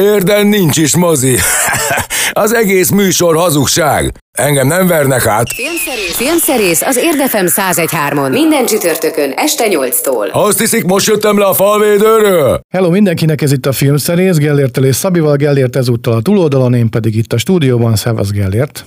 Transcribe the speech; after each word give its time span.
Érden 0.00 0.46
nincs 0.46 0.76
is 0.76 0.96
mozi. 0.96 1.36
az 2.44 2.54
egész 2.54 2.90
műsor 2.90 3.36
hazugság. 3.36 4.12
Engem 4.38 4.66
nem 4.66 4.86
vernek 4.86 5.26
át. 5.26 5.52
Filmszerész, 5.52 6.16
Filmszerész 6.16 6.82
az 6.82 6.96
Érdefem 6.96 7.46
1013-on. 7.48 8.30
Minden 8.30 8.66
csütörtökön 8.66 9.32
este 9.36 9.64
8-tól. 9.68 10.30
Azt 10.30 10.58
hiszik, 10.58 10.84
most 10.84 11.06
jöttem 11.06 11.38
le 11.38 11.44
a 11.44 11.54
falvédőről? 11.54 12.60
Hello 12.74 12.90
mindenkinek, 12.90 13.42
ez 13.42 13.52
itt 13.52 13.66
a 13.66 13.72
Filmszerész, 13.72 14.36
Gellértel 14.36 14.84
és 14.84 14.96
Szabival, 14.96 15.36
Gellért 15.36 15.76
ezúttal 15.76 16.14
a 16.14 16.22
túloldalon, 16.22 16.74
én 16.74 16.90
pedig 16.90 17.16
itt 17.16 17.32
a 17.32 17.38
stúdióban, 17.38 17.96
Szevasz 17.96 18.30
Gellért. 18.30 18.84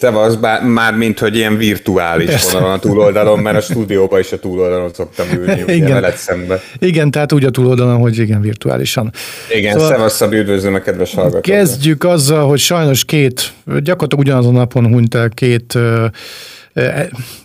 Szevasz, 0.00 0.34
bár, 0.34 0.64
már 0.64 0.94
mint 0.94 1.18
hogy 1.18 1.36
ilyen 1.36 1.56
virtuális 1.56 2.26
Persze. 2.26 2.52
vonalon 2.52 2.74
a 2.74 2.78
túloldalon, 2.78 3.38
mert 3.38 3.56
a 3.56 3.60
stúdióban 3.60 4.20
is 4.20 4.32
a 4.32 4.38
túloldalon 4.38 4.92
szoktam 4.92 5.26
ülni, 5.32 5.62
ugye 5.62 5.74
igen. 5.74 5.92
veled 5.92 6.16
szembe. 6.16 6.60
Igen, 6.78 7.10
tehát 7.10 7.32
úgy 7.32 7.44
a 7.44 7.50
túloldalon, 7.50 8.00
hogy 8.00 8.18
igen, 8.18 8.40
virtuálisan. 8.40 9.12
Igen, 9.56 9.72
szóval 9.72 9.88
szevasz 9.88 10.14
Szabi, 10.14 10.36
üdvözlöm 10.36 10.74
a 10.74 10.78
kedves 10.78 11.14
hallgatókat. 11.14 11.42
Kezdjük 11.42 12.04
azzal, 12.04 12.48
hogy 12.48 12.58
sajnos 12.58 13.04
két, 13.04 13.52
gyakorlatilag 13.64 14.18
ugyanazon 14.18 14.52
napon 14.52 14.86
hunyt 14.86 15.14
el 15.14 15.28
két 15.28 15.78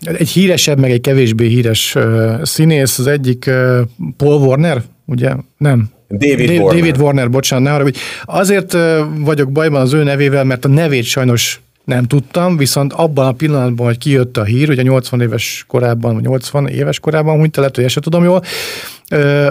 egy 0.02 0.30
híresebb, 0.30 0.80
meg 0.80 0.92
egy 0.92 1.02
kevésbé 1.02 1.48
híres 1.48 1.96
színész, 2.42 3.00
az 3.00 3.08
egyik 3.08 3.50
Paul 4.18 4.42
Warner, 4.42 4.82
ugye? 5.06 5.32
Nem, 5.58 5.90
David, 6.08 6.38
David 6.38 6.60
Warner. 6.60 6.80
David 6.80 7.02
Warner, 7.02 7.30
bocsánat, 7.30 7.78
ne 7.78 7.84
hogy 7.84 7.98
azért 8.26 8.78
vagyok 9.18 9.52
bajban 9.52 9.82
az 9.82 9.94
ő 9.94 10.04
nevével, 10.04 10.44
mert 10.44 10.66
a 10.66 10.68
nevét 10.68 11.04
sajnos 11.04 11.62
nem 11.86 12.04
tudtam, 12.04 12.58
viszont 12.58 12.94
abban 12.94 13.28
a 13.28 13.32
pillanatban, 13.32 13.86
hogy 13.86 13.98
kijött 13.98 14.38
a 14.38 14.44
hír, 14.44 14.70
ugye 14.70 14.82
80 14.82 15.22
éves 15.22 15.66
korában, 15.68 16.14
vagy 16.14 16.24
80 16.24 16.68
éves 16.68 17.00
korában, 17.00 17.40
úgy 17.40 17.50
lehet, 17.56 17.76
hogy 17.76 17.86
ezt 17.86 18.00
tudom 18.02 18.24
jól, 18.24 18.44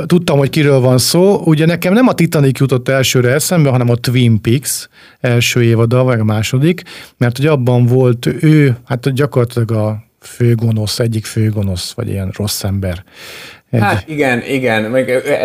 tudtam, 0.06 0.38
hogy 0.38 0.50
kiről 0.50 0.80
van 0.80 0.98
szó. 0.98 1.42
Ugye 1.44 1.66
nekem 1.66 1.92
nem 1.92 2.08
a 2.08 2.14
Titanic 2.14 2.58
jutott 2.58 2.88
elsőre 2.88 3.32
eszembe, 3.32 3.70
hanem 3.70 3.90
a 3.90 3.96
Twin 3.96 4.40
Peaks 4.40 4.88
első 5.20 5.62
évada, 5.62 6.02
vagy 6.02 6.20
a 6.20 6.24
második, 6.24 6.82
mert 7.16 7.36
hogy 7.36 7.46
abban 7.46 7.86
volt 7.86 8.26
ő, 8.40 8.76
hát 8.84 9.12
gyakorlatilag 9.12 9.70
a 9.70 10.04
főgonosz, 10.20 10.98
egyik 10.98 11.24
főgonosz, 11.24 11.92
vagy 11.92 12.08
ilyen 12.08 12.32
rossz 12.36 12.64
ember. 12.64 13.04
Egy... 13.70 13.80
Hát 13.80 14.04
igen, 14.08 14.42
igen, 14.48 14.90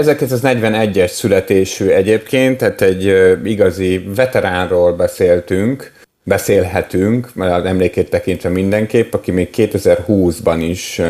1941-es 0.02 1.08
születésű 1.08 1.88
egyébként, 1.88 2.58
tehát 2.58 2.82
egy 2.82 3.14
igazi 3.44 4.08
veteránról 4.16 4.94
beszéltünk, 4.94 5.92
beszélhetünk, 6.28 7.30
mert 7.34 7.54
az 7.54 7.66
emlékét 7.66 8.10
tekintve 8.10 8.50
mindenképp, 8.50 9.14
aki 9.14 9.32
még 9.32 9.50
2020-ban 9.56 10.58
is 10.60 11.02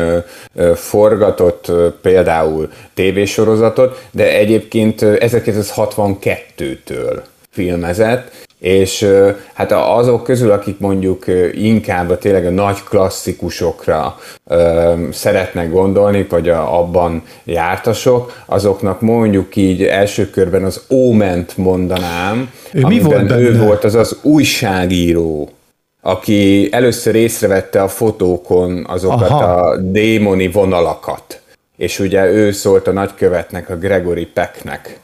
forgatott 0.74 1.72
például 2.02 2.72
tévésorozatot, 2.94 4.06
de 4.10 4.36
egyébként 4.36 5.00
1962-től 5.02 7.20
filmezett, 7.50 8.46
és 8.58 9.06
hát 9.54 9.72
azok 9.72 10.24
közül, 10.24 10.50
akik 10.50 10.78
mondjuk 10.78 11.24
inkább 11.52 12.10
a 12.10 12.18
tényleg 12.18 12.46
a 12.46 12.50
nagy 12.50 12.82
klasszikusokra 12.88 14.16
szeretnek 15.12 15.70
gondolni, 15.70 16.26
vagy 16.28 16.48
a, 16.48 16.78
abban 16.78 17.22
jártasok, 17.44 18.32
azoknak 18.46 19.00
mondjuk 19.00 19.56
így 19.56 19.82
első 19.82 20.30
körben 20.30 20.64
az 20.64 20.82
Óment 20.90 21.56
mondanám, 21.56 22.50
ő 22.72 22.86
mi 22.86 23.00
volt 23.00 23.26
benne? 23.26 23.40
ő 23.40 23.58
volt 23.58 23.84
az 23.84 23.94
az 23.94 24.18
újságíró, 24.22 25.48
aki 26.02 26.68
először 26.72 27.14
észrevette 27.14 27.82
a 27.82 27.88
fotókon 27.88 28.84
azokat 28.88 29.30
Aha. 29.30 29.44
a 29.44 29.76
démoni 29.76 30.48
vonalakat. 30.48 31.40
És 31.76 31.98
ugye 31.98 32.30
ő 32.30 32.52
szólt 32.52 32.86
a 32.86 32.92
nagykövetnek, 32.92 33.70
a 33.70 33.76
Gregory 33.76 34.26
Pecknek 34.26 35.00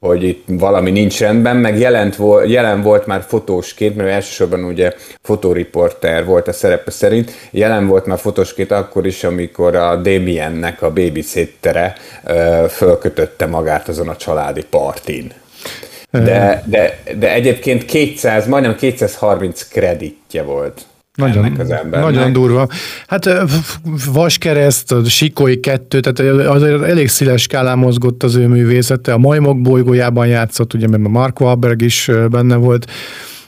hogy 0.00 0.22
itt 0.22 0.44
valami 0.46 0.90
nincs 0.90 1.20
rendben, 1.20 1.56
meg 1.56 1.78
jelent, 1.78 2.16
jelen 2.46 2.82
volt 2.82 3.06
már 3.06 3.22
fotósként, 3.26 3.96
mert 3.96 4.08
elsősorban 4.08 4.64
ugye 4.64 4.92
fotóriporter 5.22 6.24
volt 6.24 6.48
a 6.48 6.52
szerepe 6.52 6.90
szerint, 6.90 7.32
jelen 7.50 7.86
volt 7.86 8.06
már 8.06 8.18
fotósként 8.18 8.70
akkor 8.70 9.06
is, 9.06 9.24
amikor 9.24 9.76
a 9.76 9.96
Damiennek 9.96 10.82
a 10.82 10.92
babysittere 10.92 11.94
fölkötötte 12.68 13.46
magát 13.46 13.88
azon 13.88 14.08
a 14.08 14.16
családi 14.16 14.64
partin. 14.70 15.32
De, 16.10 16.62
de, 16.66 16.98
de 17.18 17.32
egyébként 17.32 17.84
200, 17.84 18.46
majdnem 18.46 18.76
230 18.76 19.68
kreditje 19.68 20.42
volt. 20.42 20.82
Nagyon, 21.18 21.44
ennek 21.44 21.58
az 21.58 21.70
embernek. 21.70 22.10
Nagyon 22.10 22.32
durva. 22.32 22.68
Hát 23.06 23.28
Vaskereszt, 24.12 24.94
Sikói 25.06 25.60
kettő, 25.60 26.00
tehát 26.00 26.46
azért 26.46 26.82
elég 26.82 27.08
széles 27.08 27.42
skálán 27.42 27.78
mozgott 27.78 28.22
az 28.22 28.36
ő 28.36 28.46
művészete. 28.46 29.12
A 29.12 29.18
Majmok 29.18 29.60
bolygójában 29.60 30.26
játszott, 30.26 30.74
ugye, 30.74 30.88
mert 30.88 31.04
a 31.04 31.08
Mark 31.08 31.40
Wahlberg 31.40 31.82
is 31.82 32.10
benne 32.30 32.56
volt. 32.56 32.90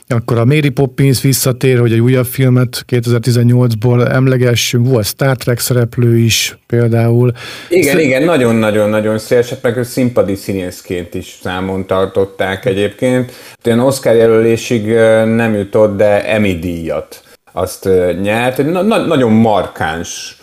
Akkor 0.07 0.37
a 0.37 0.45
Mary 0.45 0.69
Poppins 0.69 1.21
visszatér, 1.21 1.79
hogy 1.79 1.91
egy 1.91 1.99
újabb 1.99 2.25
filmet 2.25 2.85
2018-ból 2.87 4.11
emlegessünk, 4.11 4.87
volt 4.87 5.05
Star 5.05 5.37
Trek 5.37 5.59
szereplő 5.59 6.17
is 6.17 6.57
például. 6.67 7.31
Igen, 7.69 7.83
Szer- 7.83 8.05
igen, 8.05 8.23
nagyon-nagyon-nagyon 8.23 9.17
széles, 9.19 9.53
meg 9.61 9.77
ő 9.77 9.83
színpadi 9.83 10.35
színészként 10.35 11.13
is 11.13 11.39
számon 11.43 11.87
tartották 11.87 12.65
egyébként. 12.65 13.31
Olyan 13.65 13.79
Oscar 13.79 14.15
jelölésig 14.15 14.85
nem 15.35 15.53
jutott, 15.53 15.97
de 15.97 16.25
Emmy 16.33 16.59
díjat 16.59 17.23
azt 17.51 17.89
nyert. 18.21 18.59
Egy 18.59 18.65
na- 18.65 18.81
na- 18.81 19.05
nagyon 19.05 19.31
markáns 19.31 20.39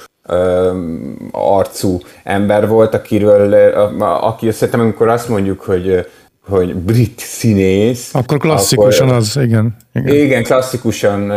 arcú 1.30 2.00
ember 2.24 2.68
volt, 2.68 2.94
akiről, 2.94 3.52
aki 4.00 4.50
szerintem 4.50 4.80
amikor 4.80 5.08
azt 5.08 5.28
mondjuk, 5.28 5.60
hogy 5.60 6.06
hogy 6.48 6.74
brit 6.74 7.18
színész. 7.18 8.14
Akkor 8.14 8.38
klasszikusan 8.38 9.06
akkor, 9.06 9.18
az, 9.18 9.38
igen, 9.42 9.76
igen. 9.94 10.14
Igen, 10.14 10.42
klasszikusan 10.42 11.30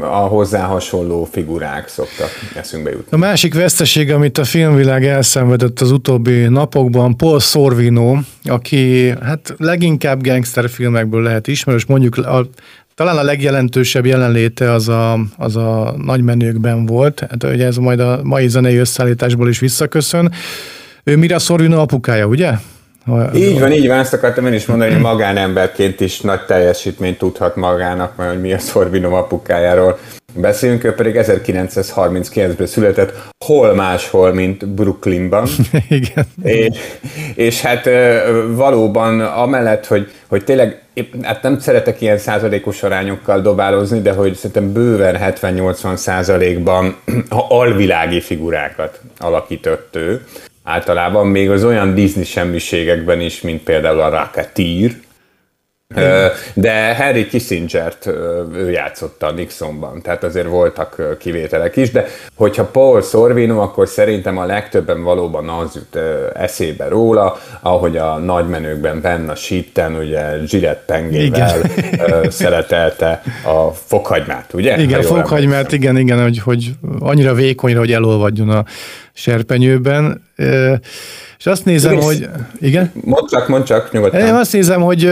a 0.00 0.26
hozzá 0.26 0.64
hasonló 0.64 1.28
figurák 1.32 1.88
szoktak 1.88 2.28
eszünkbe 2.56 2.90
jutni. 2.90 3.06
A 3.10 3.16
másik 3.16 3.54
veszteség, 3.54 4.10
amit 4.10 4.38
a 4.38 4.44
filmvilág 4.44 5.04
elszenvedett 5.04 5.80
az 5.80 5.90
utóbbi 5.90 6.46
napokban, 6.46 7.16
Paul 7.16 7.40
Sorvino, 7.40 8.16
aki 8.44 9.14
hát 9.22 9.54
leginkább 9.58 10.22
gangsterfilmekből 10.22 11.22
lehet 11.22 11.46
ismerős, 11.46 11.86
mondjuk 11.86 12.16
a 12.16 12.46
talán 12.94 13.16
a 13.16 13.22
legjelentősebb 13.22 14.06
jelenléte 14.06 14.72
az 14.72 14.88
a, 14.88 15.18
az 15.36 15.56
a 15.56 15.94
nagymenőkben 16.04 16.86
volt, 16.86 17.20
hát 17.20 17.44
ugye 17.44 17.66
ez 17.66 17.76
majd 17.76 18.00
a 18.00 18.20
mai 18.22 18.48
zenei 18.48 18.76
összeállításból 18.76 19.48
is 19.48 19.58
visszaköszön. 19.58 20.32
Ő 21.04 21.16
Mira 21.16 21.38
Sorvino 21.38 21.80
apukája, 21.80 22.26
ugye? 22.26 22.52
Így 23.34 23.60
van, 23.60 23.72
így 23.72 23.86
van, 23.86 23.98
ezt 23.98 24.12
akartam 24.12 24.46
én 24.46 24.52
is 24.52 24.66
mondani, 24.66 24.92
hogy 24.92 25.00
magánemberként 25.00 26.00
is 26.00 26.20
nagy 26.20 26.44
teljesítményt 26.44 27.18
tudhat 27.18 27.56
magának, 27.56 28.16
mert 28.16 28.30
hogy 28.30 28.40
mi 28.40 28.52
a 28.52 28.58
Sorvino 28.58 29.14
apukájáról 29.14 29.98
beszélünk, 30.34 30.84
ő 30.84 30.94
pedig 30.94 31.14
1939-ben 31.18 32.66
született, 32.66 33.12
hol 33.44 33.74
máshol, 33.74 34.32
mint 34.32 34.68
Brooklynban. 34.68 35.48
Igen. 35.88 36.26
És, 36.42 36.78
és 37.34 37.60
hát 37.60 37.88
valóban 38.48 39.20
amellett, 39.20 39.86
hogy, 39.86 40.10
hogy 40.26 40.44
tényleg, 40.44 40.82
hát 41.22 41.42
nem 41.42 41.58
szeretek 41.58 42.00
ilyen 42.00 42.18
százalékos 42.18 42.82
arányokkal 42.82 43.40
dobálozni, 43.40 44.00
de 44.00 44.12
hogy 44.12 44.34
szerintem 44.34 44.72
bőven 44.72 45.16
70-80 45.40 45.96
százalékban 45.96 46.96
alvilági 47.48 48.20
figurákat 48.20 49.00
alakított 49.18 49.96
ő. 49.96 50.24
Általában 50.64 51.26
még 51.26 51.50
az 51.50 51.64
olyan 51.64 51.94
Disney 51.94 52.24
semmiségekben 52.24 53.20
is, 53.20 53.40
mint 53.40 53.62
például 53.62 54.00
a 54.00 54.08
Rocketeer, 54.08 54.90
de 56.54 56.94
Harry 56.96 57.26
Kissinger-t 57.26 58.06
ő 58.54 58.70
játszotta 58.70 59.30
Nixonban, 59.30 60.02
tehát 60.02 60.24
azért 60.24 60.46
voltak 60.46 61.16
kivételek 61.18 61.76
is, 61.76 61.90
de 61.90 62.06
hogyha 62.34 62.64
Paul 62.64 63.02
Sorvino, 63.02 63.60
akkor 63.60 63.88
szerintem 63.88 64.38
a 64.38 64.44
legtöbben 64.44 65.02
valóban 65.02 65.48
az 65.48 65.74
jut 65.74 65.98
eszébe 66.34 66.88
róla, 66.88 67.36
ahogy 67.60 67.96
a 67.96 68.16
nagymenőkben 68.16 69.00
benne 69.00 69.32
a 69.32 69.34
síten, 69.34 69.96
ugye 69.96 70.38
Gillette 70.50 70.82
pengével 70.86 71.60
szeretelte 72.28 73.22
a 73.44 73.70
fokhagymát, 73.70 74.52
ugye? 74.52 74.80
Igen, 74.80 75.00
a 75.00 75.02
fokhagymát, 75.02 75.72
igen, 75.72 75.96
igen, 75.96 76.22
hogy, 76.22 76.38
hogy 76.38 76.70
annyira 76.98 77.34
vékonyra, 77.34 77.78
hogy 77.78 77.92
elolvadjon 77.92 78.48
a 78.48 78.64
serpenyőben. 79.14 80.22
És 81.38 81.46
azt 81.46 81.64
nézem, 81.64 81.92
igen, 81.92 82.04
hogy... 82.04 82.28
Igen? 82.60 82.92
Mondd 83.04 83.26
csak, 83.30 83.48
mondd 83.48 83.64
csak, 83.64 83.92
nyugodtan. 83.92 84.20
Én 84.20 84.34
azt 84.34 84.52
nézem, 84.52 84.80
hogy 84.80 85.10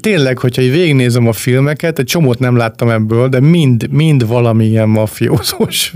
tényleg, 0.00 0.38
hogyha 0.38 0.62
végignézem 0.62 1.26
a 1.26 1.32
filmeket, 1.32 1.98
egy 1.98 2.04
csomót 2.04 2.38
nem 2.38 2.56
láttam 2.56 2.88
ebből, 2.90 3.28
de 3.28 3.40
mind, 3.40 3.90
mind 3.90 4.26
valamilyen 4.26 4.88
mafiózós, 4.88 5.94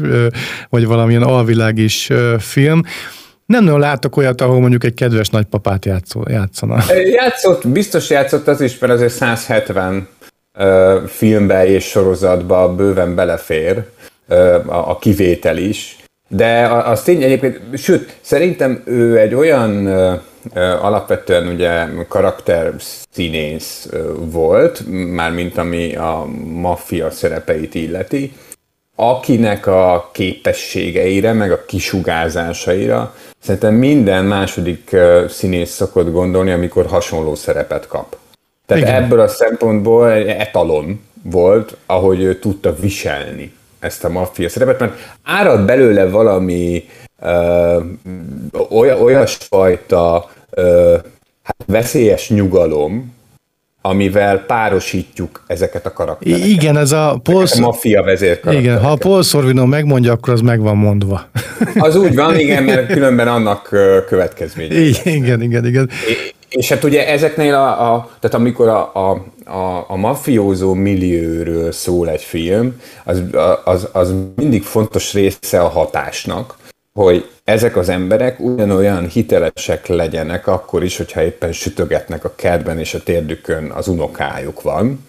vagy 0.69 0.87
valamilyen 0.87 1.23
alvilágis 1.23 2.11
film. 2.39 2.83
Nem 3.47 3.65
nagyon 3.65 3.81
látok 3.81 4.17
olyat, 4.17 4.41
ahol 4.41 4.61
mondjuk 4.61 4.85
egy 4.85 4.95
kedves 4.95 5.29
nagypapát 5.29 5.85
játszol, 5.85 6.25
játszana. 6.29 6.83
Játszott, 7.13 7.69
biztos 7.69 8.11
játszott 8.11 8.49
az 8.49 8.61
is, 8.61 8.79
mert 8.79 8.93
azért 8.93 9.13
170 9.13 10.09
filmbe 11.07 11.67
és 11.67 11.85
sorozatba 11.85 12.75
bőven 12.75 13.15
belefér 13.15 13.83
a 14.67 14.99
kivétel 14.99 15.57
is. 15.57 15.97
De 16.29 16.67
az 16.69 17.03
tény 17.03 17.23
egyébként, 17.23 17.79
sőt, 17.79 18.17
szerintem 18.21 18.83
ő 18.85 19.19
egy 19.19 19.35
olyan 19.35 19.87
alapvetően 20.81 21.47
ugye 21.47 21.87
karakter 22.09 22.75
színész 23.11 23.89
volt, 24.19 24.83
mármint 25.13 25.59
ami 25.59 25.97
a 25.97 26.27
maffia 26.45 27.11
szerepeit 27.11 27.75
illeti, 27.75 28.33
akinek 28.95 29.67
a 29.67 30.11
képességeire, 30.13 31.33
meg 31.33 31.53
a 31.53 31.65
kisugázásaira 31.65 33.15
szerintem 33.39 33.75
minden 33.75 34.25
második 34.25 34.97
színész 35.29 35.71
szokott 35.71 36.13
gondolni, 36.13 36.51
amikor 36.51 36.87
hasonló 36.87 37.35
szerepet 37.35 37.87
kap. 37.87 38.17
Tehát 38.67 38.83
Igen. 38.83 39.03
ebből 39.03 39.21
a 39.21 39.29
szempontból 39.29 40.11
egy 40.11 40.27
etalon 40.27 41.01
volt, 41.23 41.77
ahogy 41.87 42.21
ő 42.21 42.39
tudta 42.39 42.75
viselni 42.75 43.55
ezt 43.87 44.05
a 44.05 44.09
maffia 44.09 44.49
szerepet, 44.49 44.81
mert 44.81 44.93
árad 45.23 45.67
belőle 45.67 46.09
valami 46.09 46.85
ö, 47.23 47.81
olyasfajta 48.99 50.31
ö, 50.51 50.97
hát 51.43 51.57
veszélyes 51.67 52.31
nyugalom, 52.31 53.15
amivel 53.81 54.39
párosítjuk 54.39 55.45
ezeket 55.47 55.87
a 55.87 55.93
karaktereket. 55.93 56.47
Igen, 56.47 56.77
ez 56.77 56.93
a 56.93 57.21
Paul... 57.23 57.45
A 57.57 57.61
maffia 57.61 58.03
vezér 58.03 58.41
Igen, 58.51 58.81
ha 58.81 58.91
a 58.91 58.97
Paul 58.97 59.23
Sorvino 59.23 59.67
megmondja, 59.67 60.13
akkor 60.13 60.33
az 60.33 60.41
meg 60.41 60.61
van 60.61 60.77
mondva. 60.77 61.29
Az 61.75 61.97
úgy 61.97 62.15
van, 62.15 62.39
igen, 62.39 62.63
mert 62.63 62.93
különben 62.93 63.29
annak 63.29 63.63
következménye. 64.07 64.75
Igen, 64.75 65.43
igen, 65.43 65.67
igen. 65.67 65.91
És 66.49 66.69
hát 66.69 66.85
ugye 66.85 67.09
ezeknél 67.09 67.55
a, 67.55 67.95
a 67.95 68.11
tehát 68.21 68.37
amikor 68.37 68.69
a, 68.69 68.91
a, 68.95 69.25
a, 69.45 69.85
a 69.89 69.97
mafiózó 69.97 70.75
millióről 70.75 71.73
szól 71.73 72.09
egy 72.09 72.23
film, 72.23 72.81
az, 73.05 73.23
az, 73.65 73.89
az 73.93 74.15
mindig 74.37 74.63
fontos 74.63 75.13
része 75.13 75.61
a 75.61 75.69
hatásnak, 75.69 76.57
hogy 76.93 77.29
ezek 77.45 77.77
az 77.77 77.89
emberek 77.89 78.41
ugyanolyan 78.41 79.09
hitelesek 79.09 79.87
legyenek 79.87 80.47
akkor 80.47 80.85
is, 80.85 80.97
hogyha 80.97 81.23
éppen 81.23 81.53
sütögetnek 81.53 82.25
a 82.25 82.35
kertben 82.35 82.79
és 82.79 82.95
a 82.95 83.03
térdükön 83.03 83.71
az 83.71 83.89
unokájuk 83.89 84.63
van, 84.63 85.07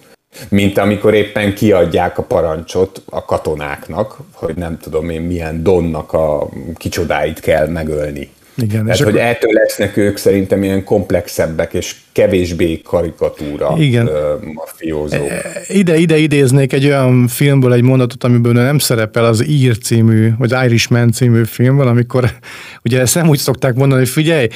mint 0.48 0.78
amikor 0.78 1.14
éppen 1.14 1.54
kiadják 1.54 2.18
a 2.18 2.22
parancsot 2.22 3.02
a 3.10 3.24
katonáknak, 3.24 4.16
hogy 4.32 4.54
nem 4.56 4.78
tudom 4.78 5.10
én 5.10 5.22
milyen 5.22 5.62
donnak 5.62 6.12
a 6.12 6.48
kicsodáit 6.74 7.40
kell 7.40 7.66
megölni. 7.66 8.30
Igen, 8.62 8.82
Tehát, 8.82 8.98
és 8.98 9.04
hogy 9.04 9.14
akkor... 9.14 9.26
ettől 9.26 9.52
lesznek 9.52 9.96
ők 9.96 10.16
szerintem 10.16 10.62
ilyen 10.62 10.84
komplexebbek 10.84 11.72
és 11.72 11.94
kevésbé 12.12 12.80
karikatúra 12.84 13.74
Igen. 13.78 14.08
mafiózók. 14.54 15.28
E, 15.28 15.42
ide, 15.66 15.96
ide 15.96 16.16
idéznék 16.16 16.72
egy 16.72 16.84
olyan 16.84 17.28
filmből 17.28 17.72
egy 17.72 17.82
mondatot, 17.82 18.24
amiből 18.24 18.52
nem 18.52 18.78
szerepel 18.78 19.24
az 19.24 19.48
Ír 19.48 19.78
című, 19.78 20.30
vagy 20.38 20.52
Irishman 20.64 21.12
című 21.12 21.44
filmben, 21.44 21.86
amikor 21.86 22.30
ugye 22.84 23.00
ezt 23.00 23.14
nem 23.14 23.28
úgy 23.28 23.38
szokták 23.38 23.74
mondani, 23.74 24.00
hogy 24.00 24.10
figyelj, 24.10 24.48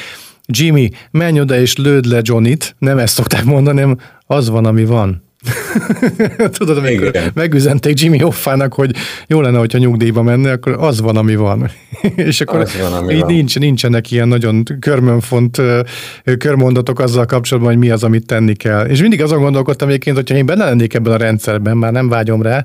Jimmy, 0.46 0.90
menj 1.10 1.40
oda 1.40 1.58
és 1.58 1.76
lőd 1.76 2.04
le 2.04 2.20
Johnnyt, 2.22 2.74
nem 2.78 2.98
ezt 2.98 3.14
szokták 3.14 3.44
mondani, 3.44 3.80
hanem 3.80 3.98
az 4.26 4.48
van, 4.48 4.66
ami 4.66 4.84
van. 4.84 5.22
Tudod, 6.58 6.76
amikor 6.76 7.06
Igen. 7.06 7.30
megüzenték 7.34 8.00
Jimmy 8.00 8.18
Hoffának, 8.18 8.74
hogy 8.74 8.90
jó 9.26 9.40
lenne, 9.40 9.58
hogyha 9.58 9.78
nyugdíjba 9.78 10.22
menne, 10.22 10.52
akkor 10.52 10.76
az 10.78 11.00
van, 11.00 11.16
ami 11.16 11.34
van. 11.34 11.70
és 12.16 12.40
akkor 12.40 12.60
az 12.60 12.78
van, 12.80 12.92
ami 12.92 13.14
így 13.14 13.20
van. 13.20 13.32
Nincs, 13.32 13.58
nincsenek 13.58 14.10
ilyen 14.10 14.28
nagyon 14.28 14.62
körmönfont 14.80 15.60
körmondatok 16.38 17.00
azzal 17.00 17.26
kapcsolatban, 17.26 17.72
hogy 17.72 17.82
mi 17.82 17.90
az, 17.90 18.04
amit 18.04 18.26
tenni 18.26 18.54
kell. 18.54 18.86
És 18.86 19.00
mindig 19.00 19.22
azon 19.22 19.40
gondolkodtam 19.40 19.88
egyébként, 19.88 20.16
hogyha 20.16 20.36
én 20.36 20.46
benne 20.46 20.64
lennék 20.64 20.94
ebben 20.94 21.12
a 21.12 21.16
rendszerben, 21.16 21.76
már 21.76 21.92
nem 21.92 22.08
vágyom 22.08 22.42
rá, 22.42 22.64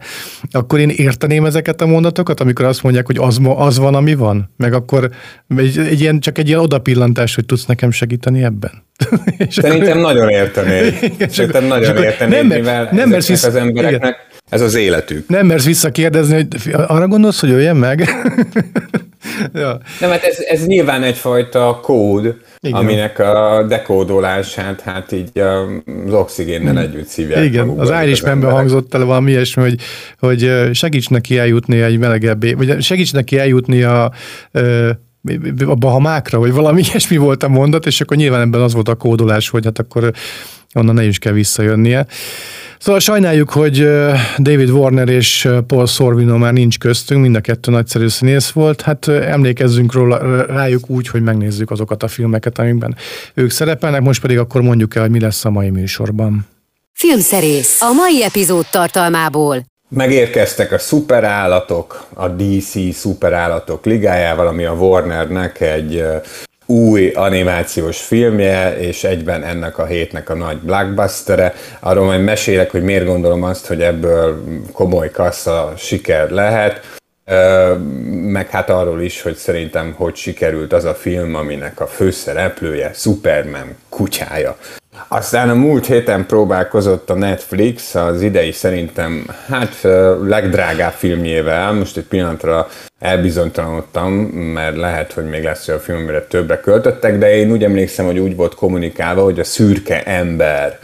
akkor 0.51 0.79
én 0.79 0.89
érteném 0.89 1.45
ezeket 1.45 1.81
a 1.81 1.85
mondatokat, 1.85 2.39
amikor 2.39 2.65
azt 2.65 2.83
mondják, 2.83 3.05
hogy 3.05 3.17
az, 3.17 3.39
az 3.55 3.77
van, 3.77 3.95
ami 3.95 4.15
van. 4.15 4.49
Meg 4.57 4.73
akkor 4.73 5.09
egy, 5.57 5.77
egy 5.77 6.01
ilyen, 6.01 6.19
csak 6.19 6.37
egy 6.37 6.47
ilyen 6.47 6.59
odapillantás, 6.59 7.35
hogy 7.35 7.45
tudsz 7.45 7.65
nekem 7.65 7.91
segíteni 7.91 8.43
ebben. 8.43 8.85
Szerintem 9.49 9.99
nagyon 9.99 10.29
értenék. 10.29 10.93
Szerintem 11.29 11.63
nagyon 11.63 12.03
értenék, 12.03 12.35
nem, 12.35 12.47
mivel 12.47 12.89
nem 12.91 13.09
mersz 13.09 13.27
vissza, 13.27 13.47
az 13.47 13.55
embereknek 13.55 13.99
igen. 13.99 14.15
ez 14.49 14.61
az 14.61 14.75
életük. 14.75 15.27
Nem 15.27 15.45
mersz 15.45 15.65
visszakérdezni, 15.65 16.33
hogy 16.35 16.73
arra 16.87 17.07
gondolsz, 17.07 17.39
hogy 17.39 17.49
jöjjön 17.49 17.75
meg? 17.75 17.99
ja. 19.53 19.79
Nem, 19.99 20.09
hát 20.09 20.23
ez, 20.23 20.37
ez 20.39 20.65
nyilván 20.65 21.03
egyfajta 21.03 21.79
kód, 21.81 22.35
igen. 22.59 22.79
aminek 22.79 23.19
a 23.19 23.65
dekódolását 23.67 24.81
hát 24.81 25.11
így 25.11 25.39
az 25.39 26.13
oxigénnel 26.13 26.73
hmm. 26.73 26.81
együtt 26.81 27.07
szívják 27.07 27.43
Igen, 27.43 27.69
az 27.69 27.91
Irishmanben 28.03 28.51
hangzott 28.51 28.93
el 28.93 29.05
valami 29.05 29.31
ilyesmi, 29.31 29.61
hogy, 29.61 29.75
hogy 30.19 30.69
segíts 30.73 31.09
neki 31.09 31.37
eljutni 31.37 31.81
egy 31.81 31.97
melegebbé, 31.97 32.53
vagy 32.53 32.81
segíts 32.81 33.13
neki 33.13 33.39
eljutni 33.39 33.83
a 33.83 34.11
a 35.65 35.75
Bahamákra, 35.75 36.39
vagy 36.39 36.51
valami 36.51 36.81
ilyesmi 36.89 37.17
volt 37.17 37.43
a 37.43 37.47
mondat, 37.47 37.85
és 37.85 38.01
akkor 38.01 38.17
nyilván 38.17 38.41
ebben 38.41 38.61
az 38.61 38.73
volt 38.73 38.89
a 38.89 38.95
kódolás, 38.95 39.49
hogy 39.49 39.65
hát 39.65 39.79
akkor 39.79 40.11
onnan 40.73 40.95
ne 40.95 41.05
is 41.05 41.19
kell 41.19 41.33
visszajönnie. 41.33 42.05
Szóval 42.79 42.99
sajnáljuk, 42.99 43.49
hogy 43.49 43.87
David 44.37 44.69
Warner 44.69 45.09
és 45.09 45.47
Paul 45.67 45.85
Sorvino 45.85 46.37
már 46.37 46.53
nincs 46.53 46.77
köztünk, 46.77 47.21
mind 47.21 47.35
a 47.35 47.39
kettő 47.39 47.71
nagyszerű 47.71 48.07
színész 48.07 48.49
volt. 48.49 48.81
Hát 48.81 49.07
emlékezzünk 49.07 49.93
róla, 49.93 50.45
rájuk 50.45 50.89
úgy, 50.89 51.07
hogy 51.07 51.21
megnézzük 51.21 51.71
azokat 51.71 52.03
a 52.03 52.07
filmeket, 52.07 52.59
amikben 52.59 52.95
ők 53.33 53.49
szerepelnek, 53.49 54.01
most 54.01 54.21
pedig 54.21 54.37
akkor 54.37 54.61
mondjuk 54.61 54.95
el, 54.95 55.01
hogy 55.01 55.11
mi 55.11 55.19
lesz 55.19 55.45
a 55.45 55.49
mai 55.49 55.69
műsorban. 55.69 56.45
Filmszerész 56.93 57.81
a 57.81 57.93
mai 57.93 58.23
epizód 58.23 58.65
tartalmából. 58.71 59.65
Megérkeztek 59.89 60.71
a 60.71 60.77
szuperállatok, 60.77 62.05
a 62.13 62.27
DC 62.27 62.93
szuperállatok 62.93 63.85
ligájával, 63.85 64.47
ami 64.47 64.65
a 64.65 64.73
Warnernek 64.73 65.61
egy 65.61 66.03
új 66.65 67.11
animációs 67.11 68.01
filmje, 68.01 68.77
és 68.77 69.03
egyben 69.03 69.43
ennek 69.43 69.77
a 69.77 69.85
hétnek 69.85 70.29
a 70.29 70.35
nagy 70.35 70.57
blockbustere. 70.57 71.53
Arról 71.79 72.05
majd 72.05 72.23
mesélek, 72.23 72.71
hogy 72.71 72.83
miért 72.83 73.05
gondolom 73.05 73.43
azt, 73.43 73.67
hogy 73.67 73.81
ebből 73.81 74.43
komoly 74.71 75.11
kassa 75.11 75.73
siker 75.77 76.29
lehet, 76.29 76.81
meg 78.09 78.49
hát 78.49 78.69
arról 78.69 79.01
is, 79.01 79.21
hogy 79.21 79.35
szerintem 79.35 79.93
hogy 79.97 80.15
sikerült 80.15 80.73
az 80.73 80.85
a 80.85 80.93
film, 80.93 81.35
aminek 81.35 81.79
a 81.79 81.87
főszereplője 81.87 82.91
Superman 82.93 83.75
kutyája. 83.89 84.57
Aztán 85.07 85.49
a 85.49 85.53
múlt 85.53 85.85
héten 85.85 86.25
próbálkozott 86.25 87.09
a 87.09 87.13
Netflix 87.13 87.95
az 87.95 88.21
idei 88.21 88.51
szerintem 88.51 89.25
hát 89.47 89.81
legdrágább 90.21 90.91
filmjével, 90.91 91.73
most 91.73 91.97
egy 91.97 92.03
pillanatra 92.03 92.67
elbizonytalanodtam, 92.99 94.13
mert 94.53 94.77
lehet, 94.77 95.11
hogy 95.13 95.25
még 95.29 95.43
lesz 95.43 95.67
olyan 95.67 95.79
film, 95.79 95.97
amire 95.97 96.21
többre 96.21 96.59
költöttek, 96.59 97.17
de 97.17 97.35
én 97.35 97.51
úgy 97.51 97.63
emlékszem, 97.63 98.05
hogy 98.05 98.19
úgy 98.19 98.35
volt 98.35 98.55
kommunikálva, 98.55 99.23
hogy 99.23 99.39
a 99.39 99.43
Szürke 99.43 100.03
Ember 100.03 100.79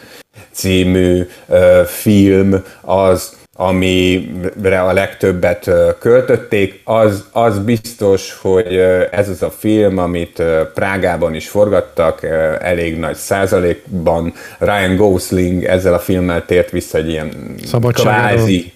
című 0.52 1.28
uh, 1.48 1.82
film 1.82 2.64
az 2.82 3.42
amire 3.56 4.82
a 4.82 4.94
legtöbbet 4.94 5.70
költötték, 6.00 6.82
az, 6.84 7.26
az 7.32 7.60
biztos, 7.60 8.38
hogy 8.42 8.76
ez 9.12 9.30
az 9.30 9.42
a 9.42 9.50
film, 9.50 9.98
amit 9.98 10.44
Prágában 10.74 11.34
is 11.34 11.50
forgattak, 11.50 12.24
elég 12.60 12.98
nagy 12.98 13.16
százalékban. 13.16 14.34
Ryan 14.60 14.96
Gosling 14.96 15.64
ezzel 15.64 15.94
a 15.94 16.00
filmmel 16.00 16.46
tért 16.46 16.70
vissza 16.70 16.98
egy 16.98 17.10
ilyen 17.10 17.56
kvázi 17.92 18.74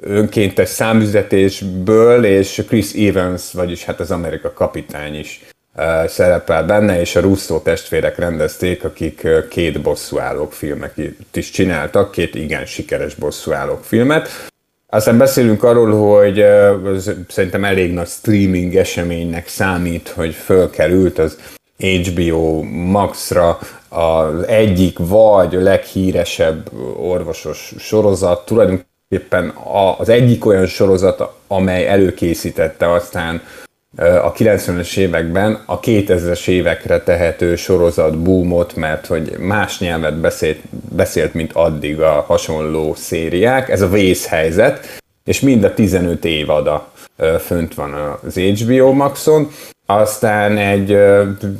önkéntes 0.00 0.68
számüzetésből, 0.68 2.24
és 2.24 2.62
Chris 2.66 2.92
Evans, 2.92 3.52
vagyis 3.52 3.84
hát 3.84 4.00
az 4.00 4.10
Amerika 4.10 4.52
kapitány 4.52 5.18
is 5.18 5.40
szerepel 6.06 6.64
benne, 6.64 7.00
és 7.00 7.16
a 7.16 7.20
Russo 7.20 7.58
testvérek 7.58 8.18
rendezték, 8.18 8.84
akik 8.84 9.28
két 9.48 9.82
bosszúállók 9.82 10.52
filmet 10.52 10.94
is 11.32 11.50
csináltak, 11.50 12.10
két 12.10 12.34
igen 12.34 12.64
sikeres 12.64 13.14
bosszúállók 13.14 13.84
filmet. 13.84 14.28
Aztán 14.88 15.18
beszélünk 15.18 15.62
arról, 15.62 16.16
hogy 16.16 16.44
szerintem 17.28 17.64
elég 17.64 17.92
nagy 17.92 18.08
streaming 18.08 18.76
eseménynek 18.76 19.48
számít, 19.48 20.08
hogy 20.08 20.34
fölkerült 20.34 21.18
az 21.18 21.38
HBO 21.76 22.62
Max-ra 22.62 23.58
az 23.88 24.46
egyik 24.46 24.98
vagy 24.98 25.52
leghíresebb 25.52 26.70
orvosos 26.96 27.74
sorozat, 27.78 28.46
tulajdonképpen 28.46 29.54
az 29.98 30.08
egyik 30.08 30.46
olyan 30.46 30.66
sorozat, 30.66 31.22
amely 31.46 31.88
előkészítette 31.88 32.92
aztán 32.92 33.42
a 33.98 34.32
90-es 34.32 34.96
években 34.96 35.62
a 35.66 35.80
2000-es 35.80 36.48
évekre 36.48 37.00
tehető 37.00 37.56
sorozat 37.56 38.18
boomot, 38.18 38.74
mert 38.76 39.06
hogy 39.06 39.36
más 39.38 39.78
nyelvet 39.78 40.16
beszélt, 40.16 40.58
beszélt, 40.70 41.34
mint 41.34 41.52
addig 41.52 42.00
a 42.00 42.24
hasonló 42.26 42.94
szériák. 42.94 43.68
Ez 43.68 43.80
a 43.80 43.88
vészhelyzet, 43.88 45.00
és 45.24 45.40
mind 45.40 45.64
a 45.64 45.74
15 45.74 46.24
évada 46.24 46.92
fönt 47.40 47.74
van 47.74 48.18
az 48.26 48.34
HBO 48.34 48.92
Maxon. 48.92 49.50
Aztán 49.86 50.58
egy 50.58 50.98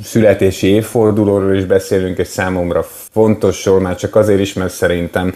születési 0.03 0.67
évfordulóról 0.67 1.55
is 1.55 1.65
beszélünk, 1.65 2.19
egy 2.19 2.27
számomra 2.27 2.83
fontos 3.11 3.57
sor, 3.59 3.81
már 3.81 3.95
csak 3.95 4.15
azért 4.15 4.39
is, 4.39 4.53
mert 4.53 4.73
szerintem 4.73 5.35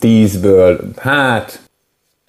10-ből, 0.00 0.78
hát 0.96 1.60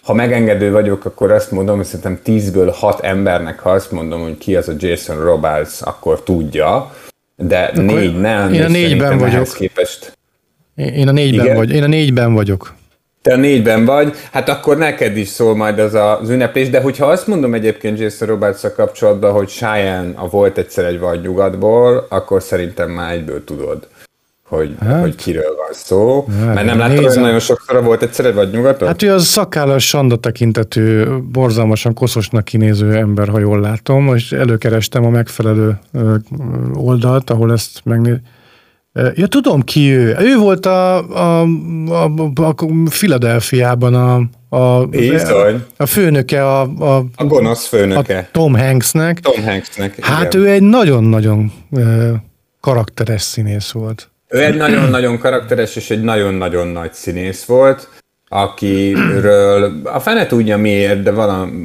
ha 0.04 0.14
megengedő 0.14 0.72
vagyok, 0.72 1.06
akkor 1.06 1.32
azt 1.32 1.52
mondom, 1.52 1.76
hogy 1.76 1.86
szerintem 1.86 2.20
10-ből 2.26 2.74
6 2.80 3.00
embernek, 3.00 3.60
ha 3.60 3.70
azt 3.70 3.92
mondom, 3.92 4.22
hogy 4.22 4.38
ki 4.38 4.56
az 4.56 4.68
a 4.68 4.74
Jason 4.78 5.24
Robards, 5.24 5.82
akkor 5.82 6.24
tudja. 6.24 6.94
de 7.36 7.60
Akkor 7.60 7.84
négy 7.84 8.20
nem. 8.20 8.54
Én 8.54 8.64
a 8.64 8.68
négyben 8.68 9.18
vagyok. 9.18 9.48
Képest. 9.54 10.18
Én 10.76 11.08
a 11.08 11.12
négyben, 11.12 11.56
vagy, 11.56 11.72
én 11.72 11.84
a 11.84 11.88
négyben 11.88 12.34
vagyok. 12.34 12.74
Te 13.22 13.34
a 13.34 13.38
négyben 13.38 13.86
vagy, 13.86 14.16
hát 14.32 14.50
akkor 14.50 14.78
neked 14.78 15.18
is 15.18 15.28
szól 15.28 15.56
majd 15.56 15.80
az 15.80 15.94
az 15.94 16.30
ünneplés, 16.30 16.70
de 16.70 16.82
hogyha 16.82 17.06
azt 17.06 17.28
mondom 17.28 17.54
egyébként 17.54 18.00
Jason 18.00 18.28
roberts 18.28 18.62
kapcsolatban, 18.76 19.32
hogy 19.32 19.48
Cheyenne 19.48 20.14
a 20.16 20.28
volt 20.28 20.58
egyszer 20.58 20.86
egy 20.86 21.00
vagy 21.00 21.22
nyugatból, 21.22 22.06
akkor 22.10 22.42
szerintem 22.42 22.90
már 22.92 23.14
egyből 23.14 23.44
tudod 23.44 23.88
hogy, 24.48 24.76
hát, 24.80 25.02
hogy 25.02 25.16
kiről 25.16 25.56
van 25.58 25.72
szó. 25.72 26.26
Hát, 26.40 26.54
Mert 26.54 26.66
nem 26.66 26.78
láttad, 26.78 27.06
hogy 27.06 27.20
nagyon 27.22 27.40
sokszor 27.40 27.84
volt 27.84 28.02
egyszer 28.04 28.34
vagy 28.34 28.52
nyugaton? 28.52 28.88
Hát 28.88 29.02
ő 29.02 29.14
az 29.14 29.26
szakállas 29.26 29.88
sanda 29.88 30.16
tekintetű, 30.16 31.04
borzalmasan 31.32 31.94
koszosnak 31.94 32.44
kinéző 32.46 32.96
ember, 32.96 33.28
ha 33.28 33.40
jól 33.40 33.60
látom, 33.60 34.16
és 34.16 34.32
előkerestem 34.32 35.06
a 35.06 35.10
megfelelő 35.10 35.80
oldalt, 36.74 37.30
ahol 37.30 37.52
ezt 37.52 37.82
megnéz. 37.84 38.18
Ja, 39.14 39.28
tudom 39.28 39.62
ki 39.62 39.92
ő. 39.92 40.16
Ő 40.20 40.38
volt 40.38 40.66
a, 40.66 40.98
a, 41.40 41.42
a, 41.90 42.12
a 42.36 42.54
Philadelphiában 42.90 43.94
a, 43.94 44.22
a, 44.58 44.86
Bizony. 44.86 45.64
a 45.78 45.86
főnöke, 45.86 46.48
a, 46.48 46.62
a, 46.62 47.06
a 47.16 47.24
gonosz 47.26 47.66
főnöke. 47.68 48.18
A 48.18 48.28
Tom 48.32 48.56
Hanksnek. 48.56 49.20
Tom 49.20 49.44
Hanksnek, 49.46 50.06
Hát 50.06 50.34
igen. 50.34 50.46
ő 50.46 50.50
egy 50.50 50.62
nagyon-nagyon 50.62 51.52
karakteres 52.60 53.22
színész 53.22 53.72
volt. 53.72 54.12
Ő 54.34 54.44
egy 54.44 54.56
nagyon-nagyon 54.56 55.18
karakteres 55.18 55.76
és 55.76 55.90
egy 55.90 56.02
nagyon-nagyon 56.02 56.68
nagy 56.68 56.94
színész 56.94 57.46
volt, 57.46 57.90
akiről 58.28 59.82
a 59.84 60.00
fene 60.00 60.26
tudja 60.26 60.58
miért, 60.58 61.04
de 61.04 61.12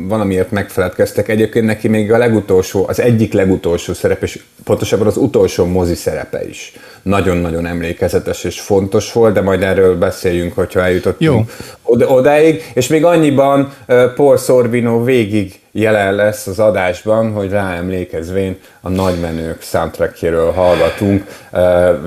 valamiért 0.09 0.51
megfeledkeztek. 0.51 1.29
Egyébként 1.29 1.67
neki 1.67 1.89
még 1.89 2.13
a 2.13 2.19
legutolsó, 2.19 2.89
az 2.89 3.01
egyik 3.01 3.33
legutolsó 3.33 3.93
szerep, 3.93 4.23
és 4.23 4.41
pontosabban 4.65 5.07
az 5.07 5.17
utolsó 5.17 5.65
mozi 5.65 5.95
szerepe 5.95 6.49
is 6.49 6.73
nagyon-nagyon 7.03 7.67
emlékezetes 7.67 8.45
és 8.45 8.61
fontos 8.61 9.13
volt, 9.13 9.35
de 9.35 9.41
majd 9.41 9.63
erről 9.63 9.97
beszéljünk, 9.99 10.55
hogyha 10.55 10.81
eljutottunk 10.81 11.21
Jó. 11.21 11.45
Odáig. 11.89 12.71
És 12.75 12.87
még 12.87 13.05
annyiban 13.05 13.73
Paul 14.15 14.37
Sorbino 14.37 15.05
végig 15.05 15.61
jelen 15.73 16.15
lesz 16.15 16.47
az 16.47 16.59
adásban, 16.59 17.33
hogy 17.33 17.51
ráemlékezvén 17.51 18.57
a 18.81 18.89
nagymenők 18.89 19.63
soundtrackjéről 19.63 20.53
hallgatunk 20.53 21.25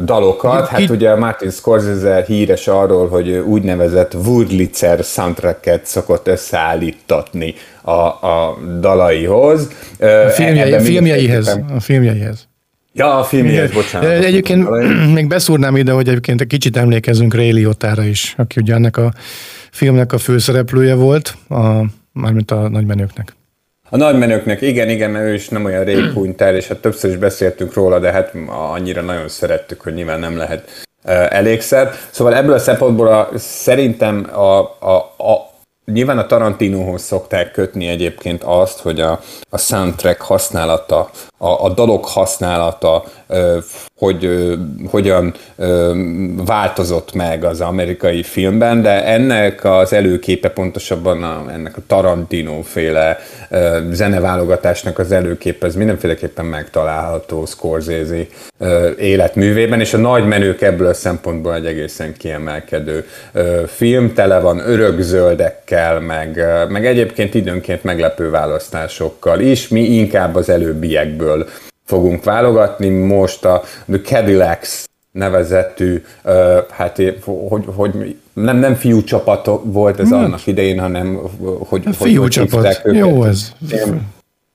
dalokat. 0.03 0.67
Hát 0.67 0.89
ugye 0.89 1.15
Martin 1.15 1.50
Scorsese 1.50 2.23
híres 2.27 2.67
arról, 2.67 3.07
hogy 3.07 3.29
úgynevezett 3.29 4.13
Wurlitzer 4.13 5.03
soundtracket 5.03 5.85
szokott 5.85 6.27
összeállítatni 6.27 7.53
a, 7.81 7.91
a 7.91 8.57
dalaihoz. 8.79 9.67
A, 10.00 10.05
filmjei, 10.29 10.73
a 10.73 10.79
filmjeihez. 10.79 11.59
A 11.75 11.79
filmjeihez. 11.79 12.50
Ja, 12.93 13.17
a 13.17 13.23
filmjeihez, 13.23 13.71
bocsánat. 13.71 14.09
Egyébként 14.09 14.69
még 15.13 15.27
beszúrnám 15.27 15.75
ide, 15.75 15.91
hogy 15.91 16.07
egyébként 16.07 16.41
egy 16.41 16.47
kicsit 16.47 16.77
emlékezünk 16.77 17.33
Ray 17.33 17.51
Liotára 17.51 18.03
is, 18.03 18.33
aki 18.38 18.59
ugye 18.61 18.73
ennek 18.73 18.97
a 18.97 19.13
filmnek 19.71 20.13
a 20.13 20.17
főszereplője 20.17 20.95
volt, 20.95 21.35
a, 21.49 21.83
mármint 22.13 22.51
a 22.51 22.69
nagymenőknek. 22.69 23.35
A 23.89 23.97
nagymenőknek, 23.97 24.61
igen, 24.61 24.89
igen, 24.89 25.11
mert 25.11 25.25
ő 25.25 25.33
is 25.33 25.49
nem 25.49 25.65
olyan 25.65 25.83
rég 25.83 26.11
hunyt 26.13 26.41
el, 26.41 26.55
és 26.55 26.67
hát 26.67 26.77
többször 26.77 27.09
is 27.09 27.17
beszéltünk 27.17 27.73
róla, 27.73 27.99
de 27.99 28.11
hát 28.11 28.33
annyira 28.47 29.01
nagyon 29.01 29.27
szerettük, 29.27 29.81
hogy 29.81 29.93
nyilván 29.93 30.19
nem 30.19 30.37
lehet 30.37 30.69
elégszer. 31.29 31.91
Szóval 32.09 32.35
ebből 32.35 32.53
a 32.53 32.59
szempontból 32.59 33.07
a, 33.07 33.29
szerintem 33.35 34.27
a, 34.33 34.59
a, 34.79 34.95
a, 35.17 35.49
Nyilván 35.85 36.17
a 36.17 36.25
Tarantinohoz 36.25 37.01
szokták 37.01 37.51
kötni 37.51 37.87
egyébként 37.87 38.43
azt, 38.43 38.79
hogy 38.79 38.99
a, 38.99 39.19
a 39.49 39.57
soundtrack 39.57 40.21
használata, 40.21 41.09
a, 41.41 41.63
a 41.65 41.69
dalok 41.69 42.05
használata 42.05 43.03
hogy 44.01 44.29
hogyan 44.89 45.33
változott 46.45 47.13
meg 47.13 47.43
az 47.43 47.62
amerikai 47.62 48.24
filmben, 48.24 48.81
de 48.81 49.05
ennek 49.05 49.65
az 49.65 49.93
előképe 49.93 50.50
pontosabban 50.50 51.24
a, 51.24 51.45
ennek 51.51 51.77
a 51.77 51.81
Tarantino 51.88 52.62
féle 52.62 53.19
zeneválogatásnak 53.91 55.00
az 55.00 55.12
előképe, 55.12 55.65
ez 55.65 55.75
mindenféleképpen 55.75 56.45
megtalálható 56.45 57.45
Scorsese 57.45 58.25
életművében, 59.00 59.79
és 59.79 59.93
a 59.93 59.98
nagy 59.98 60.25
menők 60.25 60.62
ebből 60.62 60.88
a 60.88 60.93
szempontból 60.93 61.55
egy 61.55 61.65
egészen 61.65 62.13
kiemelkedő 62.17 63.05
film, 63.67 64.13
tele 64.13 64.39
van 64.39 64.69
örökzöldekkel, 64.69 66.00
meg, 66.00 66.45
meg 66.69 66.86
egyébként 66.86 67.33
időnként 67.33 67.83
meglepő 67.83 68.29
választásokkal 68.29 69.39
is, 69.39 69.67
mi 69.67 69.81
inkább 69.81 70.36
az 70.36 70.50
előbbiekből 70.50 71.30
fogunk 71.85 72.23
válogatni. 72.23 72.89
Most 72.89 73.45
a 73.45 73.63
The 73.88 74.00
Cadillacs 74.01 74.83
nevezetű, 75.11 76.03
hát 76.69 77.01
hogy, 77.23 77.63
hogy 77.75 78.15
nem, 78.33 78.57
nem 78.57 78.75
fiú 78.75 79.03
csapat 79.03 79.50
volt 79.63 80.00
ez 80.00 80.07
hmm. 80.07 80.17
annak 80.17 80.47
idején, 80.47 80.79
hanem 80.79 81.19
hogy, 81.59 81.83
a 81.85 81.93
fiú 81.93 82.21
hogy 82.21 82.31
csapat. 82.31 82.81
Jó 82.91 83.23
ez. 83.23 83.51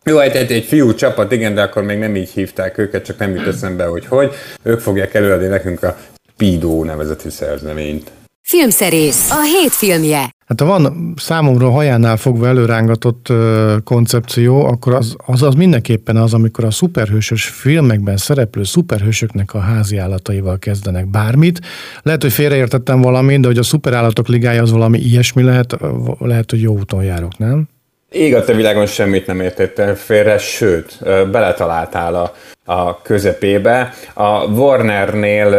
Jó, 0.05 0.19
egy, 0.19 0.37
egy, 0.37 0.53
egy 0.53 0.65
fiú 0.65 0.95
csapat, 0.95 1.33
igen, 1.33 1.55
de 1.55 1.63
akkor 1.63 1.83
még 1.83 1.99
nem 1.99 2.17
így 2.17 2.31
hívták 2.31 2.79
őket, 2.79 3.05
csak 3.05 3.19
nem 3.19 3.35
jut 3.35 3.47
eszembe, 3.47 3.85
hogy 3.85 4.07
hogy. 4.07 4.33
Ők 4.63 4.81
fogják 4.81 5.15
előadni 5.15 5.47
nekünk 5.47 5.83
a 5.83 5.97
Speedo 6.35 6.85
nevezetű 6.85 7.29
szerzeményt. 7.29 8.11
Filmszerész, 8.43 9.31
a 9.31 9.43
hét 9.43 9.73
filmje. 9.73 10.36
Hát 10.47 10.61
ha 10.61 10.67
van 10.67 11.13
számomra 11.17 11.71
hajánál 11.71 12.17
fogva 12.17 12.47
előrángatott 12.47 13.29
ö, 13.29 13.77
koncepció, 13.85 14.65
akkor 14.65 14.95
az, 14.95 15.17
az 15.27 15.43
az 15.43 15.55
mindenképpen 15.55 16.17
az, 16.17 16.35
amikor 16.35 16.65
a 16.65 16.71
szuperhősös 16.71 17.45
filmekben 17.45 18.17
szereplő 18.17 18.65
szuperhősöknek 18.65 19.55
a 19.55 19.59
házi 19.59 19.97
állataival 19.97 20.59
kezdenek 20.59 21.11
bármit. 21.11 21.61
Lehet, 22.03 22.23
hogy 22.23 22.33
félreértettem 22.33 23.01
valamit, 23.01 23.41
de 23.41 23.47
hogy 23.47 23.59
a 23.59 23.63
szuperállatok 23.63 24.29
ligája 24.29 24.63
az 24.63 24.71
valami 24.71 24.99
ilyesmi 24.99 25.43
lehet, 25.43 25.77
lehet, 26.19 26.51
hogy 26.51 26.61
jó 26.61 26.79
úton 26.79 27.05
járok, 27.05 27.39
nem? 27.39 27.69
Ég 28.11 28.35
a 28.35 28.45
te 28.45 28.53
világon 28.53 28.87
semmit 28.87 29.27
nem 29.27 29.41
értettél 29.41 29.95
félre, 29.95 30.39
sőt, 30.39 30.99
beletaláltál 31.31 32.15
a, 32.15 32.35
a 32.73 33.03
közepébe. 33.03 33.93
A 34.15 34.45
Warnernél 34.45 35.51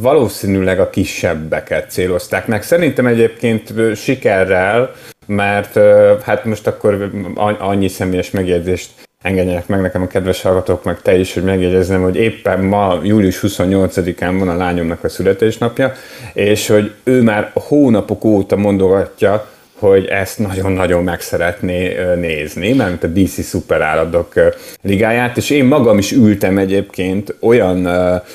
valószínűleg 0.00 0.80
a 0.80 0.90
kisebbeket 0.90 1.90
célozták 1.90 2.46
meg. 2.46 2.62
Szerintem 2.62 3.06
egyébként 3.06 3.72
sikerrel, 3.96 4.94
mert 5.26 5.78
hát 6.22 6.44
most 6.44 6.66
akkor 6.66 7.10
annyi 7.58 7.88
személyes 7.88 8.30
megjegyzést 8.30 8.90
engedjenek 9.22 9.66
meg 9.66 9.80
nekem 9.80 10.02
a 10.02 10.06
kedves 10.06 10.42
hallgatók, 10.42 10.84
meg 10.84 11.02
te 11.02 11.18
is, 11.18 11.34
hogy 11.34 11.42
megjegyeznem, 11.42 12.02
hogy 12.02 12.16
éppen 12.16 12.60
ma, 12.60 13.00
július 13.02 13.40
28-án 13.42 14.34
van 14.38 14.48
a 14.48 14.56
lányomnak 14.56 15.04
a 15.04 15.08
születésnapja, 15.08 15.92
és 16.32 16.66
hogy 16.66 16.94
ő 17.04 17.22
már 17.22 17.50
hónapok 17.54 18.24
óta 18.24 18.56
mondogatja, 18.56 19.54
hogy 19.78 20.04
ezt 20.04 20.38
nagyon-nagyon 20.38 21.04
meg 21.04 21.20
szeretné 21.20 21.96
nézni, 22.16 22.72
mert 22.72 23.04
a 23.04 23.06
DC 23.06 23.44
szuperállatok 23.44 24.32
ligáját, 24.82 25.36
és 25.36 25.50
én 25.50 25.64
magam 25.64 25.98
is 25.98 26.12
ültem 26.12 26.58
egyébként 26.58 27.34
olyan 27.40 27.88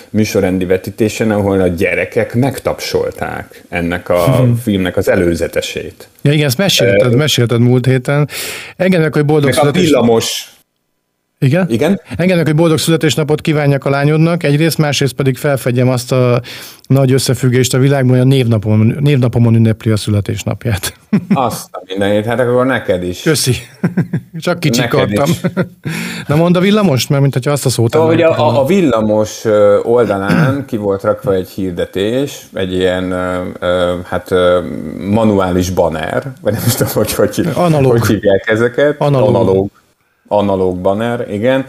műsorendi 0.10 0.66
vetítésen, 0.66 1.32
ahol 1.32 1.62
a 1.62 1.68
gyerekek 1.68 2.36
megtapsolták 2.36 3.64
ennek 3.70 4.10
a 4.10 4.36
hmm. 4.36 4.56
filmnek 4.56 4.98
az 4.98 5.10
előzetesét. 5.10 6.08
Ja 6.22 6.32
igen, 6.32 6.46
ezt 6.46 6.58
mesélted, 6.58 7.16
mesélted 7.16 7.60
múlt 7.60 7.86
héten. 7.86 8.30
Engednek, 8.76 9.14
hogy 9.14 9.26
boldog 9.26 9.54
a 9.56 9.72
villamos 9.72 10.50
igen? 11.42 11.66
Igen? 11.70 12.02
Engednek, 12.18 12.46
hogy 12.46 12.56
boldog 12.56 12.78
születésnapot 12.78 13.42
kívánjak 13.42 13.86
a 13.86 13.90
lányodnak, 13.90 14.44
egyrészt, 14.44 14.78
másrészt 14.78 15.14
pedig 15.14 15.38
felfedjem 15.38 15.90
azt 15.90 16.12
a 16.12 16.42
nagy 16.88 17.12
összefüggést 17.12 17.74
a 17.74 17.78
világban, 17.78 18.12
hogy 18.12 18.20
a 18.20 18.24
névnapomon, 18.24 18.96
névnapomon 19.00 19.56
ünnepli 19.56 19.92
a 19.92 19.98
születésnapját. 19.98 20.94
Azt 21.34 21.68
a 21.72 21.84
mindenit, 21.88 22.26
hát 22.26 22.40
akkor 22.40 22.66
neked 22.66 23.04
is. 23.04 23.22
Köszi. 23.22 23.54
Csak 24.40 24.60
kicsikartam. 24.60 25.30
Na 26.28 26.36
mondd 26.36 26.58
a 26.58 26.60
villamost, 26.60 27.10
mert 27.10 27.22
mint 27.22 27.34
hogyha 27.34 27.52
azt 27.52 27.66
a 27.66 27.70
szót 27.70 27.92
szóval, 27.92 28.08
hogy 28.08 28.22
a, 28.22 28.60
a, 28.62 28.66
villamos 28.66 29.46
oldalán 29.84 30.66
ki 30.66 30.78
volt 30.78 31.04
rakva 31.04 31.34
egy 31.34 31.50
hirdetés, 31.50 32.46
egy 32.54 32.74
ilyen 32.74 33.14
hát 34.04 34.34
manuális 35.10 35.70
banner, 35.70 36.34
vagy 36.42 36.54
nem 36.54 36.64
tudom, 36.78 36.94
hogy 36.94 37.14
hogy, 37.14 37.48
Analóg. 37.54 37.92
hogy 37.92 38.08
hívják 38.08 38.50
ezeket. 38.50 38.96
Analóg. 39.00 39.36
Analóg 39.36 39.70
analóg 40.32 40.78
banner, 40.78 41.26
igen, 41.30 41.66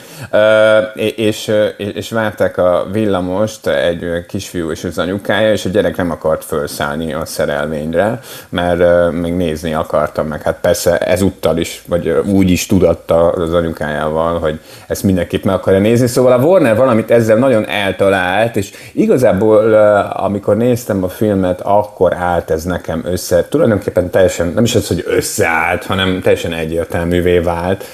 és, 1.16 1.52
és 1.76 2.10
várták 2.10 2.58
a 2.58 2.86
villamost 2.92 3.66
egy 3.66 4.24
kisfiú 4.28 4.70
és 4.70 4.84
az 4.84 4.98
anyukája, 4.98 5.52
és 5.52 5.64
a 5.64 5.68
gyerek 5.68 5.96
nem 5.96 6.10
akart 6.10 6.44
felszállni 6.44 7.12
a 7.12 7.24
szerelvényre, 7.24 8.20
mert 8.48 9.12
még 9.12 9.32
nézni 9.32 9.74
akartam, 9.74 10.26
meg 10.26 10.42
hát 10.42 10.58
persze 10.60 10.98
ezúttal 10.98 11.56
is, 11.56 11.82
vagy 11.86 12.08
úgy 12.08 12.50
is 12.50 12.66
tudatta 12.66 13.30
az 13.30 13.54
anyukájával, 13.54 14.38
hogy 14.38 14.60
ezt 14.86 15.02
mindenképp 15.02 15.44
meg 15.44 15.54
akarja 15.54 15.80
nézni, 15.80 16.06
szóval 16.06 16.32
a 16.32 16.44
Warner 16.44 16.76
valamit 16.76 17.10
ezzel 17.10 17.36
nagyon 17.36 17.68
eltalált, 17.68 18.56
és 18.56 18.70
igazából 18.92 19.74
amikor 20.12 20.56
néztem 20.56 21.04
a 21.04 21.08
filmet, 21.08 21.60
akkor 21.60 22.14
állt 22.14 22.50
ez 22.50 22.64
nekem 22.64 23.02
össze, 23.04 23.46
tulajdonképpen 23.48 24.10
teljesen, 24.10 24.52
nem 24.54 24.64
is 24.64 24.74
az, 24.74 24.88
hogy 24.88 25.04
összeállt, 25.06 25.84
hanem 25.84 26.20
teljesen 26.22 26.52
egyértelművé 26.52 27.38
vált, 27.38 27.84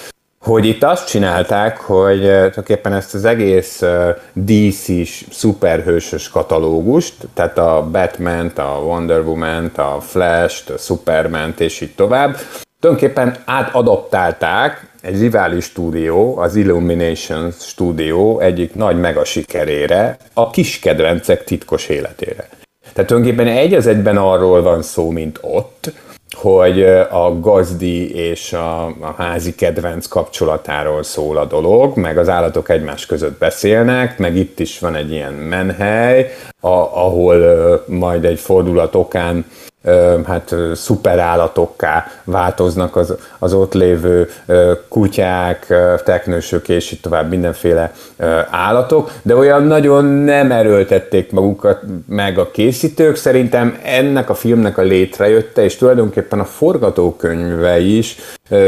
hogy 0.41 0.67
itt 0.67 0.83
azt 0.83 1.09
csinálták, 1.09 1.79
hogy 1.79 2.21
tulajdonképpen 2.21 2.93
ezt 2.93 3.15
az 3.15 3.25
egész 3.25 3.83
DC-s 4.33 5.25
szuperhősös 5.31 6.29
katalógust, 6.29 7.15
tehát 7.35 7.59
a 7.59 7.89
batman 7.93 8.47
a 8.47 8.79
Wonder 8.79 9.21
woman 9.21 9.71
a 9.77 10.01
Flash-t, 10.01 10.71
a 10.71 10.77
superman 10.77 11.55
és 11.59 11.81
így 11.81 11.95
tovább, 11.95 12.37
tulajdonképpen 12.81 13.37
átadaptálták 13.45 14.87
egy 15.03 15.21
rivális 15.21 15.65
stúdió, 15.65 16.39
az 16.39 16.57
Illumination 16.57 17.51
stúdió 17.51 18.41
egyik 18.41 18.75
nagy 18.75 19.01
mega 19.01 19.25
sikerére, 19.25 20.17
a 20.35 20.51
kis 20.51 20.79
kedvencek 20.79 21.45
titkos 21.45 21.89
életére. 21.89 22.49
Tehát 22.93 23.11
tulajdonképpen 23.11 23.53
egy 23.57 23.75
az 23.75 23.87
egyben 23.87 24.17
arról 24.17 24.63
van 24.63 24.83
szó, 24.83 25.11
mint 25.11 25.39
ott, 25.41 25.93
hogy 26.41 26.83
a 27.11 27.41
gazdi 27.41 28.15
és 28.15 28.53
a, 28.53 28.85
a 28.87 29.15
házi 29.17 29.55
kedvenc 29.55 30.07
kapcsolatáról 30.07 31.03
szól 31.03 31.37
a 31.37 31.45
dolog, 31.45 31.97
meg 31.97 32.19
az 32.19 32.29
állatok 32.29 32.69
egymás 32.69 33.07
között 33.07 33.39
beszélnek, 33.39 34.19
meg 34.19 34.37
itt 34.37 34.61
is 34.61 34.79
van 34.79 34.95
egy 34.95 35.11
ilyen 35.11 35.33
menhely, 35.33 36.31
a, 36.61 36.69
ahol 36.69 37.85
majd 37.87 38.25
egy 38.25 38.39
fordulat 38.39 38.95
okán 38.95 39.45
hát 40.27 40.55
szuperállatokká 40.75 42.07
változnak 42.25 42.97
az, 42.97 43.15
az 43.39 43.53
ott 43.53 43.75
lévő 43.75 44.29
kutyák, 44.89 45.75
teknősök 46.05 46.69
és 46.69 46.93
itt 46.93 47.03
tovább 47.03 47.29
mindenféle 47.29 47.93
állatok, 48.51 49.13
de 49.23 49.37
olyan 49.37 49.63
nagyon 49.63 50.05
nem 50.05 50.51
erőltették 50.51 51.33
magukat 51.33 51.83
meg 52.09 52.39
a 52.39 52.51
készítők. 52.51 53.17
Szerintem 53.17 53.79
ennek 53.85 54.31
a 54.31 54.35
filmnek 54.35 54.79
a 54.79 54.83
létrejötte, 54.83 55.65
és 55.65 55.77
tulajdonképpen 55.77 56.41
a 56.41 56.45
forgatókönyve 56.45 57.81
is 57.81 58.17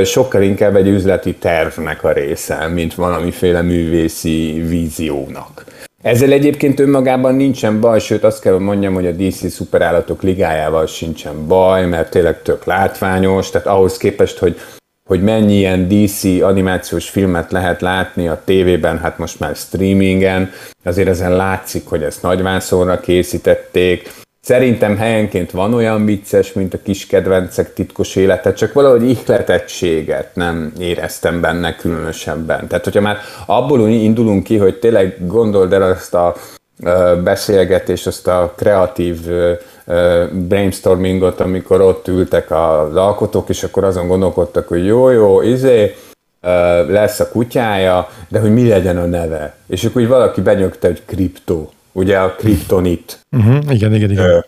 sokkal 0.05 0.43
inkább 0.43 0.76
egy 0.76 0.88
üzleti 0.88 1.35
tervnek 1.35 2.05
a 2.05 2.12
része, 2.12 2.67
mint 2.67 2.95
valamiféle 2.95 3.62
művészi 3.62 4.64
víziónak. 4.69 5.64
Ezzel 6.02 6.33
egyébként 6.33 6.80
önmagában 6.80 7.35
nincsen 7.35 7.80
baj, 7.80 8.00
sőt 8.00 8.25
azt 8.25 8.40
kell 8.40 8.59
mondjam, 8.59 8.95
hogy 8.95 9.07
a 9.07 9.12
DC 9.12 9.50
szuperállatok 9.52 10.23
ligájával 10.23 10.87
sincsen 10.87 11.47
baj, 11.47 11.87
mert 11.87 12.11
tényleg 12.11 12.42
tök 12.42 12.64
látványos, 12.64 13.50
tehát 13.50 13.66
ahhoz 13.66 13.97
képest, 13.97 14.38
hogy 14.38 14.57
hogy 15.09 15.23
mennyi 15.23 15.54
ilyen 15.54 15.88
DC 15.88 16.25
animációs 16.25 17.09
filmet 17.09 17.52
lehet 17.52 17.80
látni 17.80 18.28
a 18.28 18.42
tévében, 18.45 18.99
hát 18.99 19.19
most 19.19 19.40
már 19.40 19.57
streamingen, 19.57 20.50
azért 20.85 21.09
ezen 21.09 21.37
látszik, 21.37 21.87
hogy 21.87 22.02
ezt 22.02 22.23
nagyvászonra 22.23 23.00
készítették, 23.00 24.11
Szerintem 24.40 24.97
helyenként 24.97 25.50
van 25.50 25.75
olyan 25.75 26.04
vicces, 26.04 26.52
mint 26.52 26.75
a 26.75 26.82
kis 26.82 27.06
kedvencek 27.06 27.75
titkos 27.75 28.16
élete, 28.16 28.52
csak 28.52 28.73
valahogy 28.73 29.09
ihletettséget 29.09 30.35
nem 30.35 30.73
éreztem 30.78 31.40
benne 31.40 31.76
különösebben. 31.76 32.66
Tehát, 32.66 32.85
hogyha 32.85 33.00
már 33.00 33.18
abból 33.47 33.88
indulunk 33.88 34.42
ki, 34.42 34.56
hogy 34.56 34.78
tényleg 34.78 35.26
gondold 35.26 35.73
el 35.73 35.82
azt 35.82 36.14
a 36.14 36.35
beszélgetést, 37.25 38.06
azt 38.06 38.26
a 38.26 38.52
kreatív 38.56 39.18
brainstormingot, 40.32 41.40
amikor 41.40 41.80
ott 41.80 42.09
ültek 42.09 42.50
az 42.50 42.97
alkotók, 42.97 43.49
és 43.49 43.62
akkor 43.62 43.85
azon 43.85 44.09
gondolkodtak, 44.09 44.68
hogy 44.68 44.87
jó, 44.87 45.11
jó, 45.11 45.42
izé, 45.42 45.94
lesz 46.88 47.20
a 47.20 47.28
kutyája, 47.28 48.09
de 48.28 48.38
hogy 48.38 48.52
mi 48.52 48.68
legyen 48.68 48.99
a 48.99 49.06
neve. 49.06 49.54
És 49.66 49.85
akkor 49.85 50.02
úgy 50.02 50.09
valaki 50.09 50.40
benyögte, 50.40 50.87
hogy 50.87 51.02
kriptó 51.04 51.70
ugye 51.92 52.18
a 52.18 52.35
kriptonit. 52.35 53.20
Uh-huh, 53.30 53.75
igen, 53.75 53.94
igen, 53.94 54.11
igen. 54.11 54.44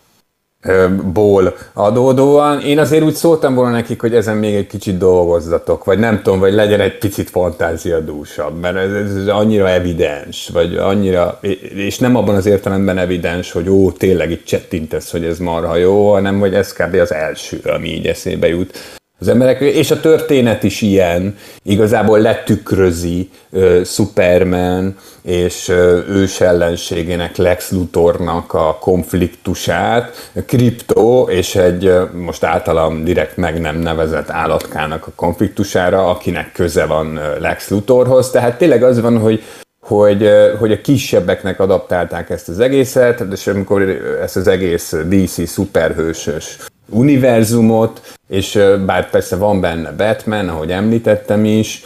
ból 1.13 1.55
adódóan. 1.73 2.61
Én 2.61 2.79
azért 2.79 3.03
úgy 3.03 3.13
szóltam 3.13 3.55
volna 3.55 3.71
nekik, 3.71 4.01
hogy 4.01 4.15
ezen 4.15 4.37
még 4.37 4.55
egy 4.55 4.67
kicsit 4.67 4.97
dolgozzatok, 4.97 5.83
vagy 5.83 5.99
nem 5.99 6.21
tudom, 6.21 6.39
vagy 6.39 6.53
legyen 6.53 6.79
egy 6.79 6.97
picit 6.97 7.29
fantáziadúsabb, 7.29 8.59
mert 8.59 8.75
ez, 8.75 8.91
ez 8.91 9.27
annyira 9.27 9.69
evidens, 9.69 10.49
vagy 10.53 10.75
annyira, 10.75 11.39
és 11.75 11.99
nem 11.99 12.15
abban 12.15 12.35
az 12.35 12.45
értelemben 12.45 12.97
evidens, 12.97 13.51
hogy 13.51 13.69
ó, 13.69 13.91
tényleg 13.91 14.31
itt 14.31 14.45
csettintesz, 14.45 15.11
hogy 15.11 15.23
ez 15.23 15.37
marha 15.37 15.75
jó, 15.75 16.11
hanem 16.11 16.39
hogy 16.39 16.53
ez 16.53 16.73
kb. 16.73 16.95
az 16.95 17.13
első, 17.13 17.61
ami 17.63 17.87
így 17.87 18.07
eszébe 18.07 18.47
jut 18.47 19.01
az 19.23 19.29
emberek, 19.29 19.59
és 19.59 19.91
a 19.91 19.99
történet 19.99 20.63
is 20.63 20.81
ilyen, 20.81 21.35
igazából 21.63 22.19
letükrözi 22.19 23.29
uh, 23.49 23.83
Superman 23.83 24.95
és 25.21 25.67
uh, 25.67 25.75
ős 26.09 26.41
ellenségének 26.41 27.37
Lex 27.37 27.71
Luthornak 27.71 28.53
a 28.53 28.77
konfliktusát, 28.79 30.31
Krypto 30.45 31.27
és 31.29 31.55
egy 31.55 31.85
uh, 31.85 32.11
most 32.13 32.43
általam 32.43 33.03
direkt 33.03 33.37
meg 33.37 33.59
nem 33.59 33.79
nevezett 33.79 34.29
állatkának 34.29 35.07
a 35.07 35.11
konfliktusára, 35.15 36.09
akinek 36.09 36.51
köze 36.51 36.85
van 36.85 37.19
Lex 37.39 37.69
Luthorhoz, 37.69 38.29
tehát 38.29 38.57
tényleg 38.57 38.83
az 38.83 39.01
van, 39.01 39.17
hogy 39.17 39.43
hogy, 39.79 40.29
hogy 40.59 40.71
a 40.71 40.81
kisebbeknek 40.81 41.59
adaptálták 41.59 42.29
ezt 42.29 42.49
az 42.49 42.59
egészet, 42.59 43.25
és 43.31 43.47
amikor 43.47 43.81
ezt 44.21 44.35
az 44.35 44.47
egész 44.47 44.95
DC 45.09 45.47
szuperhősös 45.47 46.57
univerzumot, 46.89 48.01
és 48.27 48.59
bár 48.85 49.09
persze 49.09 49.35
van 49.35 49.61
benne 49.61 49.91
Batman, 49.91 50.49
ahogy 50.49 50.71
említettem 50.71 51.45
is, 51.45 51.83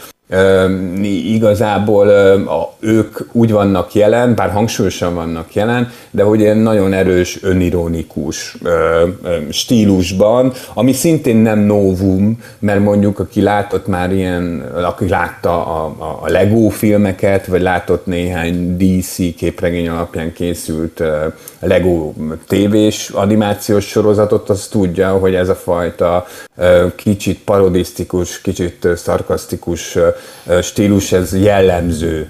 igazából 1.02 2.08
ők 2.80 3.18
úgy 3.32 3.52
vannak 3.52 3.94
jelen, 3.94 4.34
bár 4.34 4.50
hangsúlyosan 4.50 5.14
vannak 5.14 5.54
jelen, 5.54 5.90
de 6.10 6.22
hogy 6.22 6.40
ilyen 6.40 6.56
nagyon 6.56 6.92
erős 6.92 7.38
önironikus 7.42 8.56
stílusban, 9.50 10.52
ami 10.74 10.92
szintén 10.92 11.36
nem 11.36 11.58
novum, 11.58 12.42
mert 12.58 12.80
mondjuk 12.80 13.18
aki 13.18 13.42
látott 13.42 13.86
már 13.86 14.12
ilyen, 14.12 14.60
aki 14.84 15.08
látta 15.08 15.66
a, 15.66 15.94
a 16.22 16.28
Lego 16.28 16.68
filmeket, 16.68 17.46
vagy 17.46 17.62
látott 17.62 18.06
néhány 18.06 18.76
DC 18.76 19.16
képregény 19.36 19.88
alapján 19.88 20.32
készült 20.32 21.02
Lego 21.60 22.12
tévés 22.46 23.08
animációs 23.08 23.86
sorozatot, 23.88 24.50
az 24.50 24.66
tudja, 24.66 25.10
hogy 25.10 25.34
ez 25.34 25.48
a 25.48 25.54
fajta 25.54 26.26
kicsit 26.96 27.38
parodisztikus, 27.44 28.40
kicsit 28.40 28.88
szarkasztikus 28.96 29.98
stílus, 30.62 31.12
ez 31.12 31.42
jellemző 31.42 32.28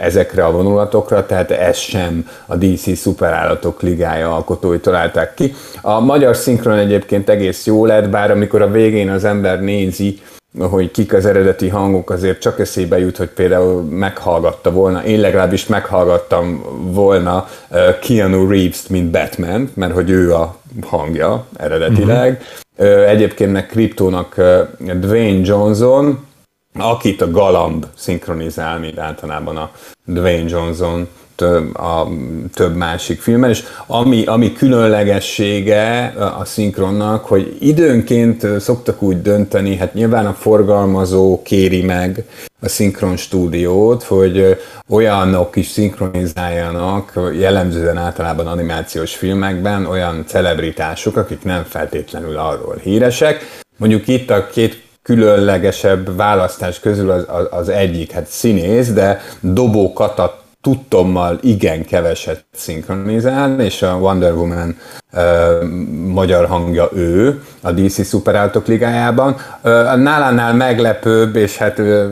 ezekre 0.00 0.44
a 0.44 0.50
vonulatokra, 0.50 1.26
tehát 1.26 1.50
ez 1.50 1.76
sem 1.76 2.28
a 2.46 2.56
DC 2.56 2.98
Szuperállatok 2.98 3.82
Ligája 3.82 4.34
alkotói 4.34 4.78
találták 4.78 5.34
ki. 5.34 5.54
A 5.80 6.00
magyar 6.00 6.36
szinkron 6.36 6.78
egyébként 6.78 7.28
egész 7.28 7.66
jó 7.66 7.86
lett, 7.86 8.08
bár 8.08 8.30
amikor 8.30 8.62
a 8.62 8.70
végén 8.70 9.10
az 9.10 9.24
ember 9.24 9.60
nézi, 9.60 10.20
hogy 10.58 10.90
kik 10.90 11.12
az 11.12 11.26
eredeti 11.26 11.68
hangok, 11.68 12.10
azért 12.10 12.40
csak 12.40 12.60
eszébe 12.60 12.98
jut, 12.98 13.16
hogy 13.16 13.28
például 13.28 13.82
meghallgatta 13.82 14.70
volna, 14.70 15.04
én 15.04 15.20
legalábbis 15.20 15.66
meghallgattam 15.66 16.64
volna 16.92 17.48
Keanu 18.00 18.48
Reeves-t, 18.48 18.88
mint 18.88 19.10
Batman, 19.10 19.70
mert 19.74 19.92
hogy 19.92 20.10
ő 20.10 20.34
a 20.34 20.56
hangja 20.82 21.46
eredetileg. 21.56 22.42
Uh-huh. 22.76 23.08
Egyébként 23.08 23.52
meg 23.52 23.66
Kryptónak 23.66 24.34
Dwayne 24.78 25.46
Johnson, 25.46 26.26
akit 26.80 27.20
a 27.20 27.30
Galamb 27.30 27.86
szinkronizál, 27.96 28.78
mint 28.78 28.98
általában 28.98 29.56
a 29.56 29.70
Dwayne 30.04 30.48
Johnson 30.48 31.08
a 31.74 32.06
több 32.54 32.76
másik 32.76 33.20
filmben, 33.20 33.50
és 33.50 33.62
ami, 33.86 34.24
ami 34.24 34.52
különlegessége 34.52 36.14
a 36.38 36.44
szinkronnak, 36.44 37.24
hogy 37.24 37.56
időnként 37.60 38.60
szoktak 38.60 39.02
úgy 39.02 39.22
dönteni, 39.22 39.76
hát 39.76 39.94
nyilván 39.94 40.26
a 40.26 40.32
forgalmazó 40.32 41.42
kéri 41.42 41.82
meg 41.82 42.24
a 42.60 42.68
szinkron 42.68 43.16
stúdiót, 43.16 44.02
hogy 44.02 44.58
olyanok 44.88 45.56
is 45.56 45.66
szinkronizáljanak, 45.66 47.12
jellemzően 47.38 47.96
általában 47.96 48.46
animációs 48.46 49.16
filmekben 49.16 49.86
olyan 49.86 50.24
celebritások, 50.26 51.16
akik 51.16 51.42
nem 51.42 51.64
feltétlenül 51.64 52.36
arról 52.36 52.76
híresek. 52.82 53.60
Mondjuk 53.76 54.08
itt 54.08 54.30
a 54.30 54.46
két 54.46 54.86
különlegesebb 55.08 56.16
választás 56.16 56.80
közül 56.80 57.10
az, 57.10 57.24
az, 57.26 57.46
az 57.50 57.68
egyik, 57.68 58.10
hát 58.10 58.26
színész, 58.26 58.92
de 58.92 59.20
Dobó 59.40 59.92
Kata 59.92 60.42
tudtommal 60.60 61.38
igen 61.42 61.84
keveset 61.84 62.44
szinkronizál, 62.54 63.60
és 63.60 63.82
a 63.82 63.94
Wonder 63.94 64.32
Woman 64.32 64.76
uh, 65.12 65.22
magyar 66.06 66.46
hangja 66.46 66.88
ő 66.94 67.42
a 67.60 67.72
DC 67.72 68.06
Szuperáltok 68.06 68.66
ligájában. 68.66 69.32
Uh, 69.32 69.72
nálánál 69.96 70.54
meglepőbb 70.54 71.36
és 71.36 71.56
hát, 71.56 71.78
uh, 71.78 72.04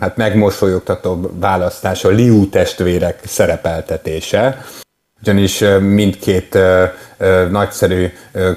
hát 0.00 0.16
megmosolyogtatóbb 0.16 1.40
választás 1.40 2.04
a 2.04 2.08
Liu 2.08 2.48
testvérek 2.48 3.20
szerepeltetése, 3.24 4.64
ugyanis 5.22 5.64
mindkét 5.80 6.58
nagyszerű 7.50 8.06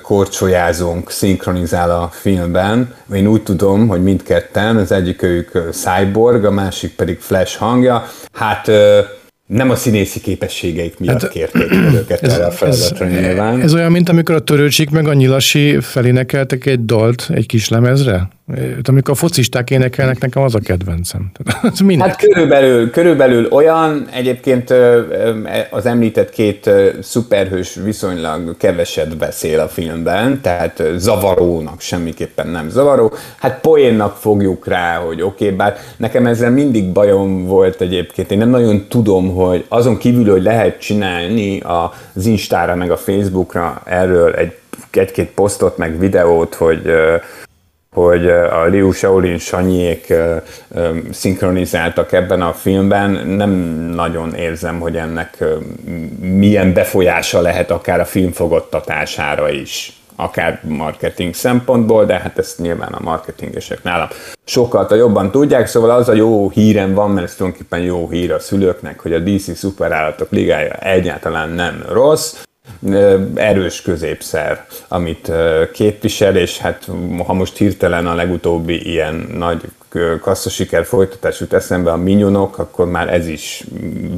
korcsolyázónk 0.02 1.12
szinkronizál 1.12 1.92
a 1.92 2.10
filmben. 2.12 2.96
Én 3.14 3.28
úgy 3.28 3.44
tudom, 3.44 3.88
hogy 3.88 4.04
mindketten, 4.04 4.78
az 4.78 4.92
egyik 4.92 5.22
ők 5.22 5.52
Cyborg, 5.72 6.46
a 6.46 6.52
másik 6.52 6.96
pedig 6.96 7.20
Flash 7.20 7.58
hangja. 7.58 8.08
Hát 8.34 8.72
nem 9.48 9.70
a 9.70 9.76
színészi 9.76 10.20
képességeik 10.20 11.00
miatt 11.00 11.22
hát, 11.22 11.32
kérték 11.32 11.72
őket 12.00 12.22
ez, 12.22 12.34
erre 12.34 12.46
a 12.46 12.52
feladatra 12.52 13.06
ez, 13.06 13.12
nyilván. 13.12 13.62
Ez 13.62 13.74
olyan, 13.74 13.92
mint 13.92 14.10
amikor 14.10 14.36
a 14.36 14.40
törőcsik 14.40 14.90
meg 14.90 15.08
a 15.08 15.14
nyilasi 15.14 15.80
felénekeltek 15.80 16.66
egy 16.66 16.86
dalt 16.86 17.30
egy 17.34 17.46
kis 17.46 17.70
lemezre? 17.70 18.28
Amikor 18.84 19.14
a 19.14 19.18
focisták 19.18 19.70
énekelnek, 19.70 20.20
nekem 20.20 20.44
az 20.44 20.56
a 20.56 20.60
kedvencem. 20.60 21.32
az 21.62 21.84
hát 21.98 22.18
körülbelül, 22.18 22.90
körülbelül 22.90 23.48
olyan, 23.52 24.08
egyébként 24.14 24.74
az 25.70 25.86
említett 25.86 26.30
két 26.30 26.70
szuperhős 27.02 27.76
viszonylag 27.84 28.58
keveset 28.58 29.18
beszél 29.18 29.60
a 29.60 29.68
filmben, 29.68 30.42
tehát 30.42 30.84
zavarónak 30.98 31.82
semmiképpen 31.82 32.48
nem 32.48 32.70
zavaró. 32.70 33.14
Hát 33.40 33.60
poénnak 33.62 34.16
fogjuk 34.16 34.68
rá, 34.68 34.96
hogy 34.96 35.22
oké, 35.22 35.44
okay, 35.44 35.58
bár 35.58 35.78
nekem 35.98 36.26
ezzel 36.26 36.52
mindig 36.52 36.92
bajom 36.92 37.46
volt 37.46 37.82
egyébként. 37.82 38.32
Én 38.32 38.38
nem 38.38 38.50
nagyon 38.50 38.86
tudom, 38.88 39.33
hogy 39.34 39.66
azon 39.68 39.98
kívül, 39.98 40.32
hogy 40.32 40.44
lehet 40.44 40.80
csinálni 40.80 41.60
az 41.60 42.26
Instára 42.26 42.76
meg 42.76 42.92
a 42.92 42.98
Facebookra 42.98 43.82
erről 43.86 44.34
egy, 44.34 44.58
egy-két 44.92 45.30
posztot, 45.30 45.78
meg 45.78 46.00
videót, 46.00 46.56
hogy 46.56 46.92
hogy 47.94 48.28
a 48.30 48.66
Liu 48.66 48.92
Shaolin 48.92 49.38
Sanyék 49.38 50.14
szinkronizáltak 51.12 52.12
ebben 52.12 52.42
a 52.42 52.54
filmben, 52.54 53.28
nem 53.28 53.52
nagyon 53.96 54.34
érzem, 54.34 54.80
hogy 54.80 54.96
ennek 54.96 55.44
milyen 56.20 56.74
befolyása 56.74 57.42
lehet 57.42 57.72
akár 57.72 58.00
a 58.00 58.06
film 58.06 58.32
fogadtatására 58.32 59.50
is 59.50 60.03
akár 60.16 60.60
marketing 60.64 61.34
szempontból, 61.34 62.06
de 62.06 62.20
hát 62.20 62.38
ezt 62.38 62.60
nyilván 62.60 62.94
a 62.94 63.04
marketingesek 63.04 63.84
nálam 63.84 64.08
sokkal 64.44 64.98
jobban 64.98 65.32
tudják, 65.32 65.68
szóval 65.68 65.90
az 65.90 66.10
a 66.10 66.14
jó 66.14 66.50
hírem 66.50 66.94
van, 66.94 67.12
mert 67.12 67.28
ez 67.28 67.36
tulajdonképpen 67.36 67.80
jó 67.80 68.10
hír 68.10 68.32
a 68.32 68.40
szülőknek, 68.40 69.00
hogy 69.00 69.14
a 69.14 69.20
DC 69.20 69.58
szuperállatok 69.58 70.32
ligája 70.32 70.74
egyáltalán 70.74 71.50
nem 71.50 71.84
rossz, 71.90 72.36
erős 73.36 73.82
középszer, 73.82 74.66
amit 74.88 75.32
képvisel, 75.74 76.36
és 76.36 76.58
hát 76.58 76.88
ha 77.26 77.34
most 77.34 77.58
hirtelen 77.58 78.08
a 78.08 78.16
legutóbbi 78.16 78.90
ilyen 78.90 79.28
nagy 79.38 79.62
kasszasiker 80.22 80.86
folytatás 80.86 81.40
jut 81.40 81.54
eszembe 81.54 81.92
a 81.92 81.98
minyonok, 81.98 82.58
akkor 82.58 82.86
már 82.86 83.14
ez 83.14 83.28
is 83.28 83.64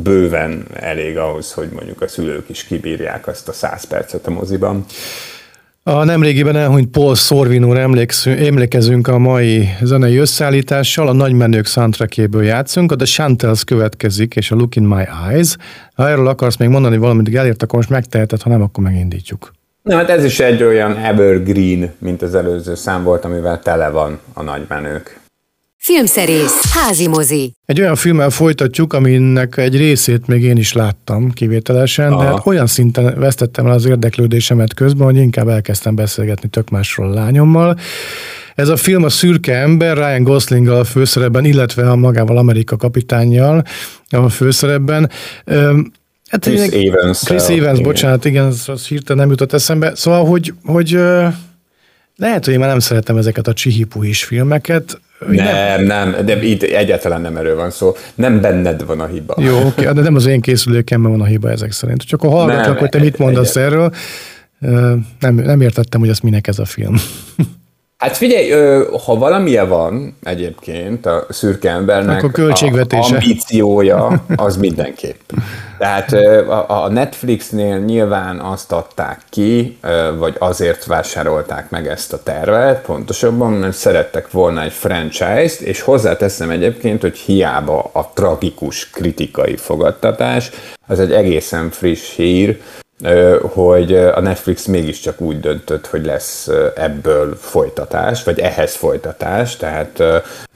bőven 0.03 0.65
elég 0.73 1.17
ahhoz, 1.17 1.53
hogy 1.53 1.69
mondjuk 1.69 2.01
a 2.01 2.08
szülők 2.08 2.49
is 2.49 2.63
kibírják 2.63 3.27
azt 3.27 3.47
a 3.47 3.53
száz 3.53 3.84
percet 3.84 4.27
a 4.27 4.31
moziban. 4.31 4.86
A 5.87 6.03
nemrégiben 6.03 6.55
elhunyt 6.55 6.89
Paul 6.89 7.15
Sorvinóra 7.15 7.79
emlékezünk 8.25 9.07
a 9.07 9.17
mai 9.17 9.69
zenei 9.81 10.17
összeállítással, 10.17 11.07
a 11.07 11.13
nagymenők 11.13 11.65
soundtrackjéből 11.65 12.43
játszunk, 12.43 12.91
a 12.91 12.95
The 12.95 13.05
Chantels 13.05 13.63
következik, 13.63 14.35
és 14.35 14.51
a 14.51 14.55
Look 14.55 14.75
in 14.75 14.83
My 14.83 15.03
Eyes. 15.29 15.55
Ha 15.93 16.09
erről 16.09 16.27
akarsz 16.27 16.57
még 16.57 16.69
mondani 16.69 16.97
valamit, 16.97 17.35
elért, 17.35 17.63
akkor 17.63 17.75
most 17.75 17.89
megteheted, 17.89 18.41
ha 18.41 18.49
nem, 18.49 18.61
akkor 18.61 18.83
megindítjuk. 18.83 19.51
Nem, 19.81 19.97
hát 19.97 20.09
ez 20.09 20.23
is 20.23 20.39
egy 20.39 20.63
olyan 20.63 20.97
evergreen, 20.97 21.93
mint 21.97 22.21
az 22.21 22.35
előző 22.35 22.75
szám 22.75 23.03
volt, 23.03 23.25
amivel 23.25 23.59
tele 23.59 23.89
van 23.89 24.19
a 24.33 24.43
nagymenők. 24.43 25.19
Filmszerész, 25.85 26.73
házi 26.73 27.07
mozi. 27.07 27.53
Egy 27.65 27.79
olyan 27.79 27.95
filmmel 27.95 28.29
folytatjuk, 28.29 28.93
aminek 28.93 29.57
egy 29.57 29.77
részét 29.77 30.27
még 30.27 30.43
én 30.43 30.57
is 30.57 30.73
láttam 30.73 31.31
kivételesen, 31.31 32.11
Aha. 32.11 32.23
de 32.23 32.41
olyan 32.43 32.67
szinten 32.67 33.19
vesztettem 33.19 33.65
el 33.65 33.71
az 33.71 33.85
érdeklődésemet 33.85 34.73
közben, 34.73 35.05
hogy 35.05 35.15
inkább 35.15 35.47
elkezdtem 35.47 35.95
beszélgetni 35.95 36.49
tök 36.49 36.69
másról 36.69 37.11
a 37.11 37.13
lányommal. 37.13 37.79
Ez 38.55 38.69
a 38.69 38.75
film 38.75 39.03
a 39.03 39.09
szürke 39.09 39.53
ember, 39.53 39.97
Ryan 39.97 40.23
Gosling 40.23 40.67
a 40.67 40.83
főszerepben, 40.83 41.45
illetve 41.45 41.89
a 41.89 41.95
magával 41.95 42.37
Amerika 42.37 42.77
kapitányjal 42.77 43.63
a 44.09 44.29
főszerepben. 44.29 45.09
Hát 46.27 46.41
Chris 46.41 46.67
Evans. 46.67 47.19
Chris 47.19 47.47
Evans, 47.47 47.81
bocsánat, 47.81 48.25
igen, 48.25 48.45
az, 48.45 48.69
az 48.69 48.87
hirtelen 48.87 49.21
nem 49.21 49.29
jutott 49.29 49.53
eszembe. 49.53 49.95
Szóval, 49.95 50.25
hogy, 50.25 50.53
hogy 50.63 50.99
lehet, 52.15 52.45
hogy 52.45 52.54
én 52.54 52.60
már 52.60 52.69
nem 52.69 52.80
szeretem 52.80 53.17
ezeket 53.17 53.47
a 53.47 53.54
csihipuhis 53.54 54.23
filmeket, 54.23 54.99
nem, 55.28 55.84
nem, 55.84 56.25
de 56.25 56.43
itt 56.43 56.63
egyáltalán 56.63 57.21
nem 57.21 57.38
erről 57.38 57.56
van 57.56 57.71
szó. 57.71 57.95
Nem 58.15 58.41
benned 58.41 58.86
van 58.86 58.99
a 58.99 59.06
hiba. 59.06 59.36
Jó, 59.38 59.65
oké, 59.65 59.84
de 59.84 60.01
nem 60.01 60.15
az 60.15 60.25
én 60.25 60.41
készülőkemben 60.41 61.12
van 61.12 61.21
a 61.21 61.25
hiba 61.25 61.49
ezek 61.49 61.71
szerint. 61.71 62.01
Csak 62.01 62.23
a 62.23 62.30
hallgatlak, 62.30 62.78
hogy 62.78 62.89
te 62.89 62.99
mit 62.99 63.17
mondasz 63.17 63.56
egyet. 63.56 63.71
erről, 63.71 63.93
nem, 65.19 65.36
nem 65.36 65.62
értettem, 65.62 65.99
hogy 65.99 66.10
ez 66.10 66.19
minek 66.19 66.47
ez 66.47 66.60
a 66.60 66.65
film. 66.65 66.95
Hát 68.05 68.17
figyelj, 68.17 68.49
ha 69.05 69.15
valamilyen 69.15 69.69
van 69.69 70.17
egyébként 70.23 71.05
a 71.05 71.25
szürke 71.29 71.69
embernek 71.69 72.17
Akkor 72.17 72.31
költségvetése. 72.31 73.01
a 73.01 73.13
ambíciója, 73.13 74.23
az 74.35 74.57
mindenképp. 74.57 75.19
Tehát 75.77 76.11
a 76.67 76.89
Netflixnél 76.89 77.77
nyilván 77.77 78.39
azt 78.39 78.71
adták 78.71 79.21
ki, 79.29 79.77
vagy 80.17 80.35
azért 80.39 80.85
vásárolták 80.85 81.69
meg 81.69 81.87
ezt 81.87 82.13
a 82.13 82.23
tervet, 82.23 82.81
pontosabban, 82.81 83.51
mert 83.51 83.75
szerettek 83.75 84.31
volna 84.31 84.61
egy 84.61 84.73
franchise-t, 84.73 85.59
és 85.61 85.81
hozzáteszem 85.81 86.49
egyébként, 86.49 87.01
hogy 87.01 87.17
hiába 87.17 87.89
a 87.93 88.11
tragikus 88.13 88.89
kritikai 88.89 89.55
fogadtatás, 89.55 90.51
az 90.87 90.99
egy 90.99 91.11
egészen 91.11 91.69
friss 91.69 92.15
hír, 92.15 92.59
hogy 93.41 93.93
a 93.95 94.19
Netflix 94.19 94.65
mégiscsak 94.65 95.21
úgy 95.21 95.39
döntött, 95.39 95.88
hogy 95.88 96.05
lesz 96.05 96.49
ebből 96.75 97.36
folytatás, 97.39 98.23
vagy 98.23 98.39
ehhez 98.39 98.75
folytatás, 98.75 99.58
tehát 99.58 100.03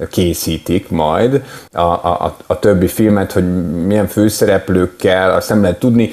készítik 0.10 0.90
majd 0.90 1.44
a, 1.72 1.82
a, 1.82 2.36
a 2.48 2.60
többi 2.60 2.88
filmet, 2.88 3.32
hogy 3.32 3.76
milyen 3.86 4.08
főszereplőkkel, 4.08 5.34
azt 5.34 5.50
nem 5.50 5.62
lehet 5.62 5.80
tudni. 5.80 6.10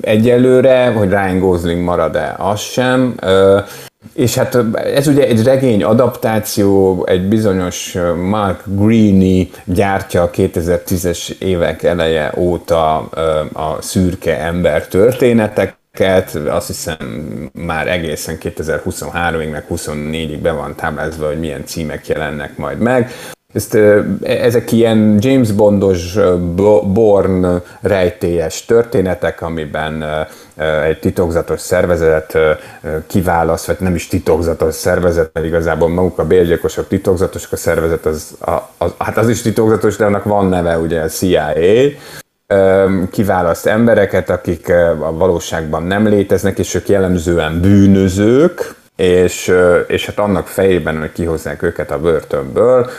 Egyelőre, 0.00 0.86
hogy 0.86 1.08
Ryan 1.08 1.38
Gosling 1.38 1.84
marad-e, 1.84 2.34
az 2.38 2.60
sem. 2.60 3.14
És 4.14 4.34
hát 4.34 4.58
ez 4.94 5.06
ugye 5.06 5.26
egy 5.26 5.42
regény 5.42 5.82
adaptáció, 5.82 7.04
egy 7.06 7.28
bizonyos 7.28 7.96
Mark 8.16 8.62
Greene 8.64 9.46
gyártja 9.64 10.22
a 10.22 10.30
2010-es 10.30 11.38
évek 11.38 11.82
eleje 11.82 12.32
óta 12.36 12.96
a 13.52 13.76
szürke 13.80 14.38
ember 14.38 14.86
történeteket, 14.86 16.34
azt 16.34 16.66
hiszem 16.66 16.96
már 17.52 17.88
egészen 17.88 18.38
2023-ig, 18.42 19.50
meg 19.50 19.64
24-ig 19.70 20.38
be 20.42 20.52
van 20.52 20.74
táblázva, 20.74 21.26
hogy 21.26 21.38
milyen 21.38 21.64
címek 21.64 22.06
jelennek 22.06 22.56
majd 22.56 22.78
meg. 22.78 23.10
Ezt, 23.52 23.78
ezek 24.22 24.72
ilyen 24.72 25.16
James 25.20 25.52
Bondos 25.52 26.18
Born 26.92 27.62
rejtélyes 27.80 28.64
történetek, 28.64 29.42
amiben 29.42 30.04
egy 30.84 30.98
titokzatos 30.98 31.60
szervezet 31.60 32.38
kiválaszt, 33.06 33.66
vagy 33.66 33.76
nem 33.78 33.94
is 33.94 34.06
titokzatos 34.06 34.74
szervezet, 34.74 35.30
mert 35.32 35.46
igazából 35.46 35.88
maguk 35.88 36.18
a 36.18 36.26
bérgyilkosok 36.26 36.88
titokzatosak, 36.88 37.52
a 37.52 37.56
szervezet 37.56 38.06
az, 38.06 38.36
az, 38.78 38.92
hát 38.98 39.16
az 39.16 39.28
is 39.28 39.42
titokzatos, 39.42 39.96
de 39.96 40.04
annak 40.04 40.24
van 40.24 40.46
neve, 40.46 40.78
ugye 40.78 41.00
a 41.00 41.06
CIA, 41.06 41.52
kiválaszt 43.10 43.66
embereket, 43.66 44.30
akik 44.30 44.68
a 45.00 45.12
valóságban 45.12 45.82
nem 45.82 46.06
léteznek, 46.06 46.58
és 46.58 46.74
ők 46.74 46.88
jellemzően 46.88 47.60
bűnözők, 47.60 48.74
és, 48.96 49.52
és 49.86 50.06
hát 50.06 50.18
annak 50.18 50.46
fejében, 50.46 50.98
hogy 50.98 51.12
kihozzák 51.12 51.62
őket 51.62 51.90
a 51.90 52.00
börtönből, 52.00 52.90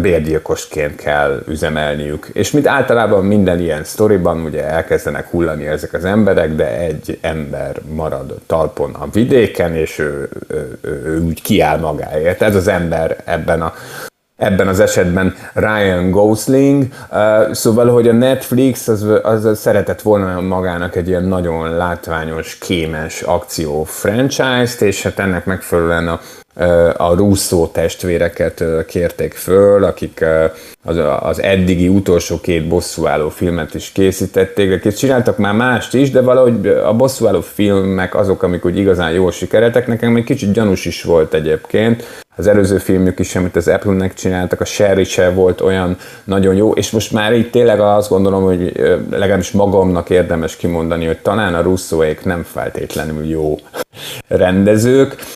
bérgyilkosként 0.00 0.96
kell 0.96 1.42
üzemelniük. 1.48 2.28
És 2.32 2.50
mint 2.50 2.66
általában 2.66 3.24
minden 3.24 3.60
ilyen 3.60 3.84
sztoriban 3.84 4.40
ugye 4.40 4.64
elkezdenek 4.64 5.30
hullani 5.30 5.66
ezek 5.66 5.92
az 5.92 6.04
emberek, 6.04 6.54
de 6.54 6.78
egy 6.78 7.18
ember 7.20 7.76
marad 7.94 8.34
talpon 8.46 8.94
a 8.94 9.06
vidéken, 9.12 9.74
és 9.74 9.98
ő, 9.98 10.28
ő, 10.48 10.78
ő, 10.80 11.02
ő 11.04 11.20
úgy 11.20 11.42
kiáll 11.42 11.78
magáért. 11.78 12.42
Ez 12.42 12.54
az 12.54 12.68
ember 12.68 13.16
ebben 13.24 13.62
a 13.62 13.72
ebben 14.36 14.68
az 14.68 14.80
esetben 14.80 15.34
Ryan 15.54 16.10
Gosling, 16.10 16.86
szóval, 17.50 17.88
hogy 17.88 18.08
a 18.08 18.12
Netflix 18.12 18.88
az, 18.88 19.06
az 19.22 19.58
szeretett 19.58 20.02
volna 20.02 20.40
magának 20.40 20.96
egy 20.96 21.08
ilyen 21.08 21.24
nagyon 21.24 21.76
látványos, 21.76 22.58
kémes 22.58 23.22
akció 23.22 23.84
franchise-t, 23.84 24.80
és 24.80 25.02
hát 25.02 25.18
ennek 25.18 25.44
megfelelően 25.44 26.08
a 26.08 26.20
a 26.96 27.14
Russo 27.14 27.66
testvéreket 27.66 28.64
kérték 28.86 29.34
föl, 29.34 29.84
akik 29.84 30.24
az, 31.20 31.42
eddigi 31.42 31.88
utolsó 31.88 32.40
két 32.40 32.68
bosszúálló 32.68 33.28
filmet 33.28 33.74
is 33.74 33.92
készítették, 33.92 34.72
akik 34.72 34.92
csináltak 34.92 35.38
már 35.38 35.54
mást 35.54 35.94
is, 35.94 36.10
de 36.10 36.20
valahogy 36.20 36.66
a 36.66 36.92
bosszúálló 36.92 37.40
filmek 37.40 38.14
azok, 38.14 38.42
amik 38.42 38.64
úgy 38.64 38.78
igazán 38.78 39.10
jól 39.10 39.30
sikeretek, 39.30 39.86
nekem 39.86 40.16
egy 40.16 40.24
kicsit 40.24 40.52
gyanús 40.52 40.84
is 40.84 41.02
volt 41.02 41.34
egyébként. 41.34 42.24
Az 42.36 42.46
előző 42.46 42.78
filmük 42.78 43.18
is, 43.18 43.36
amit 43.36 43.56
az 43.56 43.68
Apple-nek 43.68 44.14
csináltak, 44.14 44.60
a 44.60 44.64
Sherry 44.64 45.04
se 45.04 45.30
volt 45.30 45.60
olyan 45.60 45.96
nagyon 46.24 46.54
jó, 46.54 46.72
és 46.72 46.90
most 46.90 47.12
már 47.12 47.34
így 47.34 47.50
tényleg 47.50 47.80
azt 47.80 48.08
gondolom, 48.08 48.42
hogy 48.42 48.72
legalábbis 49.10 49.50
magamnak 49.50 50.10
érdemes 50.10 50.56
kimondani, 50.56 51.06
hogy 51.06 51.18
talán 51.18 51.54
a 51.54 51.62
Russoék 51.62 52.24
nem 52.24 52.42
feltétlenül 52.42 53.24
jó 53.24 53.58
rendezők, 54.28 55.34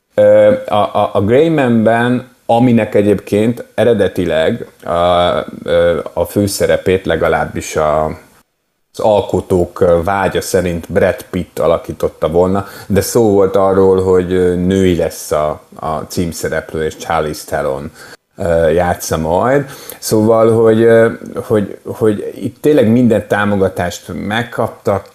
a, 0.68 0.74
a, 0.74 1.10
a 1.12 1.20
Greyman-ben 1.20 2.28
aminek 2.46 2.94
egyébként 2.94 3.64
eredetileg 3.74 4.66
a, 4.84 4.90
a 6.12 6.24
főszerepét 6.28 7.06
legalábbis 7.06 7.76
a, 7.76 8.04
az 8.92 9.00
alkotók 9.00 9.84
vágya 10.04 10.40
szerint 10.40 10.92
Brad 10.92 11.24
Pitt 11.30 11.58
alakította 11.58 12.28
volna, 12.28 12.66
de 12.86 13.00
szó 13.00 13.30
volt 13.30 13.56
arról, 13.56 14.02
hogy 14.02 14.28
női 14.66 14.96
lesz 14.96 15.30
a, 15.30 15.60
a 15.74 15.96
címszereplő, 15.96 16.84
és 16.84 16.96
Charlie 16.96 17.34
Theron 17.46 17.90
játsza 18.74 19.16
majd. 19.16 19.64
Szóval, 19.98 20.62
hogy, 20.62 20.88
hogy, 21.46 21.78
hogy 21.84 22.32
itt 22.34 22.56
tényleg 22.60 22.88
minden 22.88 23.28
támogatást 23.28 24.12
megkaptak, 24.26 25.06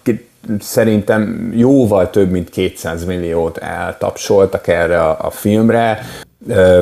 szerintem 0.60 1.52
jóval 1.54 2.10
több 2.10 2.30
mint 2.30 2.50
200 2.50 3.04
milliót 3.04 3.56
eltapsoltak 3.56 4.68
erre 4.68 5.02
a, 5.02 5.16
a 5.20 5.30
filmre, 5.30 5.98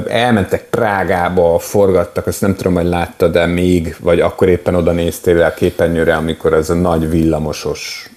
elmentek 0.09 0.65
Prágába, 0.71 1.59
forgattak, 1.59 2.27
azt 2.27 2.41
nem 2.41 2.55
tudom, 2.55 2.75
hogy 2.75 2.85
láttad 2.85 3.33
de 3.33 3.47
még, 3.47 3.97
vagy 4.01 4.21
akkor 4.21 4.49
éppen 4.49 4.75
oda 4.75 4.93
néztél 4.93 5.43
a 5.43 5.55
képernyőre, 5.55 6.15
amikor 6.15 6.53
ez 6.53 6.71
a 6.71 6.75
nagy 6.75 7.11
villamosos 7.11 8.11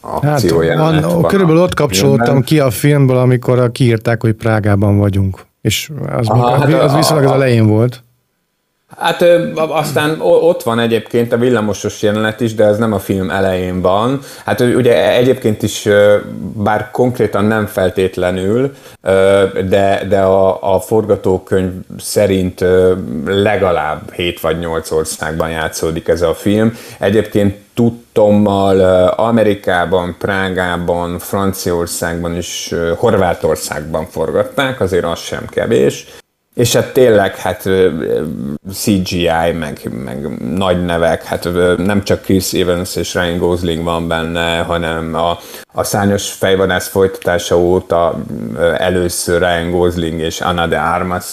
akció 0.00 0.60
hát, 0.60 0.78
van, 0.78 1.00
van, 1.00 1.22
Körülbelül 1.22 1.62
ott 1.62 1.74
kapcsolódtam 1.74 2.24
filmben. 2.24 2.44
ki 2.44 2.60
a 2.60 2.70
filmből, 2.70 3.16
amikor 3.16 3.72
kiírták, 3.72 4.22
hogy 4.22 4.32
Prágában 4.32 4.98
vagyunk. 4.98 5.40
És 5.60 5.90
az, 6.18 6.28
Aha, 6.28 6.50
hát 6.50 6.72
az, 6.72 6.74
az 6.82 6.94
viszonylag 6.94 7.26
az 7.26 7.32
elején 7.32 7.66
volt. 7.66 8.02
Hát 8.98 9.24
aztán 9.54 10.20
ott 10.20 10.62
van 10.62 10.78
egyébként 10.78 11.32
a 11.32 11.36
villamosos 11.36 12.02
jelenet 12.02 12.40
is, 12.40 12.54
de 12.54 12.64
ez 12.64 12.78
nem 12.78 12.92
a 12.92 12.98
film 12.98 13.30
elején 13.30 13.80
van. 13.80 14.20
Hát 14.44 14.60
ugye 14.60 15.14
egyébként 15.14 15.62
is, 15.62 15.88
bár 16.54 16.90
konkrétan 16.90 17.44
nem 17.44 17.66
feltétlenül, 17.66 18.74
de, 19.68 20.02
de 20.08 20.20
a, 20.20 20.74
a 20.74 20.80
forgatókönyv 20.80 21.72
szerint 21.98 22.64
legalább 23.26 24.12
7 24.12 24.40
vagy 24.40 24.58
8 24.58 24.90
országban 24.90 25.50
játszódik 25.50 26.08
ez 26.08 26.22
a 26.22 26.34
film. 26.34 26.76
Egyébként 26.98 27.56
tudtommal 27.74 29.06
Amerikában, 29.08 30.16
Prágában, 30.18 31.18
Franciaországban 31.18 32.34
és 32.34 32.74
Horvátországban 32.96 34.06
forgatták, 34.06 34.80
azért 34.80 35.04
az 35.04 35.18
sem 35.18 35.46
kevés. 35.50 36.06
És 36.60 36.72
hát 36.72 36.92
tényleg, 36.92 37.36
hát 37.36 37.68
CGI, 38.72 39.52
meg, 39.58 39.90
meg 40.04 40.48
nagy 40.54 40.84
nevek, 40.84 41.24
hát 41.24 41.48
nem 41.76 42.02
csak 42.02 42.22
Chris 42.22 42.52
Evans 42.52 42.96
és 42.96 43.14
Ryan 43.14 43.38
Gosling 43.38 43.84
van 43.84 44.08
benne, 44.08 44.58
hanem 44.58 45.14
a, 45.14 45.38
a 45.72 45.84
szányos 45.84 46.32
fejvadász 46.32 46.88
folytatása 46.88 47.58
óta 47.58 48.20
először 48.76 49.38
Ryan 49.38 49.70
Gosling 49.70 50.20
és 50.20 50.40
Anna 50.40 50.66
de 50.66 50.78
Armas 50.78 51.24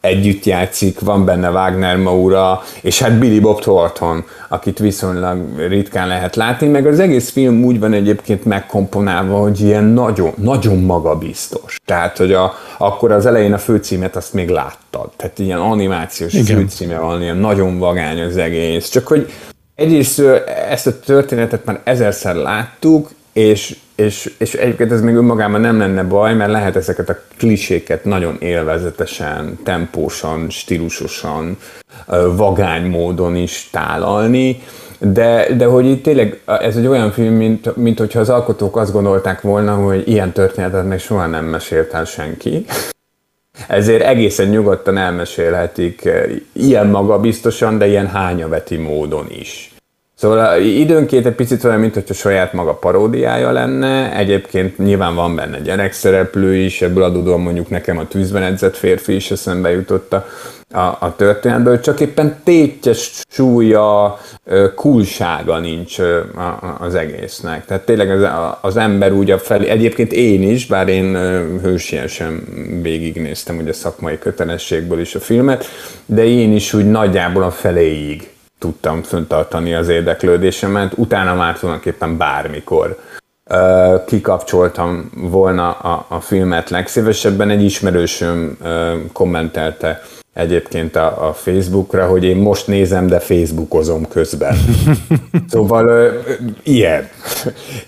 együtt 0.00 0.44
játszik, 0.44 1.00
van 1.00 1.24
benne 1.24 1.50
Wagner 1.50 1.96
Maura, 1.96 2.62
és 2.80 3.02
hát 3.02 3.18
Billy 3.18 3.38
Bob 3.40 3.60
Thornton, 3.60 4.24
akit 4.48 4.78
viszonylag 4.78 5.58
ritkán 5.68 6.08
lehet 6.08 6.36
látni, 6.36 6.66
meg 6.66 6.86
az 6.86 6.98
egész 6.98 7.30
film 7.30 7.64
úgy 7.64 7.78
van 7.78 7.92
egyébként 7.92 8.44
megkomponálva, 8.44 9.38
hogy 9.38 9.60
ilyen 9.60 9.84
nagyon, 9.84 10.32
nagyon 10.36 10.78
magabiztos. 10.78 11.80
Tehát, 11.84 12.16
hogy 12.16 12.32
a, 12.32 12.52
akkor 12.78 13.12
az 13.12 13.26
elején 13.26 13.52
a 13.52 13.58
főcímet 13.58 14.16
azt 14.16 14.32
még 14.32 14.48
láttad. 14.48 15.10
Tehát 15.16 15.38
ilyen 15.38 15.58
animációs 15.58 16.32
Igen. 16.32 16.56
főcíme 16.56 16.98
van, 16.98 17.22
ilyen 17.22 17.36
nagyon 17.36 17.78
vagány 17.78 18.20
az 18.20 18.36
egész. 18.36 18.88
Csak 18.88 19.06
hogy 19.06 19.32
egyrészt 19.74 20.22
ezt 20.68 20.86
a 20.86 21.00
történetet 21.00 21.64
már 21.64 21.80
ezerszer 21.84 22.34
láttuk, 22.34 23.10
és, 23.32 23.76
és, 24.00 24.32
és 24.38 24.54
egyébként 24.54 24.92
ez 24.92 25.00
még 25.00 25.14
önmagában 25.14 25.60
nem 25.60 25.78
lenne 25.78 26.02
baj, 26.02 26.34
mert 26.34 26.50
lehet 26.50 26.76
ezeket 26.76 27.08
a 27.08 27.18
kliséket 27.38 28.04
nagyon 28.04 28.36
élvezetesen, 28.38 29.58
tempósan, 29.64 30.50
stílusosan, 30.50 31.56
vagány 32.36 32.90
módon 32.90 33.36
is 33.36 33.68
tálalni, 33.72 34.62
de, 34.98 35.54
de 35.56 35.64
hogy 35.64 35.86
itt 35.86 36.02
tényleg 36.02 36.40
ez 36.44 36.76
egy 36.76 36.86
olyan 36.86 37.12
film, 37.12 37.34
mint, 37.34 37.76
mint 37.76 37.98
hogyha 37.98 38.20
az 38.20 38.28
alkotók 38.28 38.76
azt 38.76 38.92
gondolták 38.92 39.40
volna, 39.40 39.74
hogy 39.74 40.08
ilyen 40.08 40.32
történetet 40.32 40.88
még 40.88 40.98
soha 40.98 41.26
nem 41.26 41.44
mesélt 41.44 41.92
el 41.92 42.04
senki. 42.04 42.64
Ezért 43.68 44.02
egészen 44.02 44.48
nyugodtan 44.48 44.96
elmesélhetik 44.96 46.08
ilyen 46.52 46.86
magabiztosan, 46.86 47.78
de 47.78 47.86
ilyen 47.86 48.06
hányaveti 48.06 48.76
módon 48.76 49.26
is. 49.28 49.69
Szóval 50.20 50.60
időnként 50.60 51.26
egy 51.26 51.34
picit 51.34 51.64
olyan, 51.64 51.80
mint 51.80 51.94
hogyha 51.94 52.14
saját 52.14 52.52
maga 52.52 52.74
paródiája 52.74 53.50
lenne, 53.52 54.16
egyébként 54.16 54.78
nyilván 54.78 55.14
van 55.14 55.34
benne 55.34 55.60
gyerekszereplő 55.60 56.56
is, 56.56 56.82
ebből 56.82 57.02
adódóan 57.02 57.40
mondjuk 57.40 57.68
nekem 57.68 57.98
a 57.98 58.08
tűzben 58.08 58.42
edzett 58.42 58.76
férfi 58.76 59.14
is 59.14 59.30
eszembe 59.30 59.70
jutott 59.70 60.12
a, 60.12 60.26
a, 60.70 60.96
a 61.00 61.14
történetből, 61.16 61.80
csak 61.80 62.00
éppen 62.00 62.40
tétjes 62.44 63.22
súlya, 63.28 64.18
kulsága 64.74 65.58
nincs 65.58 65.98
az 66.78 66.94
egésznek. 66.94 67.64
Tehát 67.64 67.84
tényleg 67.84 68.10
az, 68.10 68.28
az 68.60 68.76
ember 68.76 69.12
úgy 69.12 69.30
a 69.30 69.38
felé, 69.38 69.68
egyébként 69.68 70.12
én 70.12 70.42
is, 70.42 70.66
bár 70.66 70.88
én 70.88 71.16
hősiesen 71.62 72.44
végignéztem 72.82 73.58
ugye 73.58 73.72
szakmai 73.72 74.18
kötelességből 74.18 75.00
is 75.00 75.14
a 75.14 75.20
filmet, 75.20 75.64
de 76.06 76.24
én 76.24 76.52
is 76.52 76.72
úgy 76.72 76.90
nagyjából 76.90 77.42
a 77.42 77.50
feléig 77.50 78.28
tudtam 78.60 79.02
föntartani 79.02 79.74
az 79.74 79.88
érdeklődésemet, 79.88 80.92
utána 80.96 81.34
már 81.34 81.58
tulajdonképpen 81.58 82.16
bármikor 82.16 82.98
kikapcsoltam 84.06 85.10
volna 85.14 85.70
a, 85.70 86.06
a 86.08 86.20
filmet 86.20 86.70
legszívesebben. 86.70 87.50
Egy 87.50 87.64
ismerősöm 87.64 88.58
kommentelte 89.12 90.00
egyébként 90.34 90.96
a, 90.96 91.28
a 91.28 91.32
Facebookra, 91.32 92.06
hogy 92.06 92.24
én 92.24 92.36
most 92.36 92.66
nézem, 92.66 93.06
de 93.06 93.18
Facebookozom 93.18 94.08
közben. 94.08 94.56
szóval 95.48 95.88
ö, 95.88 96.08
ilyen. 96.62 97.08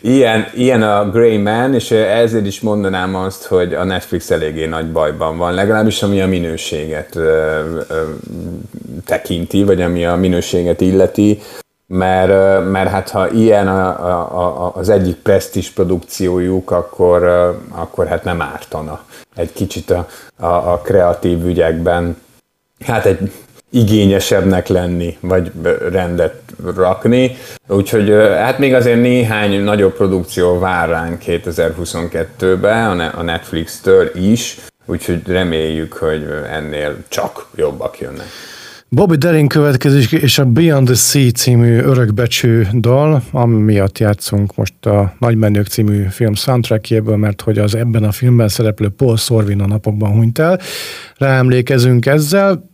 ilyen. 0.00 0.46
Ilyen 0.54 0.82
a 0.82 1.10
Grey 1.10 1.36
Man, 1.36 1.74
és 1.74 1.90
ezért 1.90 2.46
is 2.46 2.60
mondanám 2.60 3.14
azt, 3.14 3.44
hogy 3.44 3.74
a 3.74 3.84
Netflix 3.84 4.30
eléggé 4.30 4.66
nagy 4.66 4.92
bajban 4.92 5.36
van, 5.36 5.54
legalábbis 5.54 6.02
ami 6.02 6.20
a 6.20 6.26
minőséget 6.26 7.16
ö, 7.16 7.60
ö, 7.88 8.02
tekinti, 9.04 9.64
vagy 9.64 9.82
ami 9.82 10.04
a 10.04 10.16
minőséget 10.16 10.80
illeti, 10.80 11.38
mert, 11.92 12.64
mert 12.70 12.90
hát 12.90 13.10
ha 13.10 13.30
ilyen 13.30 13.68
a, 13.68 13.88
a, 14.06 14.64
a, 14.64 14.72
az 14.74 14.88
egyik 14.88 15.16
presztis 15.16 15.70
produkciójuk, 15.70 16.70
akkor, 16.70 17.24
akkor 17.70 18.06
hát 18.06 18.24
nem 18.24 18.42
ártana 18.42 19.00
egy 19.34 19.52
kicsit 19.52 19.90
a, 19.90 20.08
a, 20.36 20.46
a 20.46 20.80
kreatív 20.84 21.44
ügyekben 21.44 22.16
hát 22.84 23.04
egy 23.06 23.32
igényesebbnek 23.70 24.68
lenni, 24.68 25.16
vagy 25.20 25.52
rendet 25.90 26.42
rakni. 26.76 27.36
Úgyhogy 27.68 28.10
hát 28.36 28.58
még 28.58 28.74
azért 28.74 29.00
néhány 29.00 29.60
nagyobb 29.60 29.94
produkció 29.94 30.58
vár 30.58 30.88
ránk 30.88 31.22
2022-ben 31.26 33.00
a 33.00 33.22
Netflix-től 33.22 34.10
is, 34.14 34.56
úgyhogy 34.86 35.22
reméljük, 35.26 35.92
hogy 35.92 36.26
ennél 36.50 36.96
csak 37.08 37.46
jobbak 37.54 37.98
jönnek. 37.98 38.26
Bobby 38.94 39.16
Darin 39.16 39.48
következik, 39.48 40.12
és 40.12 40.38
a 40.38 40.44
Beyond 40.44 40.86
the 40.86 40.94
Sea 40.94 41.30
című 41.30 41.78
örökbecső 41.78 42.68
dal, 42.72 43.22
ami 43.30 43.62
miatt 43.62 43.98
játszunk 43.98 44.56
most 44.56 44.86
a 44.86 45.14
Nagymenők 45.18 45.66
című 45.66 46.06
film 46.10 46.34
soundtrackjéből, 46.34 47.16
mert 47.16 47.40
hogy 47.40 47.58
az 47.58 47.74
ebben 47.74 48.04
a 48.04 48.12
filmben 48.12 48.48
szereplő 48.48 48.88
Paul 48.88 49.16
Sorvin 49.16 49.60
a 49.60 49.66
napokban 49.66 50.10
hunyt 50.10 50.38
el. 50.38 50.60
Ráemlékezünk 51.16 52.06
ezzel, 52.06 52.68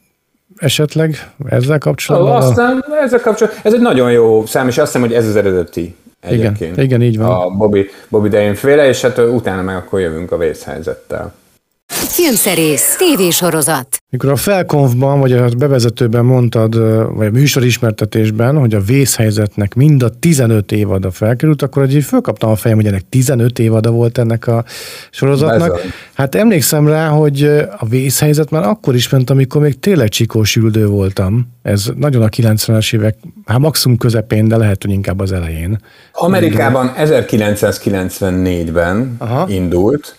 esetleg 0.56 1.32
ezzel 1.48 1.78
kapcsolatban? 1.78 2.42
Oh, 2.42 2.48
aztán 2.48 2.84
ezzel 3.04 3.20
kapcsolatban, 3.20 3.60
ez 3.64 3.74
egy 3.74 3.80
nagyon 3.80 4.12
jó 4.12 4.46
szám, 4.46 4.68
és 4.68 4.78
azt 4.78 4.86
hiszem, 4.92 5.08
hogy 5.08 5.16
ez 5.16 5.26
az 5.26 5.36
eredeti 5.36 5.94
egyébként. 6.20 6.72
Igen, 6.72 6.84
igen, 6.84 7.02
így 7.02 7.18
van. 7.18 7.30
A 7.30 7.50
Bobby, 7.50 7.86
Bobby 8.08 8.28
Dain 8.28 8.54
féle, 8.54 8.88
és 8.88 9.00
hát 9.00 9.18
utána 9.18 9.62
meg 9.62 9.76
akkor 9.76 10.00
jövünk 10.00 10.32
a 10.32 10.36
vészhelyzettel. 10.36 11.34
Filmszerész, 11.86 12.96
tévésorozat. 12.96 13.97
Mikor 14.10 14.30
a 14.30 14.36
felkonfban, 14.36 15.20
vagy 15.20 15.32
a 15.32 15.48
bevezetőben 15.58 16.24
mondtad, 16.24 16.78
vagy 17.14 17.26
a 17.26 17.30
műsorismertetésben, 17.30 18.58
hogy 18.58 18.74
a 18.74 18.80
vészhelyzetnek 18.80 19.74
mind 19.74 20.02
a 20.02 20.08
15 20.08 20.72
évada 20.72 21.10
felkerült, 21.10 21.62
akkor 21.62 21.82
egy 21.82 22.04
fölkaptam 22.04 22.50
a 22.50 22.56
fejem, 22.56 22.76
hogy 22.76 22.86
ennek 22.86 23.08
15 23.08 23.58
évada 23.58 23.90
volt 23.90 24.18
ennek 24.18 24.46
a 24.46 24.64
sorozatnak. 25.10 25.72
Bezony. 25.72 25.90
Hát 26.14 26.34
emlékszem 26.34 26.86
rá, 26.86 27.08
hogy 27.08 27.42
a 27.78 27.86
vészhelyzet 27.88 28.50
már 28.50 28.62
akkor 28.62 28.94
is 28.94 29.08
ment, 29.08 29.30
amikor 29.30 29.62
még 29.62 29.80
tényleg 29.80 30.08
csikós 30.08 30.56
üldő 30.56 30.86
voltam. 30.86 31.48
Ez 31.62 31.90
nagyon 31.96 32.22
a 32.22 32.28
90-es 32.28 32.94
évek, 32.94 33.16
hát 33.46 33.58
maximum 33.58 33.96
közepén, 33.96 34.48
de 34.48 34.56
lehet, 34.56 34.82
hogy 34.82 34.92
inkább 34.92 35.20
az 35.20 35.32
elején. 35.32 35.80
Amerikában 36.12 36.92
1994-ben 36.96 39.14
Aha. 39.18 39.46
indult, 39.48 40.16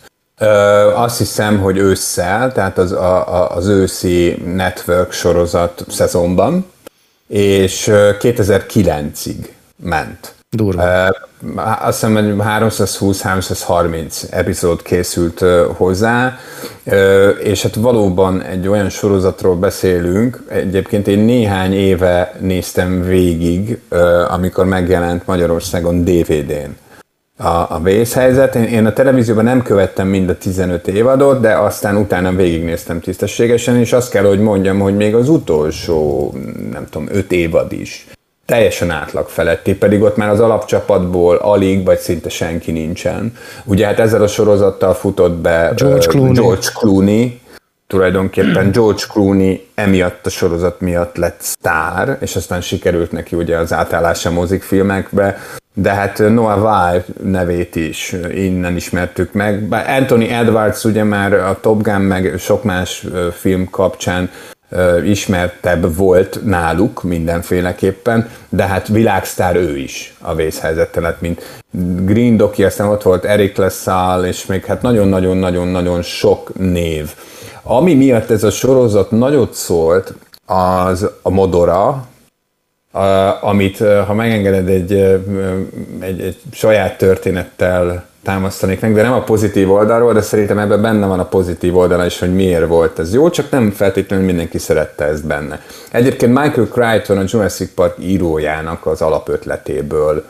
azt 0.96 1.18
hiszem, 1.18 1.60
hogy 1.60 1.78
ősszel, 1.78 2.52
tehát 2.52 2.78
az, 2.78 2.92
a, 2.92 3.56
az 3.56 3.68
őszi 3.68 4.44
network 4.46 5.12
sorozat 5.12 5.86
szezonban, 5.90 6.66
és 7.28 7.90
2009-ig 8.20 9.48
ment. 9.76 10.34
Durva. 10.52 11.12
azt 11.82 12.00
hiszem, 12.00 12.42
320-330 12.44 14.32
epizód 14.32 14.82
készült 14.82 15.44
hozzá, 15.78 16.38
és 17.44 17.62
hát 17.62 17.76
valóban 17.76 18.42
egy 18.42 18.68
olyan 18.68 18.90
sorozatról 18.90 19.56
beszélünk, 19.56 20.44
egyébként 20.48 21.08
én 21.08 21.20
néhány 21.20 21.74
éve 21.74 22.36
néztem 22.40 23.02
végig, 23.04 23.80
amikor 24.28 24.66
megjelent 24.66 25.26
Magyarországon 25.26 26.04
DVD-n 26.04 26.89
a, 27.40 27.48
a 27.48 27.80
vészhelyzet. 27.84 28.56
Én, 28.56 28.64
én 28.64 28.86
a 28.86 28.94
televízióban 28.94 29.44
nem 29.44 29.62
követtem 29.62 30.08
mind 30.08 30.30
a 30.30 30.38
15 30.38 30.88
évadot, 30.88 31.40
de 31.40 31.54
aztán 31.54 31.96
utána 31.96 32.32
végignéztem 32.32 33.00
tisztességesen, 33.00 33.78
és 33.78 33.94
azt 33.94 34.12
kell, 34.12 34.24
hogy 34.24 34.40
mondjam, 34.40 34.80
hogy 34.80 34.96
még 34.96 35.16
az 35.16 35.30
utolsó, 35.30 36.34
nem 36.72 36.88
tudom, 36.90 37.08
5 37.12 37.32
évad 37.32 37.72
is 37.72 38.08
teljesen 38.46 38.92
átlag 38.92 39.28
feletti, 39.28 39.76
pedig 39.76 40.02
ott 40.02 40.16
már 40.16 40.30
az 40.30 40.40
alapcsapatból 40.40 41.36
alig, 41.36 41.86
vagy 41.86 41.98
szinte 41.98 42.30
senki 42.30 42.72
nincsen. 42.72 43.34
Ugye 43.66 43.86
hát 43.86 44.00
ezzel 44.00 44.22
a 44.22 44.28
sorozattal 44.28 44.94
futott 44.94 45.38
be 45.38 45.74
George 45.76 46.06
Clooney, 46.06 46.34
George 46.34 46.68
Clooney 46.74 47.40
tulajdonképpen 47.88 48.72
George 48.72 49.04
Clooney 49.12 49.68
emiatt 49.76 50.26
a 50.26 50.30
sorozat 50.30 50.82
miatt 50.82 51.18
lett 51.18 51.40
sztár, 51.42 52.18
és 52.22 52.36
aztán 52.36 52.62
sikerült 52.62 53.12
neki 53.12 53.36
ugye 53.36 53.58
az 53.58 53.74
átállása 53.74 54.32
mozikfilmekbe, 54.32 55.38
de 55.74 55.90
hát 55.94 56.18
Noah 56.18 56.62
Weil 56.62 57.06
nevét 57.24 57.76
is 57.76 58.16
innen 58.34 58.76
ismertük 58.76 59.34
meg. 59.34 59.76
Anthony 59.88 60.24
Edwards 60.24 60.84
ugye 60.84 61.04
már 61.04 61.34
a 61.34 61.60
Top 61.62 61.84
Gun 61.84 62.02
meg 62.02 62.34
sok 62.38 62.64
más 62.64 63.08
film 63.32 63.70
kapcsán 63.70 64.30
ismertebb 65.06 65.96
volt 65.96 66.40
náluk 66.44 67.04
mindenféleképpen, 67.04 68.30
de 68.50 68.64
hát 68.64 68.88
világsztár 68.88 69.56
ő 69.56 69.78
is 69.78 70.16
a 70.22 70.36
vészhelyzettel, 70.36 71.04
hát 71.04 71.22
mint 71.22 71.62
Green 72.06 72.38
Doki, 72.38 72.64
aztán 72.64 72.88
ott 72.88 73.02
volt 73.02 73.26
Eric 73.26 73.58
LaSalle, 73.58 74.28
és 74.28 74.46
még 74.46 74.66
hát 74.66 74.82
nagyon-nagyon-nagyon-nagyon 74.82 76.02
sok 76.02 76.52
név. 76.58 77.14
Ami 77.64 77.94
miatt 77.94 78.30
ez 78.30 78.44
a 78.44 78.52
sorozat 78.52 79.12
nagyot 79.12 79.54
szólt, 79.54 80.14
az 80.46 81.10
a 81.22 81.30
Modora, 81.30 82.08
amit, 83.42 83.78
ha 83.78 84.14
megengeded, 84.14 84.70
egy, 84.70 84.92
egy, 86.00 86.22
egy 86.22 86.38
saját 86.52 86.98
történettel 86.98 88.08
támasztanék 88.24 88.80
meg, 88.80 88.94
de 88.94 89.02
nem 89.02 89.14
a 89.14 89.24
pozitív 89.24 89.72
oldalról, 89.72 90.14
de 90.14 90.22
szerintem 90.22 90.60
ebben 90.60 90.82
benne 90.82 91.06
van 91.06 91.20
a 91.20 91.26
pozitív 91.26 91.78
oldala 91.78 92.06
is, 92.06 92.20
hogy 92.20 92.34
miért 92.34 92.68
volt 92.68 93.00
ez 93.00 93.14
jó, 93.14 93.30
csak 93.30 93.52
nem 93.52 93.72
feltétlenül 93.72 94.26
mindenki 94.26 94.58
szerette 94.58 95.06
ezt 95.06 95.26
benne. 95.26 95.62
Egyébként 95.92 96.40
Michael 96.40 96.68
Crichton, 96.68 97.18
a 97.18 97.24
Jurassic 97.26 97.74
Park 97.74 97.96
írójának 98.00 98.86
az 98.86 99.02
alapötletéből 99.02 100.26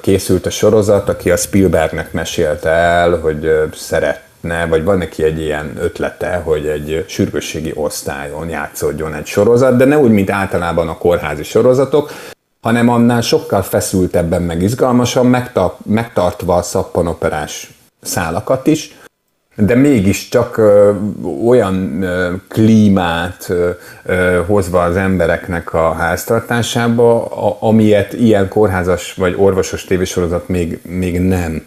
készült 0.00 0.46
a 0.46 0.50
sorozat, 0.50 1.08
aki 1.08 1.30
a 1.30 1.36
Spielbergnek 1.36 2.12
mesélte 2.12 2.68
el, 2.68 3.18
hogy 3.18 3.50
szeretne, 4.44 4.66
vagy 4.66 4.84
van 4.84 4.98
neki 4.98 5.22
egy 5.22 5.40
ilyen 5.40 5.72
ötlete, 5.80 6.36
hogy 6.44 6.66
egy 6.66 7.04
sürgősségi 7.08 7.72
osztályon 7.74 8.48
játszódjon 8.48 9.14
egy 9.14 9.26
sorozat, 9.26 9.76
de 9.76 9.84
ne 9.84 9.98
úgy, 9.98 10.10
mint 10.10 10.30
általában 10.30 10.88
a 10.88 10.98
kórházi 10.98 11.42
sorozatok, 11.42 12.10
hanem 12.60 12.88
annál 12.88 13.20
sokkal 13.20 13.62
feszültebben, 13.62 14.42
meg 14.42 14.62
izgalmasan, 14.62 15.46
megtartva 15.84 16.54
a 16.54 16.62
szappanoperás 16.62 17.70
szálakat 18.02 18.66
is, 18.66 18.98
de 19.56 19.74
mégiscsak 19.74 20.56
ö, 20.56 20.92
olyan 21.46 22.02
ö, 22.02 22.32
klímát 22.48 23.46
ö, 23.48 23.70
ö, 24.04 24.40
hozva 24.46 24.82
az 24.82 24.96
embereknek 24.96 25.74
a 25.74 25.92
háztartásába, 25.92 27.24
a, 27.24 27.56
amilyet 27.60 28.12
ilyen 28.12 28.48
kórházas 28.48 29.14
vagy 29.14 29.34
orvosos 29.38 29.84
tévésorozat 29.84 30.48
még, 30.48 30.80
még 30.82 31.20
nem 31.20 31.62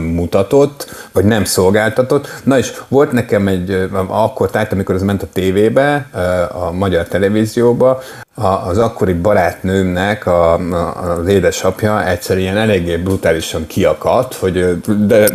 mutatott, 0.00 1.08
vagy 1.12 1.24
nem 1.24 1.44
szolgáltatott. 1.44 2.28
Na 2.44 2.58
és 2.58 2.72
volt 2.88 3.12
nekem 3.12 3.48
egy, 3.48 3.88
akkor 4.08 4.50
tájt, 4.50 4.72
amikor 4.72 4.94
ez 4.94 5.02
ment 5.02 5.22
a 5.22 5.28
tévébe, 5.32 6.08
a 6.52 6.72
magyar 6.72 7.08
televízióba, 7.08 8.02
az 8.34 8.78
akkori 8.78 9.12
barátnőmnek 9.12 10.26
a, 10.26 10.54
a, 10.54 11.18
az 11.18 11.26
édesapja 11.26 12.08
egyszer 12.08 12.38
ilyen 12.38 12.56
eléggé 12.56 12.96
brutálisan 12.96 13.66
kiakadt, 13.66 14.34
hogy 14.34 14.82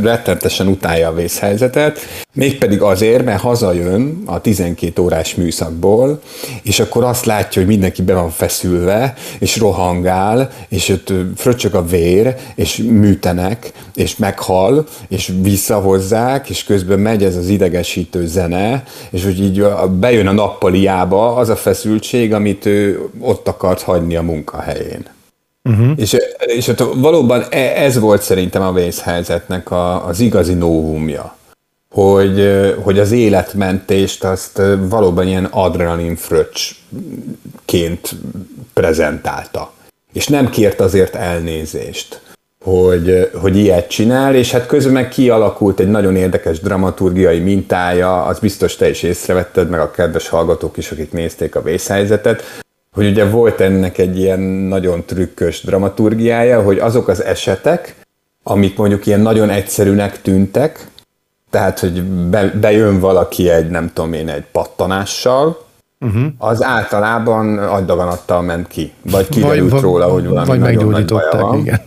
rettentesen 0.01 0.67
utálja 0.67 1.07
a 1.07 1.13
vészhelyzetet, 1.13 1.99
mégpedig 2.33 2.81
azért, 2.81 3.25
mert 3.25 3.41
hazajön 3.41 4.23
a 4.25 4.41
12 4.41 5.01
órás 5.01 5.35
műszakból, 5.35 6.19
és 6.63 6.79
akkor 6.79 7.03
azt 7.03 7.25
látja, 7.25 7.61
hogy 7.61 7.71
mindenki 7.71 8.01
be 8.01 8.13
van 8.13 8.29
feszülve, 8.29 9.13
és 9.39 9.57
rohangál, 9.57 10.49
és 10.69 10.89
ott 10.89 11.13
fröccsög 11.35 11.75
a 11.75 11.85
vér, 11.85 12.35
és 12.55 12.77
műtenek, 12.77 13.71
és 13.95 14.17
meghal, 14.17 14.85
és 15.07 15.31
visszahozzák, 15.41 16.49
és 16.49 16.63
közben 16.63 16.99
megy 16.99 17.23
ez 17.23 17.35
az 17.35 17.47
idegesítő 17.47 18.27
zene, 18.27 18.83
és 19.09 19.23
hogy 19.23 19.39
így 19.39 19.65
bejön 19.99 20.27
a 20.27 20.31
nappaliába 20.31 21.35
az 21.35 21.49
a 21.49 21.55
feszültség, 21.55 22.33
amit 22.33 22.65
ő 22.65 22.88
ott 23.19 23.47
akart 23.47 23.81
hagyni 23.81 24.15
a 24.15 24.21
munkahelyén. 24.21 25.05
Uh-huh. 25.63 25.91
És, 25.95 26.17
és 26.37 26.67
ott 26.67 26.95
valóban 26.95 27.43
e, 27.49 27.57
ez 27.57 27.99
volt 27.99 28.21
szerintem 28.21 28.61
a 28.61 28.73
vészhelyzetnek 28.73 29.71
a, 29.71 30.05
az 30.05 30.19
igazi 30.19 30.53
novumja, 30.53 31.37
hogy, 31.89 32.65
hogy 32.83 32.99
az 32.99 33.11
életmentést 33.11 34.23
azt 34.23 34.61
valóban 34.89 35.27
ilyen 35.27 35.45
adrenalin 35.45 36.15
fröccsként 36.15 38.15
prezentálta. 38.73 39.71
És 40.13 40.27
nem 40.27 40.49
kért 40.49 40.79
azért 40.79 41.15
elnézést, 41.15 42.21
hogy, 42.63 43.29
hogy 43.33 43.57
ilyet 43.57 43.89
csinál, 43.89 44.35
és 44.35 44.51
hát 44.51 44.65
közben 44.65 44.93
meg 44.93 45.09
kialakult 45.09 45.79
egy 45.79 45.89
nagyon 45.89 46.15
érdekes 46.15 46.59
dramaturgiai 46.59 47.39
mintája, 47.39 48.23
az 48.23 48.39
biztos 48.39 48.75
te 48.75 48.89
is 48.89 49.03
észrevetted, 49.03 49.69
meg 49.69 49.79
a 49.79 49.91
kedves 49.91 50.29
hallgatók 50.29 50.77
is, 50.77 50.91
akik 50.91 51.11
nézték 51.11 51.55
a 51.55 51.61
vészhelyzetet, 51.61 52.43
hogy 52.91 53.07
ugye 53.07 53.29
volt 53.29 53.61
ennek 53.61 53.97
egy 53.97 54.19
ilyen 54.19 54.39
nagyon 54.39 55.03
trükkös 55.05 55.61
dramaturgiája, 55.61 56.61
hogy 56.61 56.79
azok 56.79 57.07
az 57.07 57.23
esetek, 57.23 57.95
amik 58.43 58.77
mondjuk 58.77 59.05
ilyen 59.05 59.19
nagyon 59.19 59.49
egyszerűnek 59.49 60.21
tűntek, 60.21 60.87
tehát, 61.49 61.79
hogy 61.79 62.03
be, 62.03 62.51
bejön 62.61 62.99
valaki 62.99 63.49
egy, 63.49 63.69
nem 63.69 63.91
tudom 63.93 64.13
én, 64.13 64.29
egy 64.29 64.43
pattanással, 64.51 65.65
uh-huh. 65.99 66.25
az 66.37 66.63
általában 66.63 67.57
agydaganattal 67.57 68.41
ment 68.41 68.67
ki, 68.67 68.93
vagy 69.01 69.29
kiderült 69.29 69.81
róla, 69.81 70.05
hogy 70.05 70.27
valami 70.27 70.47
vagy 70.47 70.59
nagyon 70.59 70.87
nagy 70.87 71.05
baja 71.05 71.31
van. 71.31 71.59
Igen. 71.59 71.81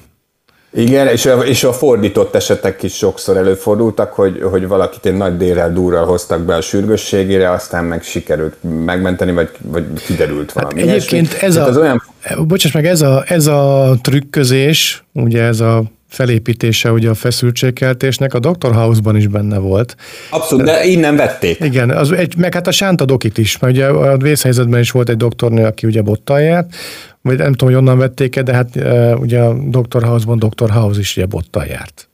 Igen, 0.75 1.09
és 1.09 1.27
a, 1.27 1.39
és 1.39 1.65
a 1.65 1.73
fordított 1.73 2.35
esetek 2.35 2.83
is 2.83 2.95
sokszor 2.95 3.37
előfordultak, 3.37 4.13
hogy, 4.13 4.43
hogy 4.51 4.67
valakit 4.67 5.07
egy 5.07 5.17
nagy 5.17 5.37
délrel 5.37 5.73
durral 5.73 6.05
hoztak 6.05 6.41
be 6.41 6.55
a 6.55 6.61
sürgősségére, 6.61 7.51
aztán 7.51 7.85
meg 7.85 8.03
sikerült 8.03 8.57
megmenteni, 8.85 9.33
vagy, 9.33 9.51
vagy 9.63 9.85
kiderült 10.07 10.53
hát 10.53 10.63
valami. 10.63 10.81
Hát 10.81 10.89
egyébként 10.89 11.33
ez 11.33 11.57
a, 11.57 11.67
az 11.67 11.77
olyan... 11.77 12.03
bocsáss 12.47 12.73
meg, 12.73 12.87
ez 12.87 13.03
a, 13.03 13.25
ez 13.27 13.47
a 13.47 13.95
trükközés, 14.03 15.05
ugye 15.13 15.43
ez 15.43 15.61
a 15.61 15.83
felépítése 16.09 16.93
ugye 16.93 17.09
a 17.09 17.15
feszültségkeltésnek 17.15 18.35
a 18.35 18.39
Dr. 18.39 18.75
House-ban 18.75 19.17
is 19.17 19.27
benne 19.27 19.59
volt. 19.59 19.97
Abszolút, 20.31 20.65
de 20.65 20.85
innen 20.85 21.17
vették. 21.17 21.61
Igen, 21.61 21.91
az 21.91 22.13
egy, 22.13 22.37
meg 22.37 22.55
hát 22.55 22.67
a 22.67 22.71
Sánta 22.71 23.05
Dokit 23.05 23.39
is, 23.39 23.59
mert 23.59 23.73
ugye 23.73 23.87
a 23.87 24.17
vészhelyzetben 24.17 24.81
is 24.81 24.91
volt 24.91 25.09
egy 25.09 25.17
doktornő, 25.17 25.65
aki 25.65 25.87
ugye 25.87 26.03
bottal 26.03 26.41
járt, 26.41 26.75
vagy 27.23 27.39
nem 27.39 27.53
tudom, 27.53 27.75
hogy 27.75 27.83
onnan 27.83 27.99
vették-e, 27.99 28.43
de 28.43 28.55
hát 28.55 28.77
ugye 29.21 29.41
a 29.41 29.55
Dr. 29.55 30.03
House-ban 30.03 30.39
Dr. 30.39 30.71
House 30.71 31.01
is 31.01 31.17
ugye 31.17 31.27
bottal 31.27 31.65
járt. 31.65 32.12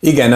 Igen, 0.00 0.32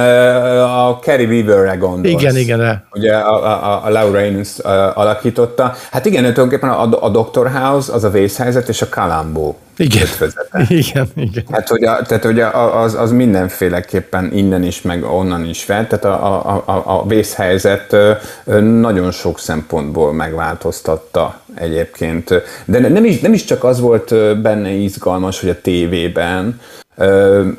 a 0.61 0.99
Carrie 1.03 1.27
Weaver-re 1.27 1.75
gondolsz. 1.75 2.23
Igen, 2.23 2.37
igen. 2.37 2.85
Ugye 2.93 3.17
a, 3.17 3.45
a, 3.45 3.85
a 3.85 3.91
Laura 3.91 4.25
Innes 4.25 4.59
alakította. 4.95 5.75
Hát 5.91 6.05
igen, 6.05 6.21
tulajdonképpen 6.21 6.71
a, 6.71 7.05
a 7.05 7.09
Dr. 7.09 7.51
House, 7.51 7.93
az 7.93 8.05
a 8.05 8.11
vészhelyzet, 8.11 8.69
és 8.69 8.83
a 8.83 8.89
Columbo 8.89 9.55
igen. 9.81 10.07
igen, 10.69 11.09
igen. 11.15 11.45
Hát, 11.51 11.69
hogy 11.69 11.85
a, 11.85 12.03
tehát 12.03 12.25
ugye 12.25 12.47
az, 12.47 12.95
az 12.95 13.13
mindenféleképpen 13.13 14.33
innen 14.33 14.63
is, 14.63 14.83
meg 14.83 15.05
onnan 15.05 15.45
is 15.45 15.65
fel, 15.65 15.87
tehát 15.87 16.05
a, 16.05 16.49
a, 16.49 16.63
a, 16.65 16.83
a 16.85 17.07
vészhelyzet 17.07 17.97
nagyon 18.61 19.11
sok 19.11 19.39
szempontból 19.39 20.13
megváltoztatta 20.13 21.41
egyébként. 21.55 22.43
De 22.65 22.79
nem 22.79 23.05
is, 23.05 23.21
nem 23.21 23.33
is 23.33 23.45
csak 23.45 23.65
az 23.65 23.81
volt 23.81 24.41
benne 24.41 24.71
izgalmas, 24.71 25.41
hogy 25.41 25.49
a 25.49 25.61
tévében, 25.61 26.61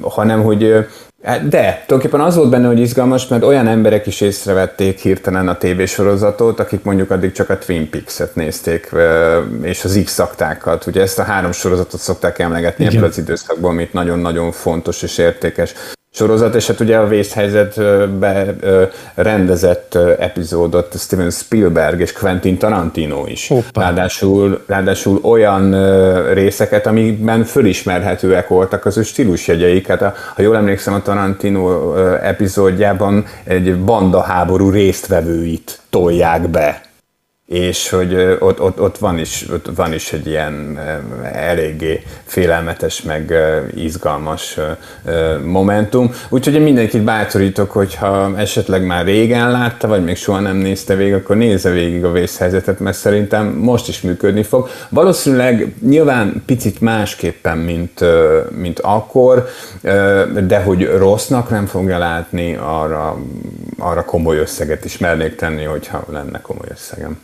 hanem 0.02 0.44
hogy 0.44 0.88
de, 1.22 1.84
tulajdonképpen 1.86 2.22
az 2.22 2.36
volt 2.36 2.50
benne, 2.50 2.68
hogy 2.68 2.80
izgalmas, 2.80 3.28
mert 3.28 3.44
olyan 3.44 3.68
emberek 3.68 4.08
is 4.08 4.22
észrevették 4.22 5.00
hirtelen 5.00 5.48
a 5.48 5.58
tévésorozatot, 5.58 6.60
akik 6.60 6.84
mondjuk 6.84 7.12
addig 7.12 7.32
csak 7.32 7.50
a 7.50 7.58
Twin 7.58 7.90
Peaks-et 7.90 8.36
nézték, 8.36 8.92
és 9.62 9.84
az 9.84 10.02
X-szaktákat. 10.04 10.86
Ugye 10.86 11.02
ezt 11.02 11.20
a 11.20 11.24
három 11.24 11.52
sorozatot 11.52 12.00
szokták 12.00 12.40
emlegetni 12.40 12.86
ebből 12.86 13.04
az 13.04 13.18
időszakból, 13.18 13.70
amit 13.70 13.94
nagyon-nagyon 13.94 14.52
fontos 14.52 15.02
és 15.02 15.18
értékes 15.18 15.74
sorozat, 16.14 16.56
és 16.56 16.68
hát 16.68 16.80
ugye 16.80 16.98
a 16.98 17.08
vészhelyzetbe 17.08 18.56
rendezett 19.16 19.96
epizódot 20.20 21.00
Steven 21.00 21.30
Spielberg 21.30 22.00
és 22.00 22.12
Quentin 22.12 22.58
Tarantino 22.58 23.28
is. 23.28 23.54
Ráadásul, 23.74 24.64
ráadásul 24.68 25.20
olyan 25.24 25.74
részeket, 26.34 26.88
amikben 26.88 27.44
fölismerhetőek 27.44 28.48
voltak 28.48 28.86
az 28.86 28.98
ő 28.98 29.04
stílusjegyeik. 29.04 29.88
Hát 29.88 30.02
a, 30.02 30.14
ha 30.36 30.42
jól 30.42 30.56
emlékszem, 30.56 30.94
a 30.94 31.02
Tarantino 31.02 31.96
epizódjában 32.16 33.26
egy 33.44 33.80
banda 33.80 34.22
háború 34.22 34.70
résztvevőit 34.70 35.80
tolják 35.90 36.50
be 36.50 36.91
és 37.52 37.90
hogy 37.90 38.38
ott, 38.40 38.62
ott, 38.62 38.82
ott, 38.82 38.98
van 38.98 39.20
is, 39.20 39.46
ott 39.52 39.70
van 39.76 39.94
is 39.94 40.14
egy 40.14 40.28
ilyen 40.28 40.80
eléggé 41.34 42.04
félelmetes, 42.24 43.02
meg 43.02 43.34
izgalmas 43.76 44.58
momentum. 45.44 46.12
Úgyhogy 46.30 46.62
mindenkit 46.64 47.04
bátorítok, 47.04 47.72
hogyha 47.72 48.38
esetleg 48.38 48.86
már 48.86 49.06
régen 49.06 49.52
látta, 49.52 49.88
vagy 49.88 50.04
még 50.04 50.16
soha 50.16 50.40
nem 50.40 50.56
nézte 50.56 50.96
végig, 50.96 51.14
akkor 51.14 51.36
nézze 51.36 51.70
végig 51.70 52.04
a 52.04 52.12
vészhelyzetet, 52.12 52.80
mert 52.80 52.98
szerintem 52.98 53.48
most 53.48 53.88
is 53.88 54.02
működni 54.02 54.44
fog. 54.44 54.70
Valószínűleg 54.90 55.74
nyilván 55.82 56.44
picit 56.46 56.82
másképpen, 56.82 57.58
mint, 57.58 58.04
mint 58.50 58.80
akkor, 58.80 59.48
de 60.48 60.62
hogy 60.66 60.90
rossznak 60.98 61.50
nem 61.50 61.66
fogja 61.66 61.98
látni, 61.98 62.58
arra, 62.62 63.18
arra 63.78 64.06
komoly 64.06 64.38
összeget 64.38 64.86
is 64.86 64.98
mernék 64.98 65.36
tenni, 65.36 65.64
hogyha 65.64 66.04
lenne 66.12 66.42
komoly 66.42 66.68
összegem. 66.72 67.18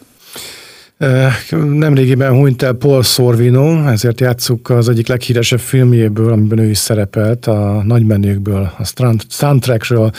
Nemrégiben 1.50 2.32
hunyt 2.32 2.62
el 2.62 2.74
Paul 2.74 3.04
Sorvino, 3.04 3.88
ezért 3.88 4.20
játsszuk 4.20 4.70
az 4.70 4.90
egyik 4.90 5.08
leghíresebb 5.08 5.60
filmjéből, 5.60 6.32
amiben 6.32 6.58
ő 6.58 6.70
is 6.70 6.78
szerepelt, 6.78 7.46
a 7.46 7.84
nagymenőkből, 7.86 8.72
a 8.78 8.84
soundtrackről 9.30 10.12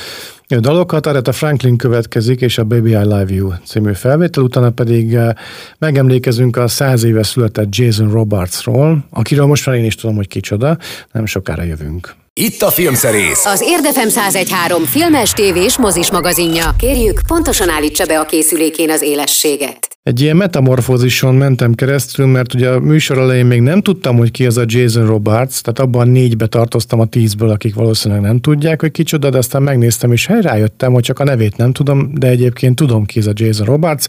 dalokat. 0.47 1.07
a 1.07 1.33
Franklin 1.33 1.77
következik, 1.77 2.41
és 2.41 2.59
a 2.59 2.65
Baby 2.65 2.91
I 2.91 2.95
Love 2.95 3.35
You 3.35 3.53
című 3.65 3.93
felvétel, 3.93 4.43
utána 4.43 4.71
pedig 4.71 5.19
megemlékezünk 5.79 6.57
a 6.57 6.69
száz 6.69 7.05
éve 7.05 7.23
született 7.23 7.75
Jason 7.75 8.11
Robertsról, 8.11 9.05
akiről 9.11 9.47
most 9.47 9.67
már 9.67 9.77
én 9.77 9.85
is 9.85 9.95
tudom, 9.95 10.17
hogy 10.17 10.29
kicsoda, 10.29 10.79
nem 11.13 11.27
sokára 11.27 11.63
jövünk. 11.63 12.15
Itt 12.41 12.63
a 12.63 12.71
Filmszerész. 12.71 13.45
Az 13.45 13.63
Érdefem 13.67 14.09
1013 14.09 14.85
filmes, 14.85 15.33
tévés, 15.33 15.79
mozis 15.79 16.11
magazinja. 16.11 16.75
Kérjük, 16.79 17.21
pontosan 17.27 17.69
állítsa 17.69 18.07
be 18.07 18.19
a 18.19 18.25
készülékén 18.25 18.91
az 18.91 19.03
élességet. 19.03 19.89
Egy 20.03 20.21
ilyen 20.21 20.37
metamorfózison 20.37 21.35
mentem 21.35 21.75
keresztül, 21.75 22.27
mert 22.27 22.55
ugye 22.55 22.69
a 22.69 22.81
műsor 22.81 23.19
elején 23.19 23.47
még 23.47 23.61
nem 23.61 23.81
tudtam, 23.81 24.17
hogy 24.17 24.31
ki 24.31 24.47
az 24.47 24.57
a 24.57 24.65
Jason 24.67 25.07
Roberts, 25.07 25.61
tehát 25.61 25.79
abban 25.79 26.09
négybe 26.09 26.47
tartoztam 26.47 27.01
a 27.01 27.07
tízből, 27.07 27.51
akik 27.51 27.75
valószínűleg 27.75 28.23
nem 28.23 28.41
tudják, 28.41 28.81
hogy 28.81 28.91
kicsoda, 28.91 29.31
de 29.31 29.39
aztán 29.39 29.63
megnéztem, 29.63 30.13
és 30.13 30.29
rájöttem, 30.41 30.93
hogy 30.93 31.03
csak 31.03 31.19
a 31.19 31.25
nevét 31.25 31.57
nem 31.57 31.73
tudom, 31.73 32.11
de 32.15 32.29
egyébként 32.29 32.77
tudom 32.77 33.05
ki 33.05 33.19
ez 33.19 33.27
a 33.27 33.33
Jason 33.35 33.67
Roberts. 33.67 34.05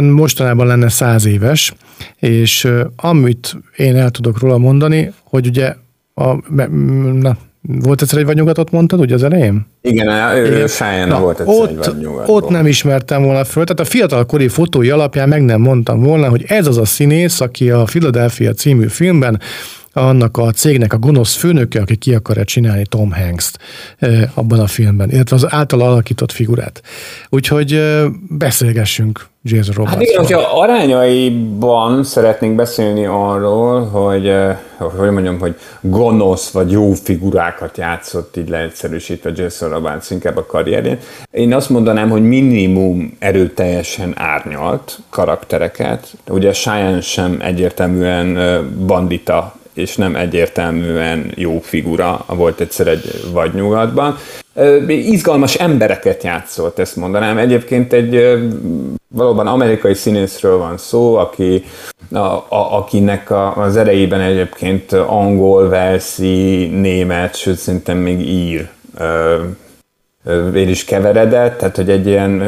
Mostanában 0.00 0.66
lenne 0.66 0.88
száz 0.88 1.26
éves, 1.26 1.72
és 2.18 2.68
amit 2.96 3.56
én 3.76 3.96
el 3.96 4.10
tudok 4.10 4.38
róla 4.38 4.58
mondani, 4.58 5.12
hogy 5.24 5.46
ugye 5.46 5.74
a, 6.20 6.52
na, 7.12 7.36
volt 7.60 8.02
egyszer 8.02 8.18
egy 8.18 8.24
vadnyugatot 8.24 8.70
mondtad, 8.70 9.00
ugye 9.00 9.14
az 9.14 9.22
elején? 9.22 9.66
Igen, 9.82 10.36
ő, 10.36 10.46
Igen. 10.46 10.68
Sáján 10.68 11.20
volt 11.20 11.40
egyszer 11.40 11.54
ott, 11.54 11.86
egy 11.86 12.06
Ott 12.26 12.48
nem 12.48 12.66
ismertem 12.66 13.22
volna 13.22 13.44
föl, 13.44 13.64
tehát 13.64 13.80
a 13.80 13.90
fiatalkori 13.90 14.48
fotói 14.48 14.90
alapján 14.90 15.28
meg 15.28 15.44
nem 15.44 15.60
mondtam 15.60 16.02
volna, 16.02 16.28
hogy 16.28 16.44
ez 16.46 16.66
az 16.66 16.78
a 16.78 16.84
színész, 16.84 17.40
aki 17.40 17.70
a 17.70 17.82
Philadelphia 17.82 18.52
című 18.52 18.86
filmben 18.86 19.40
annak 19.92 20.36
a 20.36 20.50
cégnek 20.50 20.92
a 20.92 20.98
gonosz 20.98 21.34
főnöke, 21.34 21.80
aki 21.80 21.96
ki 21.96 22.14
akarja 22.14 22.44
csinálni 22.44 22.86
Tom 22.86 23.12
Hanks-t 23.12 23.58
abban 24.34 24.60
a 24.60 24.66
filmben, 24.66 25.10
illetve 25.10 25.36
az 25.36 25.46
által 25.48 25.80
alakított 25.80 26.32
figurát. 26.32 26.82
Úgyhogy 27.28 27.82
beszélgessünk 28.28 29.28
Jason 29.42 29.74
Roberts. 29.74 29.94
Hát 29.94 30.02
igen, 30.02 30.16
hogyha 30.16 30.60
arányaiban 30.60 32.04
szeretnénk 32.04 32.54
beszélni 32.54 33.06
arról, 33.06 33.84
hogy, 33.84 34.32
hogy 34.76 35.10
mondjam, 35.10 35.38
hogy 35.38 35.54
gonosz 35.80 36.50
vagy 36.50 36.70
jó 36.70 36.92
figurákat 36.92 37.76
játszott 37.76 38.36
így 38.36 38.48
leegyszerűsítve 38.48 39.32
Jason 39.34 39.68
Roberts 39.68 40.10
inkább 40.10 40.36
a 40.36 40.46
karrierjén, 40.46 40.98
én 41.30 41.54
azt 41.54 41.70
mondanám, 41.70 42.10
hogy 42.10 42.22
minimum 42.22 43.16
erőteljesen 43.18 44.12
árnyalt 44.16 44.98
karaktereket. 45.10 46.06
Ugye 46.28 46.50
Cheyenne 46.50 47.00
sem 47.00 47.38
egyértelműen 47.40 48.38
bandita 48.86 49.58
és 49.74 49.96
nem 49.96 50.16
egyértelműen 50.16 51.32
jó 51.34 51.60
figura, 51.60 52.24
volt 52.26 52.60
egyszer 52.60 52.86
egy 52.86 53.24
vagy 53.32 53.54
nyugatban. 53.54 54.16
Izgalmas 54.86 55.54
embereket 55.54 56.22
játszott, 56.22 56.78
ezt 56.78 56.96
mondanám. 56.96 57.38
Egyébként 57.38 57.92
egy 57.92 58.38
valóban 59.08 59.46
amerikai 59.46 59.94
színészről 59.94 60.58
van 60.58 60.78
szó, 60.78 61.14
aki, 61.14 61.64
a, 62.12 62.18
a, 62.18 62.46
akinek 62.48 63.30
a, 63.30 63.56
az 63.56 63.76
erejében 63.76 64.20
egyébként 64.20 64.92
angol, 64.92 65.68
velszi, 65.68 66.66
német, 66.66 67.36
sőt 67.36 67.56
szerintem 67.58 67.98
még 67.98 68.20
ír 68.20 68.68
én 70.54 70.68
is 70.68 70.84
keveredett, 70.84 71.58
tehát 71.58 71.76
hogy 71.76 71.90
egy 71.90 72.06
ilyen 72.06 72.40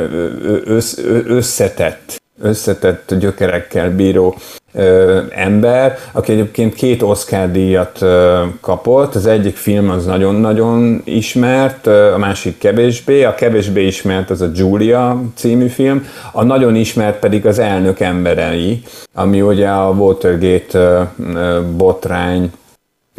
össz, 0.65 0.99
összetett, 1.27 2.23
összetett 2.41 3.15
gyökerekkel 3.15 3.91
bíró 3.91 4.37
ö, 4.73 5.21
ember, 5.31 5.99
aki 6.13 6.33
egyébként 6.33 6.75
két 6.75 7.03
Oscar 7.03 7.51
díjat 7.51 8.03
ö, 8.03 8.43
kapott. 8.61 9.15
Az 9.15 9.27
egyik 9.27 9.57
film 9.57 9.91
az 9.91 10.05
nagyon-nagyon 10.05 11.01
ismert, 11.05 11.87
ö, 11.87 12.13
a 12.13 12.19
másik 12.19 12.59
kevésbé. 12.59 13.25
A 13.25 13.35
kevésbé 13.35 13.87
ismert 13.87 14.31
az 14.31 14.41
a 14.41 14.51
Julia 14.55 15.23
című 15.35 15.67
film, 15.67 16.07
a 16.33 16.43
nagyon 16.43 16.75
ismert 16.75 17.19
pedig 17.19 17.47
az 17.47 17.59
Elnök 17.59 18.01
emberei, 18.01 18.83
ami 19.15 19.41
ugye 19.41 19.69
a 19.69 19.91
Watergate 19.91 20.79
ö, 20.79 21.03
ö, 21.35 21.61
botrány 21.77 22.51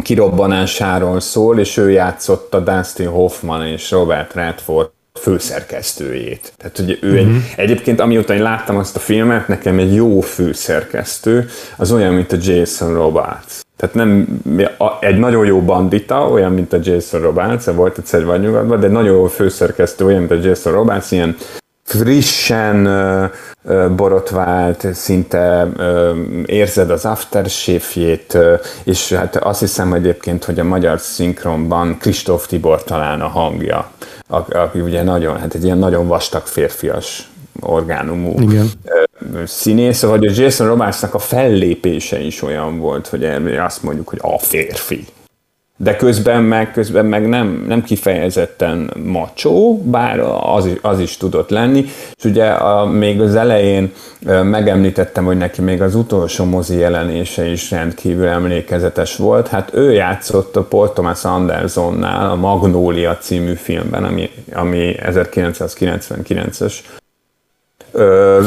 kirobbanásáról 0.03 1.19
szól, 1.19 1.59
és 1.59 1.77
ő 1.77 1.91
játszotta 1.91 2.59
Dustin 2.59 3.07
Hoffman 3.07 3.65
és 3.65 3.91
Robert 3.91 4.33
Redford 4.33 4.89
főszerkesztőjét. 5.19 6.53
Tehát 6.57 6.79
ugye 6.79 6.95
ő 7.01 7.17
egy, 7.17 7.27
mhm. 7.27 7.37
egyébként 7.55 7.99
amióta 7.99 8.33
én 8.33 8.41
láttam 8.41 8.77
azt 8.77 8.95
a 8.95 8.99
filmet, 8.99 9.47
nekem 9.47 9.79
egy 9.79 9.95
jó 9.95 10.21
főszerkesztő, 10.21 11.49
az 11.77 11.91
olyan, 11.91 12.13
mint 12.13 12.31
a 12.31 12.37
Jason 12.41 12.93
Robards. 12.93 13.61
Tehát 13.77 13.95
nem 13.95 14.39
egy 14.99 15.17
nagyon 15.17 15.45
jó 15.45 15.61
bandita, 15.61 16.27
olyan, 16.27 16.51
mint 16.51 16.73
a 16.73 16.79
Jason 16.83 17.21
Robards, 17.21 17.65
volt 17.65 17.97
egyszer 17.97 18.25
vagy 18.25 18.41
nyugatban, 18.41 18.79
de 18.79 18.85
egy 18.85 18.91
nagyon 18.91 19.15
jó 19.15 19.25
főszerkesztő, 19.25 20.05
olyan, 20.05 20.19
mint 20.19 20.31
a 20.31 20.47
Jason 20.47 20.73
Robards, 20.73 21.11
ilyen 21.11 21.35
frissen 21.83 22.89
borotvált, 23.95 24.87
szinte 24.93 25.67
érzed 26.45 26.89
az 26.89 27.05
aftershave-jét, 27.05 28.37
és 28.83 29.13
hát 29.13 29.35
azt 29.35 29.59
hiszem 29.59 29.93
egyébként, 29.93 30.43
hogy 30.43 30.59
a 30.59 30.63
magyar 30.63 30.99
szinkronban 30.99 31.97
Kristóf 31.97 32.47
Tibor 32.47 32.83
talán 32.83 33.21
a 33.21 33.27
hangja, 33.27 33.91
aki 34.27 34.79
ugye 34.79 35.03
nagyon, 35.03 35.37
hát 35.39 35.53
egy 35.53 35.63
ilyen 35.63 35.77
nagyon 35.77 36.07
vastag 36.07 36.45
férfias 36.45 37.31
orgánumú 37.59 38.39
Igen. 38.39 38.69
színész, 39.45 40.01
vagy 40.01 40.25
a 40.25 40.31
Jason 40.35 40.67
Robardsnak 40.67 41.13
a 41.13 41.19
fellépése 41.19 42.19
is 42.19 42.41
olyan 42.41 42.79
volt, 42.79 43.07
hogy 43.07 43.25
azt 43.57 43.83
mondjuk, 43.83 44.09
hogy 44.09 44.19
a 44.21 44.39
férfi 44.39 45.05
de 45.83 45.95
közben 45.95 46.43
meg, 46.43 46.71
közben 46.71 47.05
meg 47.05 47.27
nem, 47.27 47.65
nem 47.67 47.83
kifejezetten 47.83 48.93
macsó, 49.03 49.81
bár 49.83 50.19
az 50.41 50.65
is, 50.65 50.77
az 50.81 50.99
is 50.99 51.17
tudott 51.17 51.49
lenni, 51.49 51.85
és 52.15 52.23
ugye 52.23 52.45
a, 52.45 52.85
még 52.85 53.21
az 53.21 53.35
elején 53.35 53.91
megemlítettem, 54.43 55.25
hogy 55.25 55.37
neki 55.37 55.61
még 55.61 55.81
az 55.81 55.95
utolsó 55.95 56.45
mozi 56.45 56.77
jelenése 56.77 57.45
is 57.45 57.71
rendkívül 57.71 58.27
emlékezetes 58.27 59.15
volt, 59.15 59.47
hát 59.47 59.73
ő 59.73 59.91
játszott 59.91 60.55
a 60.55 60.63
Paul 60.63 60.93
Thomas 60.93 61.25
Andersonnál 61.25 62.29
a 62.29 62.35
Magnólia 62.35 63.17
című 63.17 63.53
filmben, 63.53 64.03
ami, 64.03 64.29
ami 64.53 64.95
1999-es, 64.99 66.73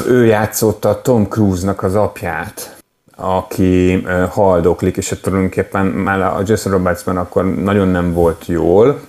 ő 0.09 0.25
játszotta 0.25 1.01
Tom 1.03 1.29
Cruise-nak 1.29 1.83
az 1.83 1.95
apját, 1.95 2.76
aki 3.17 4.07
haldoklik, 4.31 4.97
és 4.97 5.15
tulajdonképpen 5.23 5.87
már 5.87 6.21
a 6.21 6.43
Jason 6.47 6.73
Robertsben 6.73 7.17
akkor 7.17 7.55
nagyon 7.55 7.89
nem 7.89 8.13
volt 8.13 8.47
jól, 8.47 9.01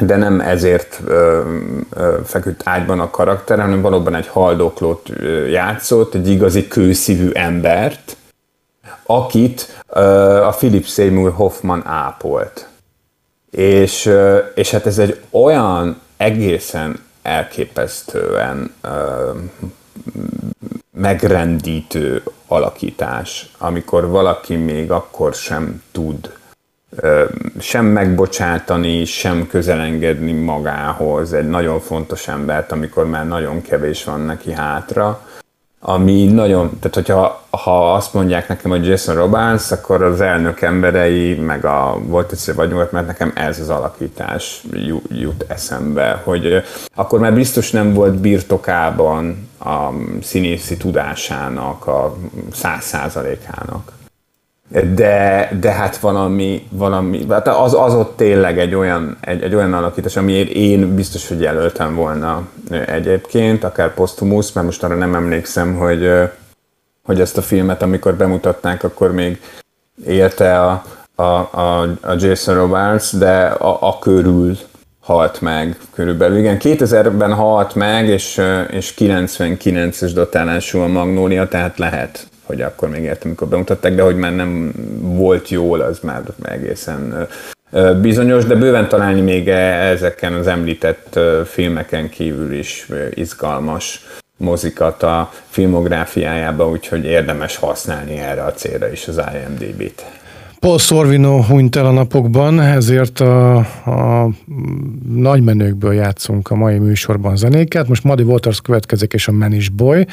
de 0.00 0.16
nem 0.16 0.40
ezért 0.40 1.00
ö, 1.04 1.42
ö, 1.90 2.18
feküdt 2.24 2.60
ágyban 2.64 3.00
a 3.00 3.10
karakter, 3.10 3.60
hanem 3.60 3.80
valóban 3.80 4.14
egy 4.14 4.26
haldoklót 4.26 5.08
játszott, 5.50 6.14
egy 6.14 6.28
igazi 6.28 6.68
kőszívű 6.68 7.30
embert, 7.30 8.16
akit 9.06 9.82
ö, 9.88 10.00
a 10.42 10.50
Philip 10.50 10.86
Seymour 10.86 11.32
Hoffman 11.32 11.86
ápolt. 11.86 12.68
És, 13.50 14.06
ö, 14.06 14.38
és 14.54 14.70
hát 14.70 14.86
ez 14.86 14.98
egy 14.98 15.20
olyan 15.30 16.00
egészen 16.16 17.00
elképesztően 17.22 18.74
ö, 18.80 19.30
megrendítő 20.92 22.22
alakítás, 22.48 23.50
amikor 23.58 24.08
valaki 24.08 24.56
még 24.56 24.90
akkor 24.90 25.34
sem 25.34 25.82
tud 25.92 26.36
sem 27.60 27.84
megbocsátani, 27.84 29.04
sem 29.04 29.46
közelengedni 29.46 30.32
magához 30.32 31.32
egy 31.32 31.48
nagyon 31.48 31.80
fontos 31.80 32.28
embert, 32.28 32.72
amikor 32.72 33.06
már 33.06 33.26
nagyon 33.26 33.62
kevés 33.62 34.04
van 34.04 34.20
neki 34.20 34.52
hátra 34.52 35.20
ami 35.80 36.26
nagyon, 36.26 36.78
tehát 36.80 36.94
hogyha 36.94 37.46
ha 37.50 37.94
azt 37.94 38.14
mondják 38.14 38.48
nekem, 38.48 38.70
hogy 38.70 38.86
Jason 38.86 39.14
Robbins, 39.14 39.70
akkor 39.70 40.02
az 40.02 40.20
elnök 40.20 40.60
emberei, 40.60 41.34
meg 41.34 41.64
a 41.64 41.98
volt 42.02 42.32
egyszer 42.32 42.54
vagy 42.54 42.68
nyugat, 42.68 42.92
mert 42.92 43.06
nekem 43.06 43.32
ez 43.34 43.60
az 43.60 43.68
alakítás 43.68 44.62
jut 45.08 45.44
eszembe, 45.48 46.20
hogy 46.24 46.62
akkor 46.94 47.18
már 47.18 47.34
biztos 47.34 47.70
nem 47.70 47.94
volt 47.94 48.14
birtokában 48.14 49.47
a 49.58 49.90
színészi 50.22 50.76
tudásának, 50.76 51.86
a 51.86 52.16
száz 52.52 52.84
százalékának. 52.84 53.92
De, 54.94 55.50
de 55.60 55.70
hát 55.70 55.96
valami, 55.96 56.66
valami 56.70 57.26
hát 57.28 57.48
az, 57.48 57.74
az 57.74 57.94
ott 57.94 58.16
tényleg 58.16 58.58
egy 58.58 58.74
olyan, 58.74 59.16
egy, 59.20 59.42
egy 59.42 59.54
olyan 59.54 59.74
alakítás, 59.74 60.16
amiért 60.16 60.48
én 60.48 60.94
biztos, 60.94 61.28
hogy 61.28 61.40
jelöltem 61.40 61.94
volna 61.94 62.48
egyébként, 62.86 63.64
akár 63.64 63.94
posztumusz, 63.94 64.52
mert 64.52 64.66
most 64.66 64.82
arra 64.82 64.94
nem 64.94 65.14
emlékszem, 65.14 65.76
hogy, 65.76 66.10
hogy 67.04 67.20
ezt 67.20 67.36
a 67.36 67.42
filmet, 67.42 67.82
amikor 67.82 68.14
bemutatnák, 68.14 68.84
akkor 68.84 69.12
még 69.12 69.40
élte 70.06 70.60
a, 70.60 70.82
a, 71.14 71.22
a, 71.22 71.80
a 71.82 72.14
Jason 72.18 72.54
Robards, 72.54 73.12
de 73.12 73.44
a, 73.46 73.78
a 73.80 73.98
körül 73.98 74.58
halt 75.08 75.40
meg 75.40 75.76
körülbelül. 75.94 76.38
Igen, 76.38 76.56
2000-ben 76.60 77.32
halt 77.32 77.74
meg, 77.74 78.08
és, 78.08 78.40
és 78.70 78.94
99-es 78.98 80.10
dotálású 80.14 80.78
a 80.78 80.86
Magnólia, 80.86 81.48
tehát 81.48 81.78
lehet 81.78 82.26
hogy 82.42 82.60
akkor 82.60 82.88
még 82.88 83.02
értem, 83.02 83.26
amikor 83.26 83.48
bemutatták, 83.48 83.94
de 83.94 84.02
hogy 84.02 84.16
már 84.16 84.34
nem 84.34 84.72
volt 85.00 85.48
jól, 85.48 85.80
az 85.80 85.98
már 86.02 86.22
egészen 86.42 87.28
bizonyos, 88.00 88.44
de 88.44 88.54
bőven 88.54 88.88
találni 88.88 89.20
még 89.20 89.48
e- 89.48 89.88
ezeken 89.88 90.32
az 90.32 90.46
említett 90.46 91.18
filmeken 91.46 92.08
kívül 92.08 92.52
is 92.52 92.88
izgalmas 93.14 94.06
mozikat 94.36 95.02
a 95.02 95.32
filmográfiájába, 95.48 96.68
úgyhogy 96.68 97.04
érdemes 97.04 97.56
használni 97.56 98.18
erre 98.18 98.42
a 98.42 98.52
célra 98.52 98.92
is 98.92 99.08
az 99.08 99.20
IMDb-t. 99.34 100.17
Paul 100.60 100.78
Sorvino 100.78 101.42
hunyt 101.42 101.76
el 101.76 101.86
a 101.86 101.90
napokban, 101.90 102.60
ezért 102.60 103.20
a, 103.20 103.56
a 103.56 104.30
nagymenőkből 105.08 105.92
játszunk 105.92 106.50
a 106.50 106.54
mai 106.54 106.78
műsorban 106.78 107.36
zenéket. 107.36 107.88
Most 107.88 108.04
Muddy 108.04 108.22
Waters 108.22 108.60
következik, 108.60 109.12
és 109.12 109.28
a 109.28 109.32
Man 109.32 109.52
is 109.52 109.68
Boy. 109.68 110.06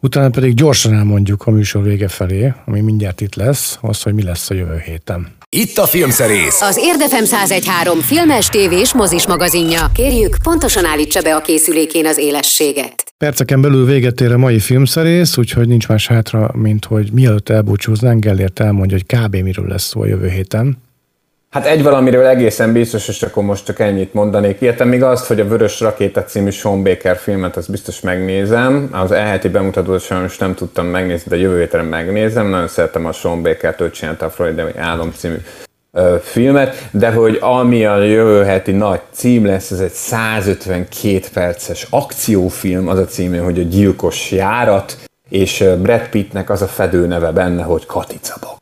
Utána 0.00 0.30
pedig 0.30 0.54
gyorsan 0.54 0.94
elmondjuk 0.94 1.46
a 1.46 1.50
műsor 1.50 1.82
vége 1.82 2.08
felé, 2.08 2.52
ami 2.64 2.80
mindjárt 2.80 3.20
itt 3.20 3.34
lesz, 3.34 3.78
az, 3.80 4.02
hogy 4.02 4.14
mi 4.14 4.22
lesz 4.22 4.50
a 4.50 4.54
jövő 4.54 4.82
héten. 4.84 5.37
Itt 5.56 5.78
a 5.78 5.86
Filmszerész! 5.86 6.60
Az 6.60 6.76
Érdefem 6.76 7.24
1013 7.24 8.00
filmes, 8.00 8.46
tévés, 8.48 8.94
mozis 8.94 9.26
magazinja. 9.26 9.90
Kérjük, 9.94 10.36
pontosan 10.42 10.84
állítsa 10.84 11.22
be 11.22 11.34
a 11.34 11.40
készülékén 11.40 12.06
az 12.06 12.18
élességet. 12.18 13.04
Perceken 13.18 13.60
belül 13.60 13.84
véget 13.84 14.20
ér 14.20 14.32
a 14.32 14.38
mai 14.38 14.58
filmszerész, 14.58 15.36
úgyhogy 15.36 15.68
nincs 15.68 15.88
más 15.88 16.06
hátra, 16.06 16.50
mint 16.54 16.84
hogy 16.84 17.12
mielőtt 17.12 17.48
elbúcsúznánk, 17.48 18.24
Gellért 18.24 18.60
elmondja, 18.60 18.96
hogy 18.96 19.18
kb. 19.18 19.36
miről 19.36 19.66
lesz 19.66 19.84
szó 19.84 20.00
a 20.00 20.06
jövő 20.06 20.28
héten. 20.28 20.78
Hát 21.50 21.66
egy 21.66 21.82
valamiről 21.82 22.26
egészen 22.26 22.72
biztos, 22.72 23.08
és 23.08 23.22
akkor 23.22 23.42
most 23.42 23.64
csak 23.64 23.78
ennyit 23.78 24.14
mondanék. 24.14 24.60
Értem 24.60 24.88
még 24.88 25.02
azt, 25.02 25.26
hogy 25.26 25.40
a 25.40 25.48
Vörös 25.48 25.80
Rakéta 25.80 26.24
című 26.24 26.50
Sean 26.50 26.82
Baker 26.82 27.16
filmet, 27.16 27.56
azt 27.56 27.70
biztos 27.70 28.00
megnézem. 28.00 28.88
Az 28.92 29.12
elheti 29.12 29.48
bemutatót 29.48 30.00
sajnos 30.00 30.38
nem 30.38 30.54
tudtam 30.54 30.86
megnézni, 30.86 31.30
de 31.30 31.36
jövő 31.36 31.58
héten 31.58 31.84
megnézem. 31.84 32.48
Nagyon 32.48 32.68
szeretem 32.68 33.06
a 33.06 33.12
Sean 33.12 33.42
Baker-től 33.42 33.90
csinálta 33.90 34.26
a 34.26 34.30
Freud 34.30 34.72
Álom 34.76 35.12
című 35.16 35.36
filmet, 36.22 36.88
de 36.90 37.10
hogy 37.10 37.38
ami 37.40 37.84
a 37.84 38.02
jövő 38.02 38.42
heti 38.42 38.72
nagy 38.72 39.00
cím 39.10 39.46
lesz, 39.46 39.70
ez 39.70 39.80
egy 39.80 39.92
152 39.92 41.20
perces 41.32 41.86
akciófilm, 41.90 42.88
az 42.88 42.98
a 42.98 43.04
címe, 43.04 43.38
hogy 43.38 43.58
a 43.58 43.62
gyilkos 43.62 44.30
járat, 44.30 44.96
és 45.28 45.64
Brad 45.82 46.08
Pittnek 46.08 46.50
az 46.50 46.62
a 46.62 46.66
fedőneve 46.66 47.30
benne, 47.30 47.62
hogy 47.62 47.86
Katica 47.86 48.36
Bog. 48.40 48.56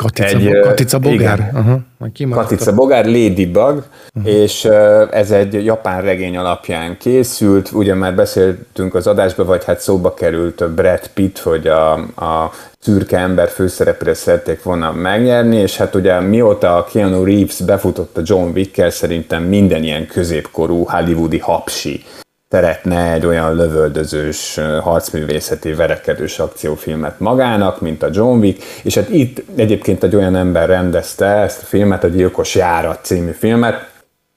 Katica, 0.00 0.26
egy, 0.26 0.60
Katica 0.60 0.98
Bogár? 0.98 1.50
Uh-huh. 1.54 2.30
Katica 2.30 2.74
Bogár, 2.74 3.04
Ladybug, 3.04 3.84
uh-huh. 4.14 4.32
és 4.32 4.64
ez 5.10 5.30
egy 5.30 5.64
japán 5.64 6.02
regény 6.02 6.36
alapján 6.36 6.96
készült, 6.98 7.70
ugye 7.72 7.94
már 7.94 8.14
beszéltünk 8.14 8.94
az 8.94 9.06
adásba, 9.06 9.44
vagy 9.44 9.64
hát 9.64 9.80
szóba 9.80 10.14
került 10.14 10.70
Brad 10.70 11.08
Pitt, 11.14 11.38
hogy 11.38 11.66
a, 11.66 11.92
a 11.98 12.52
szürke 12.78 13.18
ember 13.18 13.48
főszerepre 13.48 14.14
szerették 14.14 14.62
volna 14.62 14.92
megnyerni, 14.92 15.56
és 15.56 15.76
hát 15.76 15.94
ugye 15.94 16.20
mióta 16.20 16.76
a 16.76 16.84
Keanu 16.84 17.24
Reeves 17.24 17.60
befutott 17.60 18.16
a 18.16 18.22
John 18.24 18.50
Wick-kel, 18.54 18.90
szerintem 18.90 19.42
minden 19.42 19.82
ilyen 19.82 20.06
középkorú 20.06 20.84
hollywoodi 20.84 21.38
hapsi 21.38 22.04
szeretne 22.50 23.12
egy 23.12 23.26
olyan 23.26 23.54
lövöldözős, 23.54 24.60
harcművészeti, 24.80 25.72
verekedős 25.72 26.38
akciófilmet 26.38 27.20
magának, 27.20 27.80
mint 27.80 28.02
a 28.02 28.08
John 28.12 28.38
Wick, 28.38 28.62
és 28.82 28.94
hát 28.94 29.08
itt 29.08 29.42
egyébként 29.56 30.02
egy 30.02 30.16
olyan 30.16 30.36
ember 30.36 30.68
rendezte 30.68 31.26
ezt 31.26 31.62
a 31.62 31.66
filmet, 31.66 32.04
a 32.04 32.08
Gyilkos 32.08 32.54
Járat 32.54 33.04
című 33.04 33.30
filmet, 33.30 33.90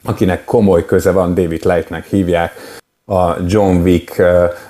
akinek 0.03 0.45
komoly 0.45 0.86
köze 0.86 1.11
van, 1.11 1.34
David 1.34 1.66
Lightnek 1.66 2.05
hívják, 2.05 2.53
a 3.05 3.36
John 3.47 3.76
Wick 3.76 4.22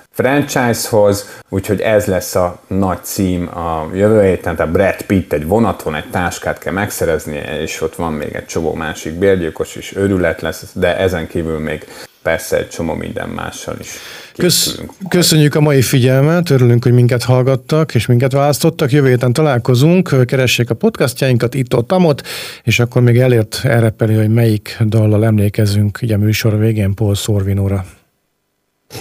franchise-hoz, 0.09 1.41
úgyhogy 1.49 1.81
ez 1.81 2.05
lesz 2.05 2.35
a 2.35 2.59
nagy 2.67 3.03
cím 3.03 3.47
a 3.47 3.89
jövő 3.93 4.23
héten, 4.23 4.55
tehát 4.55 4.71
Brad 4.71 5.01
Pitt 5.01 5.33
egy 5.33 5.47
vonaton 5.47 5.95
egy 5.95 6.09
táskát 6.09 6.57
kell 6.57 6.73
megszerezni, 6.73 7.43
és 7.61 7.81
ott 7.81 7.95
van 7.95 8.13
még 8.13 8.33
egy 8.33 8.45
csomó 8.45 8.73
másik 8.73 9.13
bérgyilkos 9.13 9.75
is, 9.75 9.95
őrület 9.95 10.41
lesz, 10.41 10.71
de 10.73 10.97
ezen 10.97 11.27
kívül 11.27 11.59
még 11.59 11.85
persze 12.24 12.57
egy 12.57 12.69
csomó 12.69 12.93
minden 12.93 13.30
mással 13.30 13.76
is 13.80 13.89
Kösz, 14.36 14.80
Köszönjük 15.09 15.55
a 15.55 15.61
mai 15.61 15.82
figyelmet, 15.82 16.49
örülünk, 16.49 16.84
hogy 16.84 16.93
minket 16.93 17.24
hallgattak, 17.24 17.95
és 17.95 18.05
minket 18.05 18.32
választottak. 18.32 18.91
Jövő 18.91 19.07
héten 19.07 19.34
találkozunk, 19.34 20.26
keressék 20.26 20.69
a 20.69 20.74
podcastjainkat 20.74 21.53
itt-ott, 21.53 21.91
amott, 21.91 22.24
és 22.63 22.80
akkor 22.80 23.01
még 23.01 23.17
elért 23.17 23.59
elrepeli, 23.63 24.13
hogy 24.13 24.30
melyik 24.30 24.78
dallal 24.86 25.26
emlékezünk, 25.26 25.99
ugye 26.01 26.15
a 26.15 26.17
műsor 26.17 26.59
végén 26.59 26.93
Paul 26.93 27.15
Sorvinóra. 27.15 27.86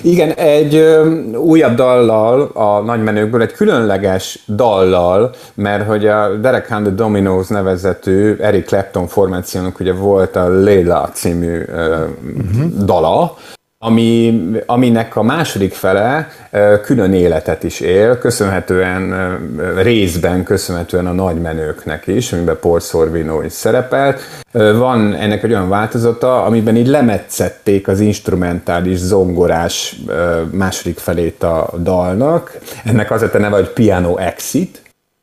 Igen, 0.03 0.30
egy 0.30 0.74
ö, 0.74 1.14
újabb 1.34 1.74
dallal 1.74 2.51
a 2.55 2.80
nagymenőkből, 2.80 3.43
egy 3.43 3.53
különleges 3.53 4.45
dallal, 4.49 5.34
mert 5.55 5.86
hogy 5.86 6.07
a 6.07 6.36
Derek 6.36 6.68
Hand 6.68 6.86
the 6.86 6.95
Dominoes 6.95 7.49
nevezetű 7.49 8.36
Eric 8.40 8.66
Clapton 8.66 9.07
formációnak 9.07 9.80
ugye 9.80 9.93
volt 9.93 10.36
a 10.36 10.49
Leila 10.49 11.09
című 11.12 11.62
ö, 11.66 12.05
uh-huh. 12.36 12.84
dala, 12.84 13.36
ami, 13.85 14.43
aminek 14.66 15.16
a 15.16 15.22
második 15.22 15.74
fele 15.74 16.28
külön 16.83 17.12
életet 17.12 17.62
is 17.62 17.80
él, 17.80 18.18
köszönhetően 18.18 19.14
részben 19.76 20.43
köszönhetően 20.43 21.07
a 21.07 21.12
nagymenőknek 21.12 22.07
is, 22.07 22.33
amiben 22.33 22.59
Paul 22.61 22.80
Sorvino 22.80 23.43
is 23.43 23.53
szerepelt. 23.53 24.20
Van 24.53 25.14
ennek 25.14 25.43
egy 25.43 25.51
olyan 25.51 25.68
változata, 25.68 26.45
amiben 26.45 26.76
így 26.76 26.87
lemetszették 26.87 27.89
az 27.89 28.01
instrumentális 28.01 28.99
zongorás 28.99 29.97
második 30.51 30.99
felét 30.99 31.43
a 31.43 31.70
dalnak. 31.83 32.59
Ennek 32.85 33.11
az 33.11 33.22
a 33.22 33.39
neve, 33.39 33.57
hogy 33.57 33.68
Piano 33.68 34.16
Exit, 34.16 34.82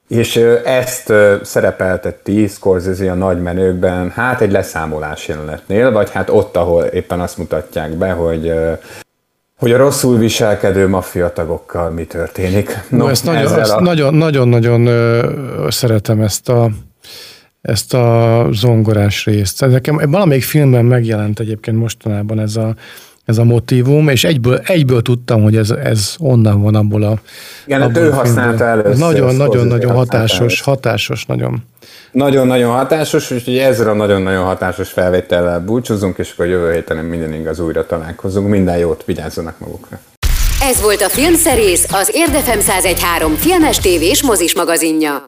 és 0.09 0.35
ezt 0.65 1.13
szerepelteti 1.43 2.47
Scorsese 2.47 3.11
a 3.11 3.15
nagy 3.15 3.41
menőkben, 3.41 4.09
hát 4.09 4.41
egy 4.41 4.51
leszámolás 4.51 5.27
jelenetnél, 5.27 5.91
vagy 5.91 6.11
hát 6.11 6.29
ott, 6.29 6.55
ahol 6.55 6.83
éppen 6.83 7.19
azt 7.19 7.37
mutatják 7.37 7.91
be, 7.91 8.11
hogy 8.11 8.53
hogy 9.59 9.71
a 9.71 9.77
rosszul 9.77 10.17
viselkedő 10.17 10.87
maffiatagokkal 10.87 11.89
mi 11.89 12.03
történik. 12.05 12.79
No, 12.89 12.97
no 12.97 13.09
ezt 13.09 13.25
nagyon, 13.25 13.51
a... 14.87 15.71
szeretem 15.71 16.21
ezt 16.21 16.49
a, 16.49 16.69
ezt 17.61 17.93
a 17.93 18.47
zongorás 18.51 19.25
részt. 19.25 19.65
Nekem 19.65 20.01
valamelyik 20.09 20.43
filmben 20.43 20.85
megjelent 20.85 21.39
egyébként 21.39 21.77
mostanában 21.77 22.39
ez 22.39 22.55
a 22.55 22.75
ez 23.29 23.37
a 23.37 23.43
motivum, 23.43 24.07
és 24.07 24.23
egyből, 24.23 24.61
egyből 24.65 25.01
tudtam, 25.01 25.43
hogy 25.43 25.55
ez, 25.55 25.69
ez 25.69 26.15
onnan 26.19 26.61
van 26.61 26.75
abból 26.75 27.03
a... 27.03 27.19
Igen, 27.65 27.81
hát 27.81 27.97
ő 27.97 28.09
használta 28.09 28.63
először. 28.63 28.97
Nagyon, 28.97 29.35
nagyon, 29.35 29.67
nagyon 29.67 29.91
hatásos, 29.95 30.39
először. 30.39 30.65
hatásos, 30.65 31.25
nagyon. 31.25 31.63
Nagyon-nagyon 32.11 32.71
hatásos, 32.71 33.31
úgyhogy 33.31 33.57
ezzel 33.57 33.89
a 33.89 33.93
nagyon-nagyon 33.93 34.43
hatásos 34.43 34.89
felvétellel 34.89 35.59
búcsúzunk, 35.59 36.17
és 36.17 36.31
akkor 36.31 36.45
jövő 36.45 36.73
héten 36.73 36.97
minden 36.97 37.33
igaz 37.33 37.59
újra 37.59 37.85
találkozunk. 37.85 38.47
Minden 38.47 38.77
jót, 38.77 39.03
vigyázzanak 39.05 39.59
magukra. 39.59 39.99
Ez 40.61 40.81
volt 40.81 41.01
a 41.01 41.09
Filmszerész, 41.09 41.93
az 41.93 42.11
Érdefem 42.13 42.59
1013 42.59 43.35
filmes 43.35 43.77
tévés 43.77 44.23
mozis 44.23 44.55
magazinja. 44.55 45.23